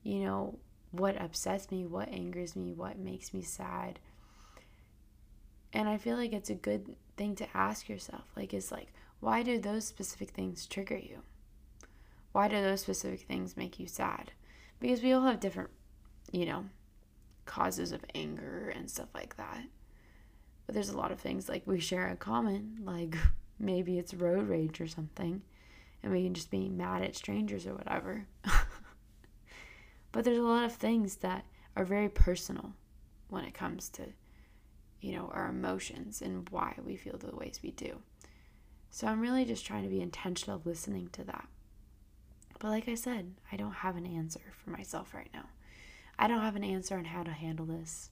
you 0.03 0.20
know, 0.20 0.59
what 0.90 1.20
upsets 1.20 1.70
me, 1.70 1.87
what 1.87 2.09
angers 2.09 2.57
me, 2.57 2.72
what 2.72 2.98
makes 2.98 3.33
me 3.33 3.42
sad. 3.42 4.00
And 5.72 5.88
I 5.88 5.98
feel 5.98 6.16
like 6.16 6.33
it's 6.33 6.50
a 6.50 6.55
good 6.55 6.96
thing 7.16 7.37
to 7.37 7.57
ask 7.57 7.88
yourself 7.88 8.24
like 8.37 8.53
is 8.53 8.72
like 8.72 8.92
why 9.20 9.42
do 9.42 9.59
those 9.61 9.87
specific 9.87 10.31
things 10.31 10.66
trigger 10.66 10.96
you? 10.96 11.18
Why 12.33 12.48
do 12.48 12.61
those 12.61 12.81
specific 12.81 13.20
things 13.20 13.57
make 13.57 13.79
you 13.79 13.87
sad? 13.87 14.33
Because 14.81 15.03
we 15.03 15.12
all 15.12 15.22
have 15.22 15.40
different, 15.40 15.70
you 16.33 16.46
know, 16.46 16.64
causes 17.44 17.92
of 17.92 18.05
anger 18.14 18.72
and 18.74 18.90
stuff 18.90 19.09
like 19.14 19.37
that. 19.37 19.64
But 20.70 20.74
there's 20.74 20.90
a 20.90 20.96
lot 20.96 21.11
of 21.11 21.18
things 21.18 21.48
like 21.48 21.66
we 21.66 21.80
share 21.80 22.06
in 22.06 22.16
common, 22.18 22.78
like 22.85 23.16
maybe 23.59 23.98
it's 23.98 24.14
road 24.14 24.48
rage 24.48 24.80
or 24.80 24.87
something, 24.87 25.42
and 26.00 26.12
we 26.12 26.22
can 26.22 26.33
just 26.33 26.48
be 26.48 26.68
mad 26.68 27.02
at 27.02 27.16
strangers 27.16 27.66
or 27.66 27.74
whatever. 27.74 28.28
But 30.12 30.22
there's 30.22 30.38
a 30.38 30.42
lot 30.42 30.64
of 30.64 30.72
things 30.72 31.16
that 31.16 31.44
are 31.74 31.85
very 31.85 32.09
personal 32.09 32.74
when 33.30 33.44
it 33.44 33.52
comes 33.52 33.88
to, 33.88 34.02
you 35.00 35.16
know, 35.16 35.28
our 35.35 35.48
emotions 35.48 36.22
and 36.22 36.48
why 36.50 36.76
we 36.87 36.94
feel 36.94 37.18
the 37.18 37.35
ways 37.35 37.59
we 37.64 37.72
do. 37.72 37.98
So 38.92 39.09
I'm 39.09 39.20
really 39.20 39.44
just 39.44 39.66
trying 39.66 39.83
to 39.83 39.88
be 39.88 40.00
intentional 40.00 40.62
listening 40.64 41.09
to 41.14 41.24
that. 41.24 41.48
But 42.61 42.68
like 42.68 42.88
I 42.88 42.94
said, 42.94 43.35
I 43.50 43.56
don't 43.56 43.72
have 43.72 43.96
an 43.96 44.06
answer 44.06 44.52
for 44.62 44.70
myself 44.70 45.14
right 45.14 45.30
now. 45.35 45.46
I 46.16 46.28
don't 46.28 46.42
have 46.42 46.54
an 46.54 46.62
answer 46.62 46.96
on 46.96 47.06
how 47.06 47.24
to 47.24 47.33
handle 47.33 47.66
this. 47.66 48.11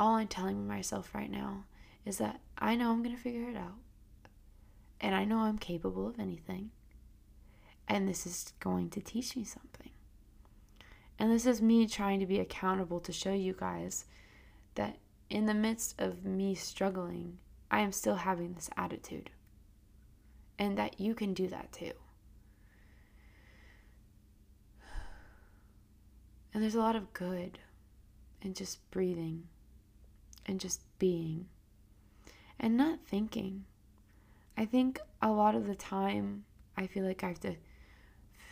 All 0.00 0.14
I'm 0.14 0.28
telling 0.28 0.66
myself 0.66 1.14
right 1.14 1.30
now 1.30 1.64
is 2.06 2.16
that 2.16 2.40
I 2.56 2.74
know 2.74 2.90
I'm 2.90 3.02
going 3.02 3.14
to 3.14 3.20
figure 3.20 3.50
it 3.50 3.56
out. 3.56 3.76
And 4.98 5.14
I 5.14 5.26
know 5.26 5.40
I'm 5.40 5.58
capable 5.58 6.06
of 6.06 6.18
anything. 6.18 6.70
And 7.86 8.08
this 8.08 8.26
is 8.26 8.54
going 8.60 8.88
to 8.90 9.02
teach 9.02 9.36
me 9.36 9.44
something. 9.44 9.90
And 11.18 11.30
this 11.30 11.44
is 11.44 11.60
me 11.60 11.86
trying 11.86 12.18
to 12.20 12.26
be 12.26 12.40
accountable 12.40 12.98
to 13.00 13.12
show 13.12 13.34
you 13.34 13.52
guys 13.52 14.06
that 14.74 14.96
in 15.28 15.44
the 15.44 15.52
midst 15.52 16.00
of 16.00 16.24
me 16.24 16.54
struggling, 16.54 17.36
I 17.70 17.80
am 17.80 17.92
still 17.92 18.16
having 18.16 18.54
this 18.54 18.70
attitude. 18.78 19.28
And 20.58 20.78
that 20.78 20.98
you 20.98 21.14
can 21.14 21.34
do 21.34 21.46
that 21.48 21.72
too. 21.72 21.92
And 26.54 26.62
there's 26.62 26.74
a 26.74 26.80
lot 26.80 26.96
of 26.96 27.12
good 27.12 27.58
in 28.40 28.54
just 28.54 28.90
breathing 28.90 29.42
and 30.50 30.60
just 30.60 30.82
being 30.98 31.46
and 32.58 32.76
not 32.76 32.98
thinking. 33.06 33.64
I 34.56 34.66
think 34.66 35.00
a 35.22 35.30
lot 35.30 35.54
of 35.54 35.66
the 35.66 35.74
time 35.74 36.44
I 36.76 36.86
feel 36.86 37.04
like 37.04 37.24
I 37.24 37.28
have 37.28 37.40
to 37.40 37.54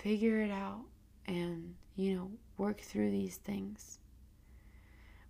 figure 0.02 0.40
it 0.40 0.50
out 0.50 0.84
and, 1.26 1.74
you 1.96 2.14
know, 2.14 2.30
work 2.56 2.80
through 2.80 3.10
these 3.10 3.36
things. 3.36 3.98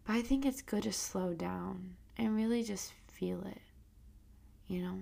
But 0.07 0.17
I 0.17 0.23
think 0.23 0.47
it's 0.47 0.63
good 0.63 0.85
to 0.85 0.93
slow 0.93 1.35
down 1.35 1.97
and 2.17 2.37
really 2.37 2.63
just 2.63 2.93
feel 3.09 3.45
it, 3.47 3.61
you 4.69 4.83
know, 4.83 5.01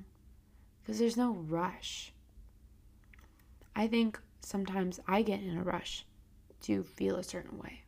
because 0.81 0.98
there's 0.98 1.16
no 1.16 1.33
rush. 1.33 2.12
I 3.74 3.88
think 3.88 4.18
sometimes 4.40 5.00
I 5.07 5.22
get 5.22 5.42
in 5.42 5.59
a 5.59 5.62
rush 5.62 6.07
to 6.62 6.83
feel 6.83 7.16
a 7.16 7.22
certain 7.22 7.59
way, 7.59 7.83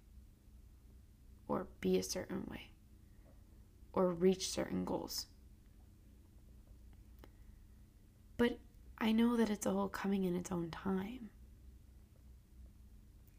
or 1.46 1.66
be 1.80 1.96
a 1.96 2.02
certain 2.02 2.44
way, 2.50 2.67
or 3.98 4.12
reach 4.12 4.48
certain 4.48 4.84
goals. 4.84 5.26
But 8.36 8.60
I 8.96 9.10
know 9.10 9.36
that 9.36 9.50
it's 9.50 9.66
all 9.66 9.88
coming 9.88 10.22
in 10.22 10.36
its 10.36 10.52
own 10.52 10.70
time. 10.70 11.30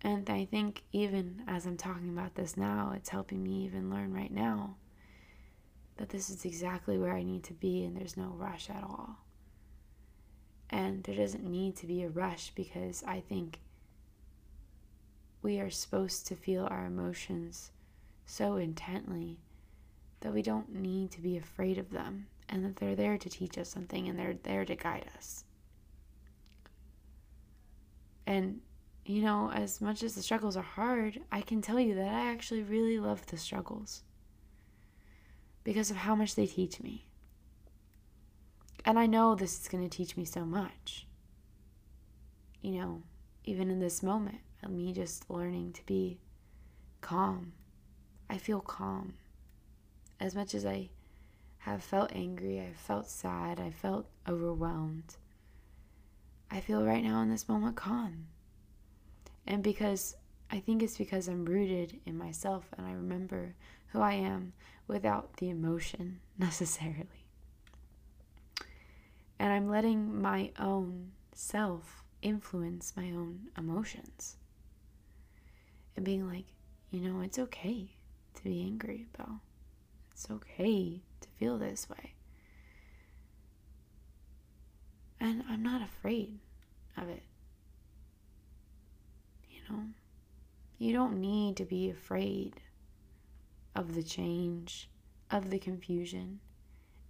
And 0.01 0.29
I 0.29 0.43
think 0.43 0.83
even 0.91 1.43
as 1.47 1.65
I'm 1.65 1.77
talking 1.77 2.09
about 2.09 2.35
this 2.35 2.57
now, 2.57 2.91
it's 2.93 3.07
helping 3.07 3.41
me 3.41 3.63
even 3.63 3.89
learn 3.89 4.13
right 4.13 4.31
now 4.33 4.75
that 5.95 6.09
this 6.09 6.29
is 6.29 6.43
exactly 6.43 6.97
where 6.97 7.13
I 7.13 7.23
need 7.23 7.45
to 7.45 7.53
be 7.53 7.85
and 7.85 7.95
there's 7.95 8.17
no 8.17 8.33
rush 8.35 8.69
at 8.69 8.83
all. 8.83 9.15
And 10.69 11.05
there 11.05 11.15
doesn't 11.15 11.49
need 11.49 11.77
to 11.77 11.87
be 11.87 12.03
a 12.03 12.09
rush 12.09 12.51
because 12.53 13.01
I 13.07 13.21
think 13.21 13.59
we 15.41 15.61
are 15.61 15.69
supposed 15.69 16.27
to 16.27 16.35
feel 16.35 16.67
our 16.69 16.85
emotions 16.85 17.71
so 18.25 18.57
intently 18.57 19.39
that 20.21 20.33
we 20.33 20.41
don't 20.41 20.73
need 20.73 21.11
to 21.11 21.21
be 21.21 21.37
afraid 21.37 21.77
of 21.77 21.91
them 21.91 22.27
and 22.49 22.63
that 22.65 22.75
they're 22.77 22.95
there 22.95 23.17
to 23.17 23.29
teach 23.29 23.57
us 23.57 23.69
something 23.69 24.07
and 24.07 24.17
they're 24.17 24.35
there 24.43 24.65
to 24.65 24.75
guide 24.75 25.05
us. 25.17 25.43
And, 28.25 28.61
you 29.05 29.21
know, 29.21 29.51
as 29.51 29.81
much 29.81 30.03
as 30.03 30.15
the 30.15 30.21
struggles 30.21 30.57
are 30.57 30.61
hard, 30.61 31.19
I 31.31 31.41
can 31.41 31.61
tell 31.61 31.79
you 31.79 31.95
that 31.95 32.07
I 32.07 32.31
actually 32.31 32.63
really 32.63 32.99
love 32.99 33.25
the 33.25 33.37
struggles 33.37 34.03
because 35.63 35.89
of 35.91 35.97
how 35.97 36.15
much 36.15 36.35
they 36.35 36.45
teach 36.45 36.79
me. 36.81 37.05
And 38.85 38.97
I 38.97 39.05
know 39.05 39.35
this 39.35 39.59
is 39.59 39.67
going 39.67 39.87
to 39.87 39.97
teach 39.97 40.15
me 40.15 40.25
so 40.25 40.45
much. 40.45 41.07
You 42.61 42.71
know, 42.73 43.03
even 43.45 43.69
in 43.69 43.79
this 43.79 44.03
moment, 44.03 44.39
me 44.67 44.93
just 44.93 45.29
learning 45.29 45.73
to 45.73 45.85
be 45.85 46.19
calm. 47.01 47.53
I 48.29 48.37
feel 48.37 48.59
calm. 48.59 49.13
As 50.19 50.35
much 50.35 50.53
as 50.53 50.65
I 50.65 50.89
have 51.59 51.83
felt 51.83 52.11
angry, 52.13 52.59
I 52.59 52.73
felt 52.73 53.07
sad, 53.07 53.59
I 53.59 53.69
felt 53.69 54.07
overwhelmed. 54.27 55.15
I 56.51 56.59
feel 56.59 56.83
right 56.83 57.03
now 57.03 57.21
in 57.21 57.29
this 57.29 57.47
moment 57.47 57.75
calm. 57.75 58.27
And 59.45 59.63
because 59.63 60.15
I 60.51 60.59
think 60.59 60.81
it's 60.81 60.97
because 60.97 61.27
I'm 61.27 61.45
rooted 61.45 61.99
in 62.05 62.17
myself 62.17 62.67
and 62.77 62.85
I 62.85 62.93
remember 62.93 63.55
who 63.87 64.01
I 64.01 64.13
am 64.13 64.53
without 64.87 65.37
the 65.37 65.49
emotion 65.49 66.19
necessarily. 66.37 67.27
And 69.37 69.53
I'm 69.53 69.69
letting 69.69 70.21
my 70.21 70.51
own 70.59 71.11
self 71.33 72.03
influence 72.21 72.93
my 72.97 73.11
own 73.11 73.47
emotions. 73.57 74.35
And 75.95 76.03
being 76.03 76.27
like, 76.27 76.45
you 76.91 77.01
know, 77.01 77.21
it's 77.21 77.39
okay 77.39 77.91
to 78.35 78.43
be 78.43 78.61
angry, 78.61 79.05
Belle. 79.17 79.41
It's 80.19 80.29
okay 80.29 80.99
to 81.21 81.29
feel 81.37 81.57
this 81.57 81.89
way. 81.89 82.13
And 85.17 85.45
I'm 85.49 85.63
not 85.63 85.81
afraid 85.81 86.39
of 86.97 87.07
it. 87.07 87.23
You 89.49 89.61
know, 89.69 89.83
you 90.77 90.91
don't 90.91 91.21
need 91.21 91.55
to 91.55 91.63
be 91.63 91.89
afraid 91.89 92.59
of 93.73 93.95
the 93.95 94.03
change, 94.03 94.89
of 95.31 95.51
the 95.51 95.57
confusion. 95.57 96.41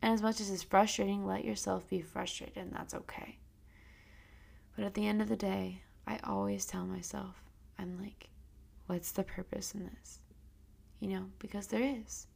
And 0.03 0.13
as 0.13 0.21
much 0.21 0.39
as 0.39 0.51
it's 0.51 0.61
frustrating, 0.61 1.25
let 1.25 1.43
yourself 1.43 1.89
be 1.89 2.01
frustrated, 2.01 2.57
and 2.57 2.71
that's 2.71 2.93
okay. 2.93 3.39
But 4.75 4.85
at 4.85 4.93
the 4.93 5.07
end 5.07 5.19
of 5.19 5.29
the 5.29 5.35
day, 5.35 5.81
I 6.05 6.19
always 6.23 6.67
tell 6.67 6.85
myself, 6.85 7.41
I'm 7.79 7.99
like, 7.99 8.29
what's 8.85 9.11
the 9.11 9.23
purpose 9.23 9.73
in 9.73 9.89
this? 9.97 10.19
You 10.99 11.09
know, 11.09 11.25
because 11.39 11.65
there 11.65 11.81
is. 11.81 12.27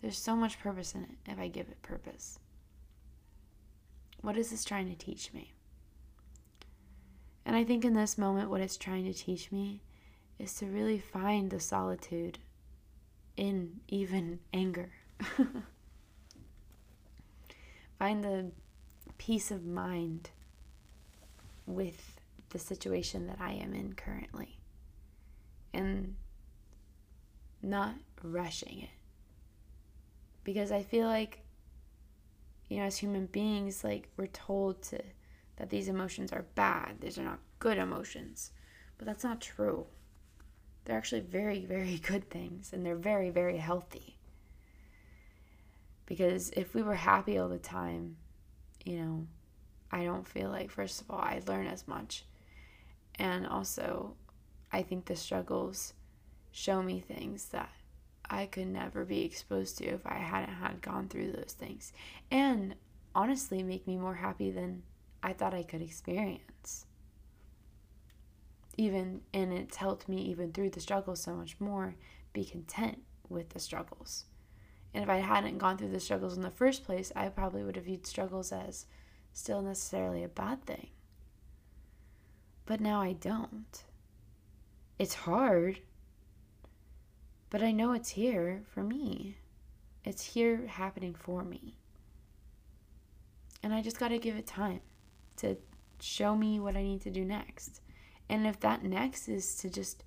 There's 0.00 0.18
so 0.18 0.34
much 0.34 0.60
purpose 0.60 0.94
in 0.94 1.02
it 1.02 1.10
if 1.26 1.38
I 1.38 1.48
give 1.48 1.68
it 1.68 1.82
purpose. 1.82 2.38
What 4.22 4.36
is 4.36 4.50
this 4.50 4.64
trying 4.64 4.88
to 4.88 4.96
teach 4.96 5.32
me? 5.32 5.52
And 7.44 7.56
I 7.56 7.64
think 7.64 7.84
in 7.84 7.94
this 7.94 8.18
moment, 8.18 8.50
what 8.50 8.60
it's 8.60 8.76
trying 8.76 9.04
to 9.04 9.12
teach 9.12 9.50
me 9.50 9.82
is 10.38 10.54
to 10.54 10.66
really 10.66 10.98
find 10.98 11.50
the 11.50 11.60
solitude 11.60 12.38
in 13.36 13.80
even 13.88 14.40
anger. 14.52 14.90
find 17.98 18.24
the 18.24 18.52
peace 19.18 19.50
of 19.50 19.64
mind 19.64 20.30
with 21.66 22.20
the 22.50 22.58
situation 22.58 23.26
that 23.26 23.38
I 23.40 23.52
am 23.52 23.74
in 23.74 23.92
currently 23.92 24.58
and 25.72 26.16
not 27.62 27.94
rushing 28.22 28.80
it. 28.80 28.99
Because 30.44 30.72
I 30.72 30.82
feel 30.82 31.06
like, 31.06 31.40
you 32.68 32.78
know, 32.78 32.84
as 32.84 32.98
human 32.98 33.26
beings, 33.26 33.84
like 33.84 34.08
we're 34.16 34.26
told 34.28 34.82
to 34.84 35.00
that 35.56 35.70
these 35.70 35.88
emotions 35.88 36.32
are 36.32 36.46
bad, 36.54 37.00
these 37.00 37.18
are 37.18 37.22
not 37.22 37.40
good 37.58 37.78
emotions. 37.78 38.52
But 38.96 39.06
that's 39.06 39.24
not 39.24 39.40
true. 39.40 39.86
They're 40.84 40.96
actually 40.96 41.20
very, 41.20 41.64
very 41.64 41.98
good 42.02 42.28
things 42.30 42.72
and 42.72 42.84
they're 42.84 42.96
very, 42.96 43.30
very 43.30 43.58
healthy. 43.58 44.16
Because 46.06 46.50
if 46.50 46.74
we 46.74 46.82
were 46.82 46.94
happy 46.94 47.38
all 47.38 47.48
the 47.48 47.58
time, 47.58 48.16
you 48.84 48.96
know, 48.96 49.26
I 49.92 50.04
don't 50.04 50.26
feel 50.26 50.50
like, 50.50 50.70
first 50.70 51.00
of 51.00 51.10
all, 51.10 51.20
I 51.20 51.40
learn 51.46 51.66
as 51.66 51.86
much. 51.86 52.24
And 53.16 53.46
also, 53.46 54.16
I 54.72 54.82
think 54.82 55.04
the 55.04 55.16
struggles 55.16 55.94
show 56.52 56.82
me 56.82 57.00
things 57.00 57.46
that 57.46 57.70
I 58.30 58.46
could 58.46 58.68
never 58.68 59.04
be 59.04 59.24
exposed 59.24 59.78
to 59.78 59.86
if 59.86 60.06
I 60.06 60.14
hadn't 60.14 60.54
had 60.54 60.80
gone 60.80 61.08
through 61.08 61.32
those 61.32 61.56
things. 61.58 61.92
And 62.30 62.76
honestly, 63.12 63.64
make 63.64 63.88
me 63.88 63.96
more 63.96 64.14
happy 64.14 64.52
than 64.52 64.84
I 65.20 65.32
thought 65.32 65.52
I 65.52 65.64
could 65.64 65.82
experience. 65.82 66.86
Even, 68.76 69.22
and 69.34 69.52
it's 69.52 69.76
helped 69.76 70.08
me 70.08 70.22
even 70.22 70.52
through 70.52 70.70
the 70.70 70.80
struggles 70.80 71.20
so 71.20 71.34
much 71.34 71.56
more 71.58 71.96
be 72.32 72.44
content 72.44 73.02
with 73.28 73.50
the 73.50 73.58
struggles. 73.58 74.24
And 74.94 75.02
if 75.02 75.10
I 75.10 75.16
hadn't 75.16 75.58
gone 75.58 75.76
through 75.76 75.90
the 75.90 76.00
struggles 76.00 76.36
in 76.36 76.42
the 76.42 76.50
first 76.50 76.84
place, 76.84 77.12
I 77.16 77.28
probably 77.28 77.64
would 77.64 77.76
have 77.76 77.84
viewed 77.84 78.06
struggles 78.06 78.52
as 78.52 78.86
still 79.32 79.60
necessarily 79.60 80.22
a 80.22 80.28
bad 80.28 80.64
thing. 80.64 80.88
But 82.64 82.80
now 82.80 83.00
I 83.00 83.12
don't. 83.12 83.84
It's 84.98 85.14
hard, 85.14 85.80
but 87.50 87.62
I 87.62 87.72
know 87.72 87.92
it's 87.92 88.10
here 88.10 88.62
for 88.72 88.82
me. 88.82 89.36
It's 90.04 90.24
here 90.24 90.66
happening 90.66 91.14
for 91.14 91.44
me. 91.44 91.76
And 93.62 93.74
I 93.74 93.82
just 93.82 93.98
got 93.98 94.08
to 94.08 94.18
give 94.18 94.36
it 94.36 94.46
time 94.46 94.80
to 95.36 95.56
show 96.00 96.34
me 96.34 96.60
what 96.60 96.76
I 96.76 96.82
need 96.82 97.02
to 97.02 97.10
do 97.10 97.24
next. 97.24 97.80
And 98.28 98.46
if 98.46 98.60
that 98.60 98.84
next 98.84 99.28
is 99.28 99.56
to 99.56 99.68
just 99.68 100.04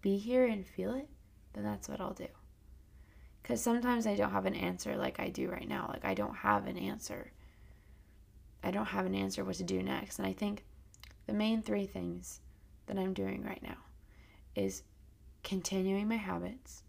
be 0.00 0.16
here 0.16 0.46
and 0.46 0.66
feel 0.66 0.94
it, 0.94 1.08
then 1.52 1.64
that's 1.64 1.88
what 1.88 2.00
I'll 2.00 2.14
do. 2.14 2.28
Because 3.42 3.60
sometimes 3.60 4.06
I 4.06 4.14
don't 4.14 4.30
have 4.30 4.46
an 4.46 4.54
answer 4.54 4.96
like 4.96 5.20
I 5.20 5.28
do 5.28 5.50
right 5.50 5.68
now. 5.68 5.90
Like, 5.92 6.04
I 6.04 6.14
don't 6.14 6.36
have 6.36 6.66
an 6.66 6.78
answer. 6.78 7.32
I 8.62 8.70
don't 8.70 8.86
have 8.86 9.04
an 9.04 9.14
answer 9.14 9.44
what 9.44 9.56
to 9.56 9.64
do 9.64 9.82
next. 9.82 10.18
And 10.18 10.26
I 10.26 10.32
think 10.32 10.64
the 11.26 11.34
main 11.34 11.60
three 11.60 11.86
things 11.86 12.40
that 12.86 12.96
I'm 12.96 13.12
doing 13.12 13.44
right 13.44 13.62
now 13.62 13.76
is 14.54 14.82
continuing 15.42 16.08
my 16.08 16.16
habits, 16.16 16.83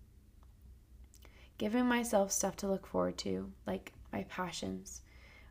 giving 1.57 1.85
myself 1.85 2.31
stuff 2.31 2.55
to 2.57 2.67
look 2.67 2.85
forward 2.85 3.17
to, 3.19 3.51
like 3.65 3.93
my 4.11 4.23
passions, 4.23 5.01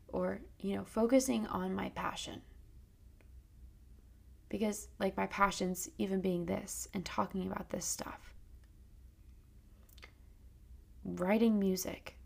or, 0.08 0.40
you 0.60 0.76
know, 0.76 0.84
focusing 0.84 1.46
on 1.46 1.74
my 1.74 1.88
passion. 1.90 2.42
Because, 4.48 4.88
like, 5.00 5.16
my 5.16 5.26
passions, 5.26 5.88
even 5.98 6.20
being 6.20 6.46
this 6.46 6.86
and 6.94 7.04
talking 7.04 7.46
about 7.46 7.70
this 7.70 7.84
stuff, 7.84 8.32
writing 11.04 11.58
music, 11.58 12.16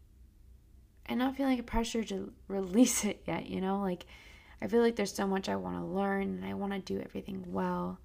and 1.07 1.19
not 1.19 1.37
feeling 1.37 1.59
a 1.59 1.63
pressure 1.63 2.05
to 2.05 2.33
release 2.49 3.05
it 3.05 3.23
yet, 3.27 3.47
you 3.49 3.61
know? 3.61 3.81
Like, 3.81 4.05
I 4.61 4.67
feel 4.67 4.83
like 4.83 4.97
there's 4.97 5.15
so 5.15 5.27
much 5.27 5.49
I 5.49 5.57
want 5.57 5.79
to 5.79 5.85
learn 5.85 6.23
and 6.23 6.45
I 6.45 6.55
want 6.55 6.73
to 6.73 6.81
do 6.81 7.01
everything 7.01 7.45
well. 7.49 7.99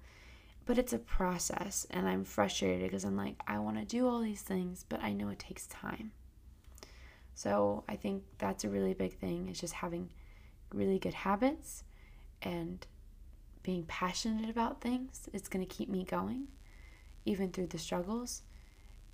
But 0.66 0.78
it's 0.78 0.92
a 0.94 0.98
process, 0.98 1.86
and 1.90 2.08
I'm 2.08 2.24
frustrated 2.24 2.82
because 2.82 3.04
I'm 3.04 3.16
like, 3.16 3.36
I 3.46 3.58
want 3.58 3.76
to 3.78 3.84
do 3.84 4.08
all 4.08 4.20
these 4.20 4.40
things, 4.40 4.84
but 4.88 5.02
I 5.02 5.12
know 5.12 5.28
it 5.28 5.38
takes 5.38 5.66
time. 5.66 6.12
So 7.34 7.84
I 7.88 7.96
think 7.96 8.22
that's 8.38 8.64
a 8.64 8.70
really 8.70 8.94
big 8.94 9.18
thing 9.18 9.48
is 9.48 9.60
just 9.60 9.74
having 9.74 10.10
really 10.72 10.98
good 10.98 11.14
habits 11.14 11.84
and 12.42 12.86
being 13.62 13.84
passionate 13.84 14.48
about 14.48 14.80
things. 14.80 15.28
It's 15.32 15.48
going 15.48 15.66
to 15.66 15.74
keep 15.74 15.88
me 15.88 16.04
going, 16.04 16.48
even 17.24 17.50
through 17.50 17.66
the 17.66 17.78
struggles. 17.78 18.42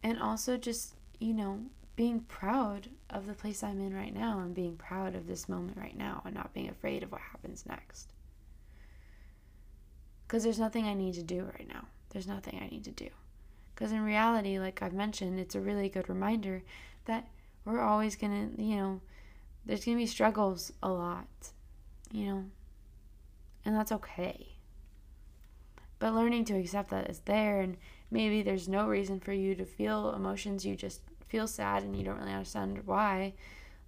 And 0.02 0.20
also 0.20 0.56
just, 0.56 0.94
you 1.18 1.32
know, 1.32 1.60
being 1.96 2.20
proud 2.20 2.88
of 3.10 3.26
the 3.26 3.34
place 3.34 3.62
I'm 3.62 3.80
in 3.80 3.94
right 3.94 4.14
now 4.14 4.40
and 4.40 4.54
being 4.54 4.76
proud 4.76 5.14
of 5.14 5.26
this 5.26 5.48
moment 5.48 5.76
right 5.76 5.96
now 5.96 6.22
and 6.24 6.34
not 6.34 6.54
being 6.54 6.68
afraid 6.68 7.02
of 7.02 7.12
what 7.12 7.20
happens 7.20 7.66
next. 7.66 8.12
Because 10.30 10.44
there's 10.44 10.60
nothing 10.60 10.86
I 10.86 10.94
need 10.94 11.14
to 11.14 11.24
do 11.24 11.42
right 11.42 11.66
now. 11.66 11.86
There's 12.10 12.28
nothing 12.28 12.60
I 12.62 12.68
need 12.68 12.84
to 12.84 12.92
do. 12.92 13.08
Because 13.74 13.90
in 13.90 14.04
reality, 14.04 14.60
like 14.60 14.80
I've 14.80 14.92
mentioned, 14.92 15.40
it's 15.40 15.56
a 15.56 15.60
really 15.60 15.88
good 15.88 16.08
reminder 16.08 16.62
that 17.06 17.26
we're 17.64 17.80
always 17.80 18.14
going 18.14 18.54
to, 18.54 18.62
you 18.62 18.76
know, 18.76 19.00
there's 19.66 19.84
going 19.84 19.96
to 19.96 20.02
be 20.02 20.06
struggles 20.06 20.72
a 20.84 20.88
lot. 20.88 21.26
you 22.12 22.26
know, 22.26 22.44
and 23.64 23.74
that's 23.74 23.90
okay. 23.90 24.54
But 25.98 26.14
learning 26.14 26.44
to 26.44 26.58
accept 26.60 26.90
that 26.90 27.08
it's 27.08 27.18
there 27.24 27.60
and 27.60 27.76
maybe 28.12 28.40
there's 28.42 28.68
no 28.68 28.86
reason 28.86 29.18
for 29.18 29.32
you 29.32 29.56
to 29.56 29.64
feel 29.64 30.14
emotions, 30.14 30.64
you 30.64 30.76
just 30.76 31.00
feel 31.26 31.48
sad 31.48 31.82
and 31.82 31.96
you 31.96 32.04
don't 32.04 32.18
really 32.20 32.30
understand 32.30 32.82
why. 32.86 33.34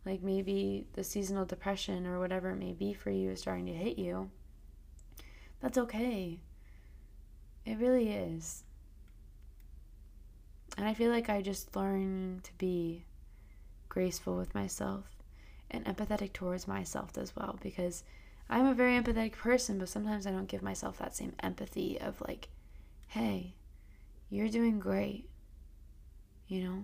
Like 0.05 0.25
maybe 0.25 0.89
the 0.95 1.05
seasonal 1.05 1.45
depression 1.45 2.05
or 2.05 2.19
whatever 2.19 2.51
it 2.51 2.57
may 2.57 2.73
be 2.73 2.95
for 2.95 3.11
you 3.11 3.31
is 3.31 3.39
starting 3.39 3.67
to 3.67 3.73
hit 3.73 3.97
you. 3.97 4.29
That's 5.62 5.79
okay. 5.79 6.40
It 7.64 7.79
really 7.79 8.11
is. 8.11 8.64
And 10.77 10.87
I 10.87 10.94
feel 10.94 11.11
like 11.11 11.31
I 11.31 11.40
just 11.40 11.77
learned 11.77 12.44
to 12.44 12.53
be 12.59 13.05
graceful 13.88 14.37
with 14.37 14.55
myself 14.55 15.05
and 15.70 15.85
empathetic 15.85 16.33
towards 16.33 16.66
myself 16.66 17.16
as 17.16 17.37
well 17.37 17.59
because 17.62 18.03
I'm 18.51 18.66
a 18.66 18.75
very 18.75 19.01
empathetic 19.01 19.33
person, 19.33 19.79
but 19.79 19.88
sometimes 19.88 20.27
I 20.27 20.33
don't 20.33 20.48
give 20.48 20.62
myself 20.62 20.98
that 20.98 21.14
same 21.14 21.35
empathy 21.40 22.01
of 22.01 22.20
like, 22.27 22.48
hey, 23.09 23.55
you're 24.31 24.48
doing 24.48 24.81
great. 24.81 25.29
You 26.48 26.64
know, 26.64 26.83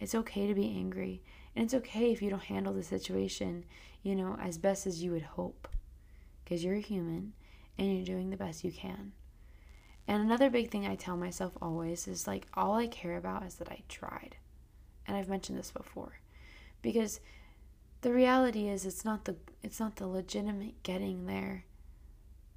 it's 0.00 0.14
okay 0.14 0.48
to 0.48 0.54
be 0.54 0.74
angry. 0.76 1.22
And 1.54 1.64
it's 1.64 1.74
okay 1.74 2.12
if 2.12 2.20
you 2.20 2.30
don't 2.30 2.42
handle 2.42 2.72
the 2.72 2.82
situation, 2.82 3.64
you 4.02 4.16
know, 4.16 4.36
as 4.42 4.58
best 4.58 4.86
as 4.86 5.02
you 5.02 5.12
would 5.12 5.22
hope. 5.22 5.68
Because 6.42 6.64
you're 6.64 6.74
a 6.74 6.80
human 6.80 7.34
and 7.78 7.94
you're 7.94 8.04
doing 8.04 8.30
the 8.30 8.36
best 8.36 8.64
you 8.64 8.72
can. 8.72 9.12
And 10.06 10.22
another 10.22 10.50
big 10.50 10.70
thing 10.70 10.86
I 10.86 10.96
tell 10.96 11.16
myself 11.16 11.52
always 11.60 12.08
is 12.08 12.26
like, 12.26 12.46
all 12.54 12.74
I 12.74 12.86
care 12.86 13.16
about 13.16 13.44
is 13.44 13.56
that 13.56 13.70
I 13.70 13.82
tried. 13.88 14.36
And 15.06 15.16
I've 15.16 15.28
mentioned 15.28 15.58
this 15.58 15.70
before. 15.70 16.20
Because 16.82 17.20
the 18.00 18.12
reality 18.12 18.68
is 18.68 18.86
it's 18.86 19.04
not 19.04 19.24
the 19.24 19.36
it's 19.62 19.80
not 19.80 19.96
the 19.96 20.06
legitimate 20.06 20.82
getting 20.82 21.26
there 21.26 21.64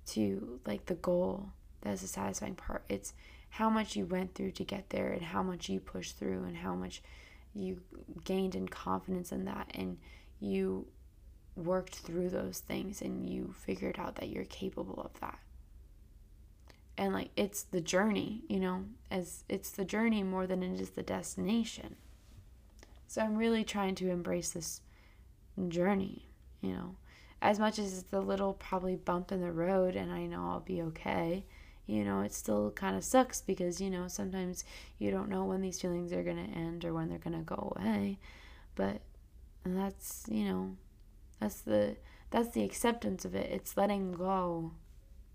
to 0.06 0.60
like 0.66 0.86
the 0.86 0.96
goal 0.96 1.50
that's 1.82 2.02
the 2.02 2.08
satisfying 2.08 2.56
part. 2.56 2.84
It's 2.90 3.14
how 3.50 3.70
much 3.70 3.96
you 3.96 4.06
went 4.06 4.36
through 4.36 4.52
to 4.52 4.64
get 4.64 4.90
there 4.90 5.10
and 5.10 5.22
how 5.22 5.44
much 5.44 5.68
you 5.68 5.80
pushed 5.80 6.18
through 6.18 6.44
and 6.44 6.56
how 6.56 6.76
much 6.76 7.02
you 7.54 7.82
gained 8.24 8.56
in 8.56 8.68
confidence 8.68 9.32
in 9.32 9.46
that 9.46 9.70
and 9.74 9.98
you 10.40 10.88
worked 11.56 11.96
through 11.96 12.30
those 12.30 12.60
things 12.60 13.02
and 13.02 13.30
you 13.30 13.54
figured 13.58 14.00
out 14.00 14.16
that 14.16 14.30
you're 14.30 14.46
capable 14.46 15.02
of 15.02 15.20
that. 15.20 15.40
And 16.98 17.14
like 17.14 17.32
it's 17.36 17.64
the 17.64 17.82
journey, 17.82 18.44
you 18.48 18.60
know, 18.60 18.86
as 19.10 19.44
it's 19.50 19.72
the 19.72 19.86
journey 19.86 20.24
more 20.24 20.46
than 20.48 20.62
it 20.64 20.80
is 20.80 20.92
the 20.92 21.04
destination. 21.04 21.96
So 23.08 23.22
I'm 23.22 23.36
really 23.36 23.64
trying 23.64 23.96
to 23.96 24.10
embrace 24.10 24.52
this 24.52 24.82
journey, 25.68 26.30
you 26.62 26.72
know. 26.74 26.96
As 27.42 27.58
much 27.58 27.80
as 27.80 27.98
it's 27.98 28.14
a 28.14 28.20
little 28.20 28.54
probably 28.54 28.96
bump 28.96 29.32
in 29.32 29.42
the 29.42 29.52
road 29.52 29.96
and 29.96 30.12
I 30.12 30.28
know 30.28 30.48
I'll 30.48 30.60
be 30.60 30.82
okay, 30.84 31.44
you 31.88 32.06
know, 32.06 32.22
it 32.22 32.34
still 32.34 32.72
kind 32.72 32.96
of 32.96 33.04
sucks 33.04 33.42
because, 33.42 33.82
you 33.82 33.90
know, 33.90 34.08
sometimes 34.08 34.64
you 35.00 35.12
don't 35.12 35.28
know 35.28 35.46
when 35.46 35.62
these 35.62 35.82
feelings 35.82 36.14
are 36.14 36.24
going 36.24 36.38
to 36.38 36.58
end 36.58 36.86
or 36.86 36.94
when 36.94 37.10
they're 37.10 37.18
going 37.18 37.38
to 37.38 37.44
go 37.44 37.76
away. 37.76 38.20
But 38.76 39.02
that's, 39.66 40.26
you 40.30 40.46
know, 40.46 40.76
that's 41.42 41.62
the 41.62 41.98
that's 42.30 42.50
the 42.50 42.64
acceptance 42.64 43.26
of 43.26 43.36
it. 43.36 43.50
It's 43.52 43.76
letting 43.76 44.14
go 44.14 44.72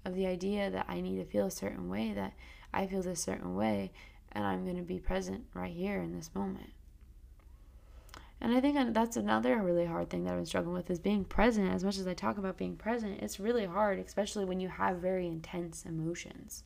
of 0.06 0.14
the 0.14 0.26
idea 0.26 0.70
that 0.70 0.86
I 0.88 1.02
need 1.02 1.16
to 1.16 1.24
feel 1.24 1.46
a 1.46 1.50
certain 1.50 1.90
way, 1.90 2.12
that 2.14 2.32
I 2.72 2.86
feel 2.86 3.02
this 3.02 3.22
certain 3.22 3.54
way, 3.54 3.92
and 4.32 4.46
I'm 4.46 4.64
going 4.64 4.76
to 4.76 4.82
be 4.82 4.98
present 4.98 5.44
right 5.52 5.74
here 5.74 6.00
in 6.00 6.14
this 6.14 6.30
moment. 6.34 6.70
And 8.40 8.54
I 8.54 8.60
think 8.60 8.94
that's 8.94 9.16
another 9.16 9.58
really 9.62 9.86
hard 9.86 10.08
thing 10.08 10.24
that 10.24 10.30
I've 10.30 10.38
been 10.38 10.46
struggling 10.46 10.74
with 10.74 10.90
is 10.90 10.98
being 10.98 11.24
present. 11.24 11.74
As 11.74 11.84
much 11.84 11.98
as 11.98 12.06
I 12.06 12.14
talk 12.14 12.38
about 12.38 12.56
being 12.56 12.76
present, 12.76 13.20
it's 13.20 13.40
really 13.40 13.66
hard, 13.66 13.98
especially 13.98 14.44
when 14.44 14.60
you 14.60 14.68
have 14.68 14.98
very 14.98 15.26
intense 15.26 15.84
emotions. 15.84 16.62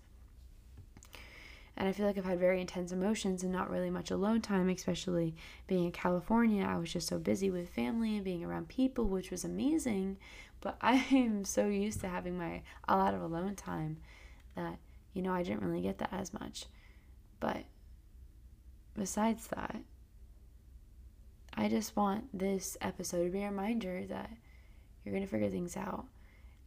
And 1.80 1.88
I 1.88 1.92
feel 1.92 2.04
like 2.04 2.18
I've 2.18 2.26
had 2.26 2.38
very 2.38 2.60
intense 2.60 2.92
emotions 2.92 3.42
and 3.42 3.50
not 3.50 3.70
really 3.70 3.88
much 3.88 4.10
alone 4.10 4.42
time, 4.42 4.68
especially 4.68 5.34
being 5.66 5.86
in 5.86 5.92
California. 5.92 6.62
I 6.62 6.76
was 6.76 6.92
just 6.92 7.08
so 7.08 7.18
busy 7.18 7.50
with 7.50 7.70
family 7.70 8.16
and 8.16 8.22
being 8.22 8.44
around 8.44 8.68
people, 8.68 9.06
which 9.06 9.30
was 9.30 9.46
amazing. 9.46 10.18
But 10.60 10.76
I 10.82 11.06
am 11.10 11.46
so 11.46 11.68
used 11.68 12.02
to 12.02 12.08
having 12.08 12.36
my 12.36 12.60
a 12.86 12.98
lot 12.98 13.14
of 13.14 13.22
alone 13.22 13.54
time 13.54 13.96
that, 14.56 14.76
you 15.14 15.22
know, 15.22 15.32
I 15.32 15.42
didn't 15.42 15.62
really 15.62 15.80
get 15.80 15.96
that 16.00 16.12
as 16.12 16.34
much. 16.34 16.66
But 17.40 17.64
besides 18.94 19.46
that, 19.46 19.76
I 21.54 21.70
just 21.70 21.96
want 21.96 22.38
this 22.38 22.76
episode 22.82 23.24
to 23.24 23.30
be 23.30 23.42
a 23.42 23.48
reminder 23.48 24.04
that 24.04 24.28
you're 25.02 25.14
going 25.14 25.24
to 25.24 25.30
figure 25.30 25.48
things 25.48 25.78
out. 25.78 26.04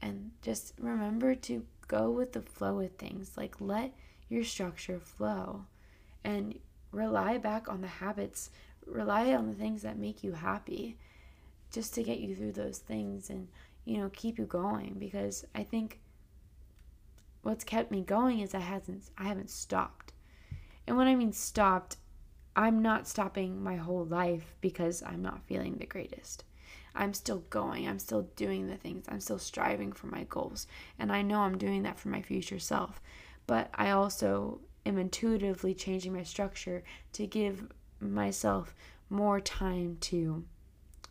And 0.02 0.32
just 0.42 0.74
remember 0.80 1.36
to 1.36 1.68
go 1.88 2.10
with 2.10 2.34
the 2.34 2.42
flow 2.42 2.80
of 2.80 2.94
things. 2.94 3.34
Like, 3.38 3.62
let 3.62 3.94
your 4.30 4.44
structure 4.44 5.00
flow 5.00 5.66
and 6.24 6.58
rely 6.92 7.38
back 7.38 7.68
on 7.68 7.82
the 7.82 7.88
habits, 7.88 8.50
rely 8.86 9.34
on 9.34 9.48
the 9.48 9.56
things 9.56 9.82
that 9.82 9.98
make 9.98 10.24
you 10.24 10.34
happy 10.34 10.98
just 11.72 11.94
to 11.96 12.04
get 12.04 12.20
you 12.20 12.36
through 12.36 12.52
those 12.52 12.78
things 12.78 13.30
and, 13.30 13.48
you 13.86 13.98
know, 13.98 14.10
keep 14.14 14.38
you 14.38 14.46
going. 14.46 14.96
Because 15.00 15.46
I 15.56 15.64
think 15.64 16.00
what's 17.42 17.64
kept 17.64 17.92
me 17.92 18.02
going 18.02 18.40
is 18.40 18.54
I 18.54 18.60
hasn't 18.60 19.10
I 19.18 19.26
haven't 19.26 19.50
stopped. 19.50 20.14
And 20.88 20.98
when 20.98 21.08
I 21.08 21.16
mean 21.16 21.34
stopped, 21.34 21.98
I'm 22.56 22.82
not 22.82 23.08
stopping 23.08 23.64
my 23.64 23.78
whole 23.78 24.06
life 24.06 24.56
because 24.62 25.02
I'm 25.04 25.22
not 25.22 25.46
feeling 25.48 25.78
the 25.78 25.86
greatest. 25.86 26.44
I'm 26.96 27.14
still 27.14 27.40
going. 27.50 27.88
I'm 27.88 28.00
still 28.00 28.30
doing 28.36 28.68
the 28.68 28.78
things. 28.78 29.06
I'm 29.10 29.20
still 29.20 29.40
striving 29.40 29.92
for 29.94 30.08
my 30.08 30.24
goals. 30.26 30.68
And 31.00 31.12
I 31.12 31.24
know 31.24 31.40
I'm 31.40 31.58
doing 31.58 31.84
that 31.84 32.00
for 32.00 32.10
my 32.10 32.22
future 32.22 32.60
self. 32.60 33.02
But 33.48 33.70
I 33.74 33.92
also 33.92 34.62
am 34.86 34.98
intuitively 34.98 35.74
changing 35.74 36.14
my 36.14 36.24
structure 36.24 36.84
to 37.14 37.28
give 37.28 37.68
myself 38.00 38.76
more 39.10 39.40
time 39.40 39.98
to 40.02 40.44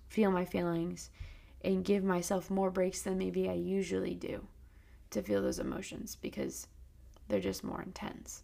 feel 0.08 0.30
my 0.30 0.44
feelings 0.44 1.10
and 1.64 1.84
give 1.84 2.04
myself 2.04 2.50
more 2.50 2.70
breaks 2.70 3.02
than 3.02 3.18
maybe 3.18 3.48
I 3.48 3.54
usually 3.54 4.14
do 4.14 4.46
to 5.10 5.22
feel 5.22 5.42
those 5.42 5.58
emotions 5.58 6.16
because 6.20 6.66
they're 7.28 7.40
just 7.40 7.64
more 7.64 7.82
intense. 7.82 8.42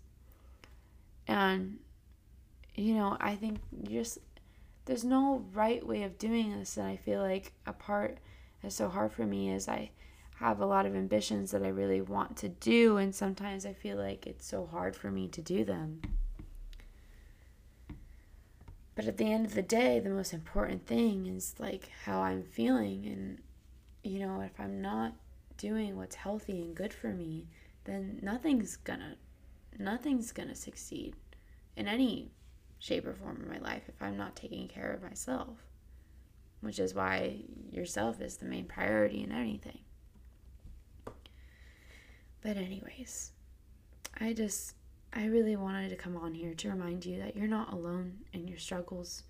And 1.27 1.79
you 2.75 2.95
know, 2.95 3.17
I 3.21 3.35
think 3.35 3.59
just 3.83 4.19
there's 4.85 5.05
no 5.05 5.45
right 5.53 5.85
way 5.85 6.05
of 6.05 6.17
doing 6.17 6.57
this. 6.57 6.77
And 6.77 6.87
I 6.87 6.97
feel 6.97 7.21
like 7.21 7.53
a 7.67 7.73
part 7.73 8.19
that's 8.63 8.77
so 8.77 8.89
hard 8.89 9.13
for 9.13 9.27
me 9.27 9.51
is 9.51 9.69
I 9.69 9.91
have 10.41 10.61
a 10.61 10.67
lot 10.67 10.87
of 10.87 10.95
ambitions 10.95 11.51
that 11.51 11.65
I 11.65 11.69
really 11.69 12.01
want 12.01 12.37
to 12.39 12.49
do. 12.49 12.97
And 12.97 13.15
sometimes 13.15 13.67
I 13.67 13.73
feel 13.73 13.97
like 13.97 14.27
it's 14.27 14.47
so 14.47 14.67
hard 14.67 14.95
for 14.95 15.11
me 15.11 15.27
to 15.29 15.43
do 15.43 15.65
them. 15.65 16.01
But 18.95 19.07
at 19.07 19.17
the 19.17 19.33
end 19.33 19.47
of 19.47 19.55
the 19.55 19.63
day, 19.63 20.01
the 20.01 20.11
most 20.11 20.33
important 20.33 20.87
thing 20.87 21.27
is 21.27 21.55
like 21.59 21.91
how 22.05 22.21
I'm 22.21 22.43
feeling. 22.43 23.07
And, 23.07 23.39
you 24.05 24.21
know, 24.21 24.41
if 24.41 24.59
I'm 24.61 24.81
not 24.81 25.15
doing 25.57 25.97
what's 25.97 26.15
healthy 26.15 26.63
and 26.63 26.75
good 26.75 26.93
for 26.93 27.09
me, 27.09 27.47
then 27.85 28.21
nothing's 28.23 28.77
gonna, 28.77 29.17
nothing's 29.77 30.31
gonna 30.31 30.55
succeed 30.55 31.17
in 31.77 31.89
any 31.89 32.31
shape 32.79 33.07
or 33.07 33.15
form 33.15 33.41
in 33.43 33.49
my 33.49 33.59
life 33.59 33.83
if 33.89 34.01
I'm 34.01 34.17
not 34.17 34.37
taking 34.37 34.69
care 34.69 34.93
of 34.93 35.03
myself, 35.03 35.57
which 36.61 36.79
is 36.79 36.95
why 36.95 37.41
yourself 37.73 38.21
is 38.21 38.37
the 38.37 38.47
main 38.47 38.67
priority 38.67 39.23
in 39.23 39.33
anything. 39.33 39.81
But, 42.43 42.57
anyways, 42.57 43.33
I 44.21 44.33
just, 44.33 44.75
I 45.13 45.27
really 45.27 45.57
wanted 45.57 45.91
to 45.91 45.97
come 45.97 46.17
on 46.17 46.35
here 46.35 46.55
to 46.55 46.71
remind 46.71 47.05
you 47.05 47.19
that 47.19 47.37
you're 47.37 47.49
not 47.49 47.73
alone 47.73 48.19
in 48.33 48.47
your 48.47 48.59
struggles. 48.59 49.25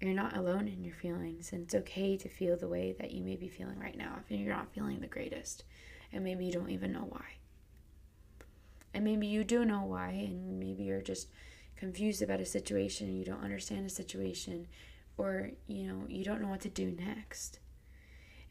You're 0.00 0.14
not 0.14 0.36
alone 0.36 0.66
in 0.66 0.82
your 0.82 0.94
feelings, 0.94 1.52
and 1.52 1.62
it's 1.62 1.74
okay 1.74 2.16
to 2.16 2.28
feel 2.28 2.56
the 2.56 2.66
way 2.66 2.94
that 2.98 3.12
you 3.12 3.22
may 3.22 3.36
be 3.36 3.48
feeling 3.48 3.78
right 3.78 3.96
now 3.96 4.18
if 4.18 4.36
you're 4.36 4.54
not 4.54 4.74
feeling 4.74 5.00
the 5.00 5.06
greatest, 5.06 5.62
and 6.12 6.24
maybe 6.24 6.44
you 6.44 6.52
don't 6.52 6.70
even 6.70 6.92
know 6.92 7.06
why. 7.08 7.24
And 8.92 9.04
maybe 9.04 9.28
you 9.28 9.44
do 9.44 9.64
know 9.64 9.84
why, 9.84 10.08
and 10.10 10.58
maybe 10.58 10.82
you're 10.82 11.00
just 11.00 11.28
confused 11.82 12.22
about 12.22 12.38
a 12.38 12.46
situation 12.46 13.12
you 13.12 13.24
don't 13.24 13.42
understand 13.42 13.84
a 13.84 13.90
situation 13.90 14.68
or 15.18 15.50
you 15.66 15.82
know 15.84 16.04
you 16.08 16.24
don't 16.24 16.40
know 16.40 16.46
what 16.46 16.60
to 16.60 16.68
do 16.68 16.92
next 16.92 17.58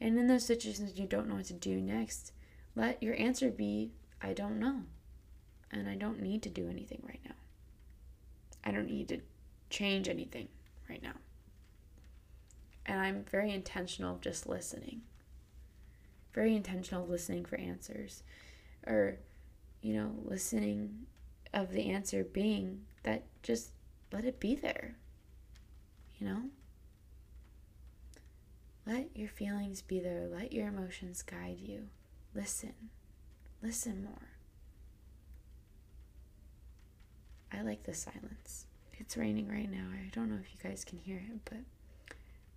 and 0.01 0.19
in 0.19 0.27
those 0.27 0.45
situations 0.45 0.99
you 0.99 1.07
don't 1.07 1.29
know 1.29 1.35
what 1.35 1.45
to 1.45 1.53
do 1.53 1.79
next 1.79 2.33
let 2.75 3.01
your 3.01 3.19
answer 3.19 3.49
be 3.49 3.91
i 4.21 4.33
don't 4.33 4.59
know 4.59 4.81
and 5.71 5.89
i 5.89 5.95
don't 5.95 6.21
need 6.21 6.41
to 6.41 6.49
do 6.49 6.69
anything 6.69 7.01
right 7.07 7.21
now 7.25 7.35
i 8.63 8.71
don't 8.71 8.89
need 8.89 9.07
to 9.07 9.19
change 9.69 10.07
anything 10.07 10.47
right 10.89 11.01
now 11.01 11.13
and 12.85 12.99
i'm 12.99 13.23
very 13.29 13.51
intentional 13.51 14.15
of 14.15 14.21
just 14.21 14.47
listening 14.47 15.01
very 16.33 16.55
intentional 16.55 17.03
of 17.03 17.09
listening 17.09 17.45
for 17.45 17.57
answers 17.57 18.23
or 18.87 19.17
you 19.81 19.93
know 19.93 20.11
listening 20.23 21.05
of 21.53 21.71
the 21.71 21.89
answer 21.89 22.23
being 22.23 22.85
that 23.03 23.23
just 23.43 23.71
let 24.11 24.25
it 24.25 24.39
be 24.39 24.55
there. 24.55 24.95
You 26.19 26.27
know? 26.27 26.41
let 28.85 29.15
your 29.15 29.29
feelings 29.29 29.81
be 29.81 29.99
there, 29.99 30.27
let 30.27 30.51
your 30.51 30.67
emotions 30.67 31.21
guide 31.21 31.59
you. 31.59 31.87
Listen, 32.33 32.73
listen 33.61 34.03
more. 34.03 34.29
I 37.51 37.61
like 37.63 37.83
the 37.83 37.93
silence. 37.93 38.65
It's 38.93 39.17
raining 39.17 39.49
right 39.49 39.69
now. 39.69 39.87
I 39.93 40.09
don't 40.15 40.29
know 40.29 40.39
if 40.41 40.53
you 40.53 40.69
guys 40.69 40.85
can 40.85 40.97
hear 40.99 41.17
it, 41.17 41.39
but 41.43 41.59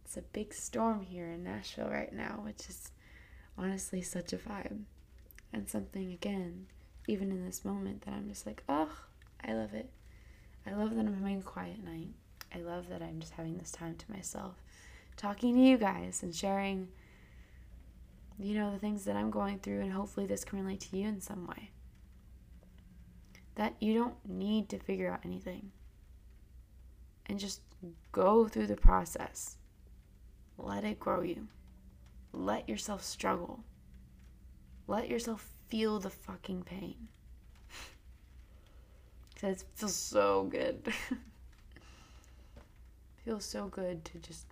it's 0.05 0.17
a 0.17 0.23
big 0.23 0.55
storm 0.55 1.03
here 1.03 1.27
in 1.27 1.43
Nashville 1.43 1.89
right 1.89 2.13
now, 2.13 2.43
which 2.45 2.69
is 2.69 2.93
honestly 3.59 4.01
such 4.03 4.33
a 4.33 4.37
vibe. 4.37 4.83
And 5.53 5.69
something, 5.69 6.13
again, 6.13 6.67
even 7.09 7.31
in 7.31 7.45
this 7.45 7.65
moment, 7.65 8.03
that 8.03 8.15
I'm 8.15 8.29
just 8.29 8.47
like, 8.47 8.63
oh, 8.69 8.91
I 9.45 9.55
love 9.55 9.75
it. 9.75 9.91
I 10.67 10.73
love 10.73 10.95
that 10.95 11.07
I'm 11.07 11.15
having 11.15 11.39
a 11.39 11.43
quiet 11.43 11.83
night. 11.85 12.09
I 12.55 12.61
love 12.61 12.89
that 12.89 13.03
I'm 13.03 13.21
just 13.21 13.35
having 13.35 13.59
this 13.59 13.73
time 13.73 13.97
to 13.97 14.13
myself, 14.13 14.55
talking 15.17 15.55
to 15.55 15.61
you 15.61 15.77
guys 15.77 16.23
and 16.23 16.35
sharing, 16.35 16.89
you 18.39 18.55
know, 18.55 18.73
the 18.73 18.79
things 18.79 19.05
that 19.05 19.17
I'm 19.17 19.31
going 19.31 19.59
through, 19.59 19.81
and 19.81 19.93
hopefully 19.93 20.27
this 20.27 20.45
can 20.45 20.61
relate 20.61 20.81
to 20.81 20.97
you 20.97 21.09
in 21.09 21.21
some 21.21 21.47
way. 21.47 21.71
That 23.55 23.75
you 23.81 23.95
don't 23.95 24.17
need 24.29 24.69
to 24.71 24.79
figure 24.79 25.13
out 25.13 25.21
anything 25.25 25.71
and 27.27 27.39
just 27.39 27.61
go 28.13 28.49
through 28.49 28.67
the 28.67 28.77
process. 28.77 29.57
Let 30.59 30.85
it 30.85 30.99
grow 30.99 31.23
you. 31.23 31.49
Let 32.33 32.69
yourself 32.69 33.05
struggle. 33.05 33.65
Let 34.87 35.09
yourself 35.09 35.49
feel 35.69 36.01
the 36.01 36.11
fucking 36.11 36.65
pain. 36.65 37.09
Because 39.35 39.63
it 39.63 39.69
feels 39.75 39.97
so 39.97 40.45
good. 40.45 40.93
feels 43.25 43.45
so 43.45 43.67
good 43.67 44.05
to 44.05 44.19
just 44.19 44.47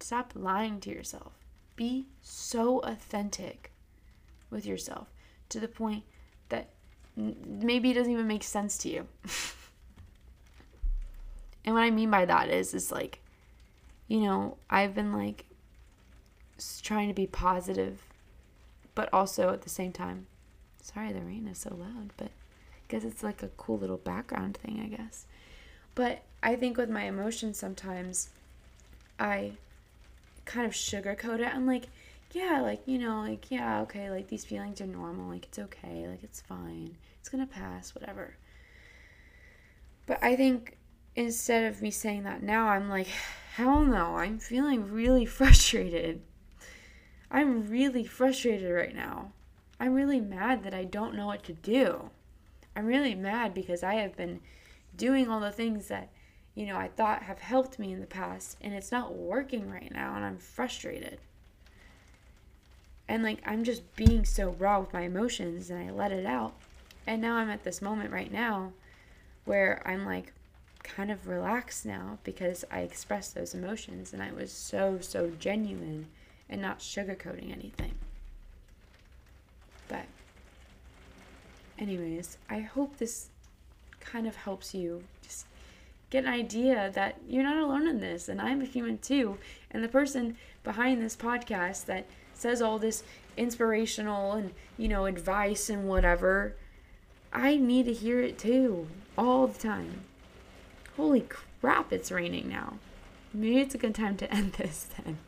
stop 0.00 0.32
lying 0.34 0.80
to 0.80 0.90
yourself. 0.90 1.32
Be 1.78 2.06
so 2.20 2.80
authentic 2.80 3.70
with 4.50 4.66
yourself 4.66 5.06
to 5.48 5.60
the 5.60 5.68
point 5.68 6.02
that 6.48 6.70
maybe 7.16 7.92
it 7.92 7.94
doesn't 7.94 8.12
even 8.12 8.26
make 8.26 8.42
sense 8.42 8.76
to 8.78 8.88
you. 8.88 9.06
and 11.64 11.76
what 11.76 11.82
I 11.82 11.90
mean 11.90 12.10
by 12.10 12.24
that 12.24 12.48
is, 12.48 12.74
is 12.74 12.90
like, 12.90 13.20
you 14.08 14.18
know, 14.18 14.56
I've 14.68 14.92
been 14.92 15.12
like 15.12 15.44
trying 16.82 17.06
to 17.06 17.14
be 17.14 17.28
positive, 17.28 18.02
but 18.96 19.08
also 19.12 19.52
at 19.52 19.62
the 19.62 19.70
same 19.70 19.92
time, 19.92 20.26
sorry, 20.82 21.12
the 21.12 21.20
rain 21.20 21.46
is 21.46 21.58
so 21.58 21.76
loud, 21.76 22.12
but 22.16 22.26
I 22.26 22.88
guess 22.88 23.04
it's 23.04 23.22
like 23.22 23.44
a 23.44 23.50
cool 23.56 23.78
little 23.78 23.98
background 23.98 24.56
thing, 24.56 24.80
I 24.82 24.88
guess. 24.96 25.26
But 25.94 26.22
I 26.42 26.56
think 26.56 26.76
with 26.76 26.90
my 26.90 27.04
emotions 27.04 27.56
sometimes, 27.56 28.30
I 29.20 29.52
kind 30.48 30.66
of 30.66 30.72
sugarcoat 30.72 31.40
it. 31.40 31.54
I'm 31.54 31.66
like, 31.66 31.84
yeah, 32.32 32.60
like, 32.60 32.82
you 32.86 32.98
know, 32.98 33.20
like, 33.20 33.50
yeah, 33.50 33.82
okay, 33.82 34.10
like 34.10 34.28
these 34.28 34.44
feelings 34.44 34.80
are 34.80 34.86
normal. 34.86 35.30
Like, 35.30 35.44
it's 35.44 35.58
okay. 35.58 36.08
Like, 36.08 36.24
it's 36.24 36.40
fine. 36.40 36.96
It's 37.20 37.28
going 37.28 37.46
to 37.46 37.52
pass, 37.52 37.94
whatever. 37.94 38.34
But 40.06 40.18
I 40.22 40.34
think 40.34 40.76
instead 41.14 41.64
of 41.64 41.82
me 41.82 41.90
saying 41.90 42.24
that 42.24 42.42
now, 42.42 42.68
I'm 42.68 42.88
like, 42.88 43.08
hell 43.54 43.82
no, 43.82 44.16
I'm 44.16 44.38
feeling 44.38 44.90
really 44.90 45.26
frustrated. 45.38 46.22
I'm 47.30 47.68
really 47.68 48.04
frustrated 48.04 48.72
right 48.72 48.94
now. 48.94 49.32
I'm 49.78 49.94
really 49.94 50.20
mad 50.20 50.64
that 50.64 50.74
I 50.74 50.84
don't 50.84 51.14
know 51.14 51.26
what 51.26 51.44
to 51.44 51.52
do. 51.52 52.10
I'm 52.74 52.86
really 52.86 53.14
mad 53.14 53.54
because 53.54 53.82
I 53.82 53.94
have 53.94 54.16
been 54.16 54.40
doing 54.96 55.28
all 55.28 55.40
the 55.40 55.52
things 55.52 55.88
that, 55.88 56.08
you 56.58 56.66
know, 56.66 56.76
I 56.76 56.88
thought 56.88 57.22
have 57.22 57.38
helped 57.38 57.78
me 57.78 57.92
in 57.92 58.00
the 58.00 58.06
past 58.06 58.56
and 58.60 58.74
it's 58.74 58.90
not 58.90 59.14
working 59.14 59.70
right 59.70 59.94
now 59.94 60.16
and 60.16 60.24
I'm 60.24 60.38
frustrated. 60.38 61.20
And 63.06 63.22
like 63.22 63.40
I'm 63.46 63.62
just 63.62 63.94
being 63.94 64.24
so 64.24 64.56
raw 64.58 64.80
with 64.80 64.92
my 64.92 65.02
emotions 65.02 65.70
and 65.70 65.78
I 65.78 65.92
let 65.92 66.10
it 66.10 66.26
out. 66.26 66.54
And 67.06 67.22
now 67.22 67.36
I'm 67.36 67.48
at 67.48 67.62
this 67.62 67.80
moment 67.80 68.10
right 68.10 68.32
now 68.32 68.72
where 69.44 69.80
I'm 69.86 70.04
like 70.04 70.32
kind 70.82 71.12
of 71.12 71.28
relaxed 71.28 71.86
now 71.86 72.18
because 72.24 72.64
I 72.72 72.80
expressed 72.80 73.36
those 73.36 73.54
emotions 73.54 74.12
and 74.12 74.20
I 74.20 74.32
was 74.32 74.50
so, 74.50 74.98
so 75.00 75.30
genuine 75.38 76.08
and 76.50 76.60
not 76.60 76.80
sugarcoating 76.80 77.52
anything. 77.52 77.94
But, 79.86 80.06
anyways, 81.78 82.36
I 82.50 82.60
hope 82.60 82.96
this 82.96 83.28
kind 84.00 84.26
of 84.26 84.34
helps 84.34 84.74
you 84.74 85.04
just 85.22 85.46
get 86.10 86.24
an 86.24 86.30
idea 86.30 86.90
that 86.94 87.16
you're 87.28 87.42
not 87.42 87.62
alone 87.62 87.86
in 87.86 88.00
this 88.00 88.28
and 88.28 88.40
I'm 88.40 88.62
a 88.62 88.66
human 88.66 88.98
too. 88.98 89.38
And 89.70 89.82
the 89.84 89.88
person 89.88 90.36
behind 90.64 91.02
this 91.02 91.16
podcast 91.16 91.86
that 91.86 92.06
says 92.34 92.62
all 92.62 92.78
this 92.78 93.02
inspirational 93.36 94.32
and, 94.32 94.52
you 94.76 94.88
know, 94.88 95.06
advice 95.06 95.68
and 95.68 95.88
whatever, 95.88 96.54
I 97.32 97.56
need 97.56 97.86
to 97.86 97.92
hear 97.92 98.20
it 98.20 98.38
too 98.38 98.88
all 99.16 99.46
the 99.46 99.58
time. 99.58 100.02
Holy 100.96 101.20
crap, 101.22 101.92
it's 101.92 102.10
raining 102.10 102.48
now. 102.48 102.74
Maybe 103.32 103.60
it's 103.60 103.74
a 103.74 103.78
good 103.78 103.94
time 103.94 104.16
to 104.18 104.32
end 104.34 104.54
this 104.54 104.88
then. 104.96 105.18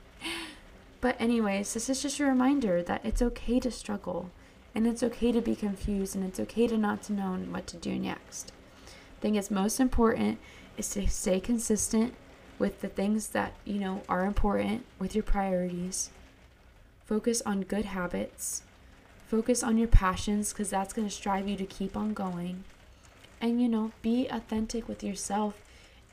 But, 1.00 1.16
anyways, 1.18 1.72
this 1.72 1.88
is 1.88 2.02
just 2.02 2.20
a 2.20 2.26
reminder 2.26 2.82
that 2.82 3.04
it's 3.04 3.22
okay 3.22 3.58
to 3.60 3.70
struggle, 3.70 4.30
and 4.74 4.86
it's 4.86 5.02
okay 5.02 5.32
to 5.32 5.40
be 5.40 5.56
confused, 5.56 6.14
and 6.14 6.24
it's 6.24 6.40
okay 6.40 6.66
to 6.66 6.76
not 6.76 7.02
to 7.04 7.14
know 7.14 7.36
what 7.48 7.66
to 7.68 7.76
do 7.76 7.98
next. 7.98 8.52
I 8.86 9.20
think 9.22 9.36
it's 9.36 9.50
most 9.50 9.80
important 9.80 10.38
is 10.80 10.88
to 10.88 11.06
stay 11.06 11.38
consistent 11.38 12.14
with 12.58 12.80
the 12.80 12.88
things 12.88 13.28
that 13.28 13.52
you 13.66 13.78
know 13.78 14.02
are 14.08 14.24
important 14.24 14.86
with 14.98 15.14
your 15.14 15.22
priorities. 15.22 16.08
Focus 17.04 17.42
on 17.44 17.60
good 17.62 17.84
habits. 17.84 18.62
Focus 19.28 19.62
on 19.62 19.76
your 19.76 19.88
passions 19.88 20.52
because 20.52 20.70
that's 20.70 20.94
going 20.94 21.06
to 21.06 21.14
strive 21.14 21.46
you 21.46 21.56
to 21.56 21.66
keep 21.66 21.96
on 21.98 22.14
going. 22.14 22.64
And 23.42 23.60
you 23.60 23.68
know, 23.68 23.92
be 24.00 24.26
authentic 24.28 24.88
with 24.88 25.04
yourself 25.04 25.60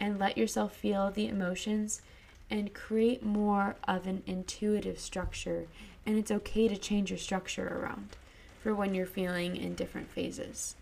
and 0.02 0.20
let 0.20 0.38
yourself 0.38 0.76
feel 0.76 1.12
the 1.12 1.28
emotions 1.30 2.02
and 2.50 2.74
create 2.74 3.24
more 3.24 3.76
of 3.88 4.06
an 4.06 4.22
intuitive 4.28 5.00
structure. 5.00 5.68
And 6.06 6.18
it's 6.18 6.32
okay 6.32 6.68
to 6.68 6.78
change 6.78 7.10
your 7.10 7.20
structure 7.20 7.68
around 7.68 8.18
for 8.62 8.76
when 8.76 8.94
you're 8.94 9.06
feeling 9.06 9.56
in 9.56 9.76
different 9.76 10.10
phases 10.10 10.76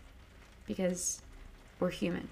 because 0.66 1.22
we're 1.78 1.90
human. 1.90 2.28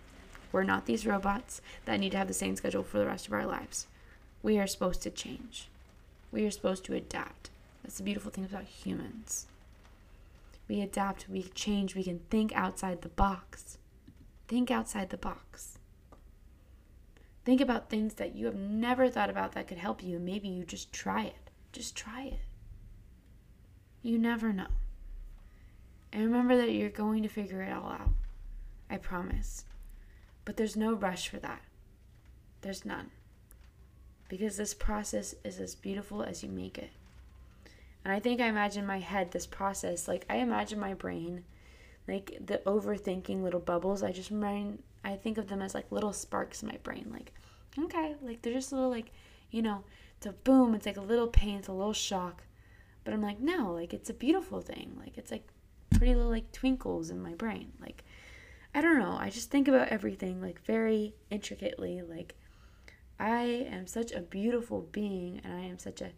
We're 0.54 0.62
not 0.62 0.86
these 0.86 1.04
robots 1.04 1.60
that 1.84 1.98
need 1.98 2.12
to 2.12 2.18
have 2.18 2.28
the 2.28 2.32
same 2.32 2.54
schedule 2.54 2.84
for 2.84 2.98
the 2.98 3.06
rest 3.06 3.26
of 3.26 3.32
our 3.32 3.44
lives. 3.44 3.88
We 4.40 4.56
are 4.60 4.68
supposed 4.68 5.02
to 5.02 5.10
change, 5.10 5.66
we 6.30 6.46
are 6.46 6.50
supposed 6.52 6.84
to 6.84 6.94
adapt. 6.94 7.50
That's 7.82 7.96
the 7.96 8.04
beautiful 8.04 8.30
thing 8.30 8.44
about 8.44 8.62
humans. 8.62 9.46
We 10.68 10.80
adapt, 10.80 11.28
we 11.28 11.42
change, 11.42 11.96
we 11.96 12.04
can 12.04 12.20
think 12.30 12.54
outside 12.54 13.02
the 13.02 13.08
box. 13.08 13.78
Think 14.46 14.70
outside 14.70 15.10
the 15.10 15.16
box. 15.16 15.80
Think 17.44 17.60
about 17.60 17.90
things 17.90 18.14
that 18.14 18.36
you 18.36 18.46
have 18.46 18.54
never 18.54 19.08
thought 19.08 19.30
about 19.30 19.54
that 19.54 19.66
could 19.66 19.78
help 19.78 20.04
you. 20.04 20.20
Maybe 20.20 20.46
you 20.46 20.62
just 20.62 20.92
try 20.92 21.24
it. 21.24 21.50
Just 21.72 21.96
try 21.96 22.26
it. 22.26 22.40
You 24.02 24.20
never 24.20 24.52
know. 24.52 24.68
And 26.12 26.22
remember 26.24 26.56
that 26.58 26.70
you're 26.70 26.90
going 26.90 27.24
to 27.24 27.28
figure 27.28 27.60
it 27.60 27.72
all 27.72 27.90
out. 27.90 28.10
I 28.88 28.98
promise. 28.98 29.64
But 30.44 30.56
there's 30.56 30.76
no 30.76 30.94
rush 30.94 31.28
for 31.28 31.38
that. 31.38 31.62
There's 32.60 32.84
none. 32.84 33.10
Because 34.28 34.56
this 34.56 34.74
process 34.74 35.34
is 35.44 35.60
as 35.60 35.74
beautiful 35.74 36.22
as 36.22 36.42
you 36.42 36.48
make 36.48 36.78
it. 36.78 36.90
And 38.04 38.12
I 38.12 38.20
think 38.20 38.40
I 38.40 38.48
imagine 38.48 38.86
my 38.86 38.98
head, 38.98 39.30
this 39.30 39.46
process, 39.46 40.06
like 40.06 40.26
I 40.28 40.36
imagine 40.36 40.78
my 40.78 40.94
brain, 40.94 41.44
like 42.06 42.38
the 42.44 42.58
overthinking 42.66 43.42
little 43.42 43.60
bubbles. 43.60 44.02
I 44.02 44.12
just 44.12 44.30
remind 44.30 44.82
I 45.04 45.16
think 45.16 45.38
of 45.38 45.48
them 45.48 45.62
as 45.62 45.74
like 45.74 45.90
little 45.90 46.12
sparks 46.12 46.62
in 46.62 46.68
my 46.68 46.78
brain. 46.82 47.08
Like, 47.10 47.32
okay, 47.78 48.16
like 48.22 48.42
they're 48.42 48.52
just 48.52 48.72
little 48.72 48.90
like, 48.90 49.10
you 49.50 49.62
know, 49.62 49.84
it's 50.16 50.26
a 50.26 50.32
boom, 50.32 50.74
it's 50.74 50.86
like 50.86 50.96
a 50.96 51.02
little 51.02 51.28
pain, 51.28 51.58
it's 51.58 51.68
a 51.68 51.72
little 51.72 51.92
shock. 51.92 52.42
But 53.04 53.14
I'm 53.14 53.22
like, 53.22 53.40
no, 53.40 53.72
like 53.72 53.94
it's 53.94 54.10
a 54.10 54.14
beautiful 54.14 54.60
thing. 54.60 54.96
Like 54.98 55.16
it's 55.16 55.30
like 55.30 55.46
pretty 55.90 56.14
little 56.14 56.30
like 56.30 56.52
twinkles 56.52 57.10
in 57.10 57.22
my 57.22 57.34
brain. 57.34 57.72
Like 57.80 58.04
I 58.74 58.80
don't 58.80 58.98
know, 58.98 59.16
I 59.18 59.30
just 59.30 59.50
think 59.50 59.68
about 59.68 59.88
everything 59.88 60.42
like 60.42 60.60
very 60.64 61.14
intricately. 61.30 62.02
Like 62.02 62.34
I 63.20 63.42
am 63.70 63.86
such 63.86 64.10
a 64.10 64.20
beautiful 64.20 64.88
being 64.90 65.40
and 65.44 65.54
I 65.54 65.60
am 65.60 65.78
such 65.78 66.00
a 66.00 66.10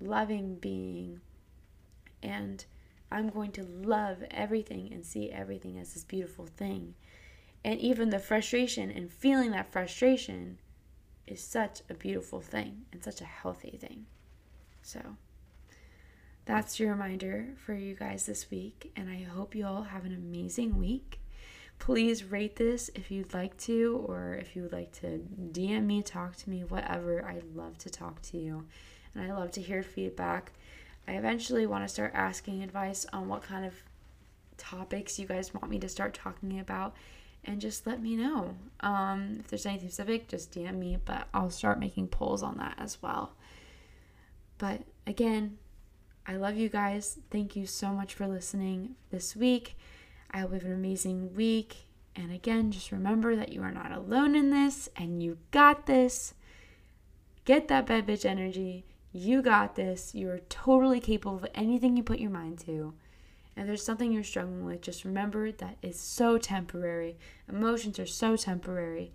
loving 0.00 0.56
being. 0.56 1.20
And 2.22 2.64
I'm 3.10 3.28
going 3.28 3.52
to 3.52 3.64
love 3.64 4.22
everything 4.30 4.92
and 4.92 5.04
see 5.04 5.30
everything 5.30 5.78
as 5.78 5.94
this 5.94 6.04
beautiful 6.04 6.46
thing. 6.46 6.94
And 7.64 7.80
even 7.80 8.10
the 8.10 8.20
frustration 8.20 8.90
and 8.90 9.10
feeling 9.10 9.50
that 9.50 9.72
frustration 9.72 10.58
is 11.26 11.42
such 11.42 11.82
a 11.90 11.94
beautiful 11.94 12.40
thing 12.40 12.82
and 12.92 13.02
such 13.02 13.20
a 13.20 13.24
healthy 13.24 13.76
thing. 13.80 14.06
So 14.82 15.00
that's 16.44 16.78
your 16.78 16.92
reminder 16.92 17.48
for 17.56 17.74
you 17.74 17.94
guys 17.96 18.26
this 18.26 18.50
week. 18.50 18.92
And 18.94 19.10
I 19.10 19.24
hope 19.24 19.56
you 19.56 19.66
all 19.66 19.82
have 19.82 20.04
an 20.04 20.14
amazing 20.14 20.78
week. 20.78 21.18
Please 21.78 22.24
rate 22.24 22.56
this 22.56 22.90
if 22.94 23.10
you'd 23.10 23.34
like 23.34 23.56
to, 23.58 24.04
or 24.06 24.34
if 24.34 24.56
you 24.56 24.62
would 24.62 24.72
like 24.72 24.92
to 25.00 25.24
DM 25.52 25.84
me, 25.84 26.02
talk 26.02 26.36
to 26.36 26.50
me, 26.50 26.64
whatever. 26.64 27.24
I'd 27.24 27.54
love 27.54 27.78
to 27.78 27.90
talk 27.90 28.22
to 28.22 28.38
you. 28.38 28.66
and 29.14 29.24
I 29.24 29.34
love 29.34 29.50
to 29.52 29.62
hear 29.62 29.82
feedback. 29.82 30.52
I 31.08 31.12
eventually 31.12 31.66
want 31.66 31.84
to 31.84 31.88
start 31.88 32.12
asking 32.14 32.62
advice 32.62 33.06
on 33.12 33.28
what 33.28 33.42
kind 33.42 33.64
of 33.64 33.74
topics 34.56 35.18
you 35.18 35.26
guys 35.26 35.54
want 35.54 35.70
me 35.70 35.78
to 35.78 35.88
start 35.88 36.14
talking 36.14 36.58
about 36.58 36.94
and 37.44 37.60
just 37.60 37.86
let 37.86 38.02
me 38.02 38.16
know. 38.16 38.56
Um, 38.80 39.36
if 39.38 39.48
there's 39.48 39.66
anything 39.66 39.88
specific, 39.88 40.28
just 40.28 40.52
DM 40.52 40.76
me, 40.78 40.98
but 41.04 41.28
I'll 41.32 41.50
start 41.50 41.78
making 41.78 42.08
polls 42.08 42.42
on 42.42 42.56
that 42.58 42.74
as 42.78 43.00
well. 43.00 43.34
But 44.58 44.82
again, 45.06 45.58
I 46.26 46.36
love 46.36 46.56
you 46.56 46.68
guys. 46.68 47.18
Thank 47.30 47.54
you 47.54 47.66
so 47.66 47.92
much 47.92 48.14
for 48.14 48.26
listening 48.26 48.96
this 49.10 49.36
week. 49.36 49.76
I 50.36 50.40
hope 50.40 50.50
you 50.50 50.56
have 50.56 50.64
an 50.66 50.72
amazing 50.72 51.34
week. 51.34 51.86
And 52.14 52.30
again, 52.30 52.70
just 52.70 52.92
remember 52.92 53.34
that 53.36 53.54
you 53.54 53.62
are 53.62 53.70
not 53.70 53.90
alone 53.90 54.34
in 54.34 54.50
this 54.50 54.86
and 54.94 55.22
you 55.22 55.38
got 55.50 55.86
this. 55.86 56.34
Get 57.46 57.68
that 57.68 57.86
bad 57.86 58.06
bitch 58.06 58.26
energy. 58.26 58.84
You 59.14 59.40
got 59.40 59.76
this. 59.76 60.14
You 60.14 60.28
are 60.28 60.40
totally 60.50 61.00
capable 61.00 61.36
of 61.36 61.46
anything 61.54 61.96
you 61.96 62.02
put 62.02 62.18
your 62.18 62.30
mind 62.30 62.58
to. 62.66 62.92
And 63.56 63.66
there's 63.66 63.82
something 63.82 64.12
you're 64.12 64.22
struggling 64.22 64.66
with, 64.66 64.82
just 64.82 65.06
remember 65.06 65.50
that 65.52 65.78
it's 65.80 65.98
so 65.98 66.36
temporary. 66.36 67.16
Emotions 67.48 67.98
are 67.98 68.04
so 68.04 68.36
temporary, 68.36 69.12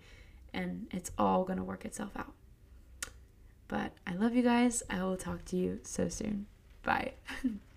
and 0.52 0.88
it's 0.90 1.12
all 1.16 1.44
going 1.44 1.58
to 1.58 1.64
work 1.64 1.84
itself 1.84 2.16
out. 2.16 2.32
But 3.68 3.92
I 4.04 4.14
love 4.14 4.34
you 4.34 4.42
guys. 4.42 4.82
I 4.90 5.04
will 5.04 5.16
talk 5.16 5.44
to 5.46 5.56
you 5.56 5.78
so 5.84 6.08
soon. 6.08 6.46
Bye. 6.82 7.12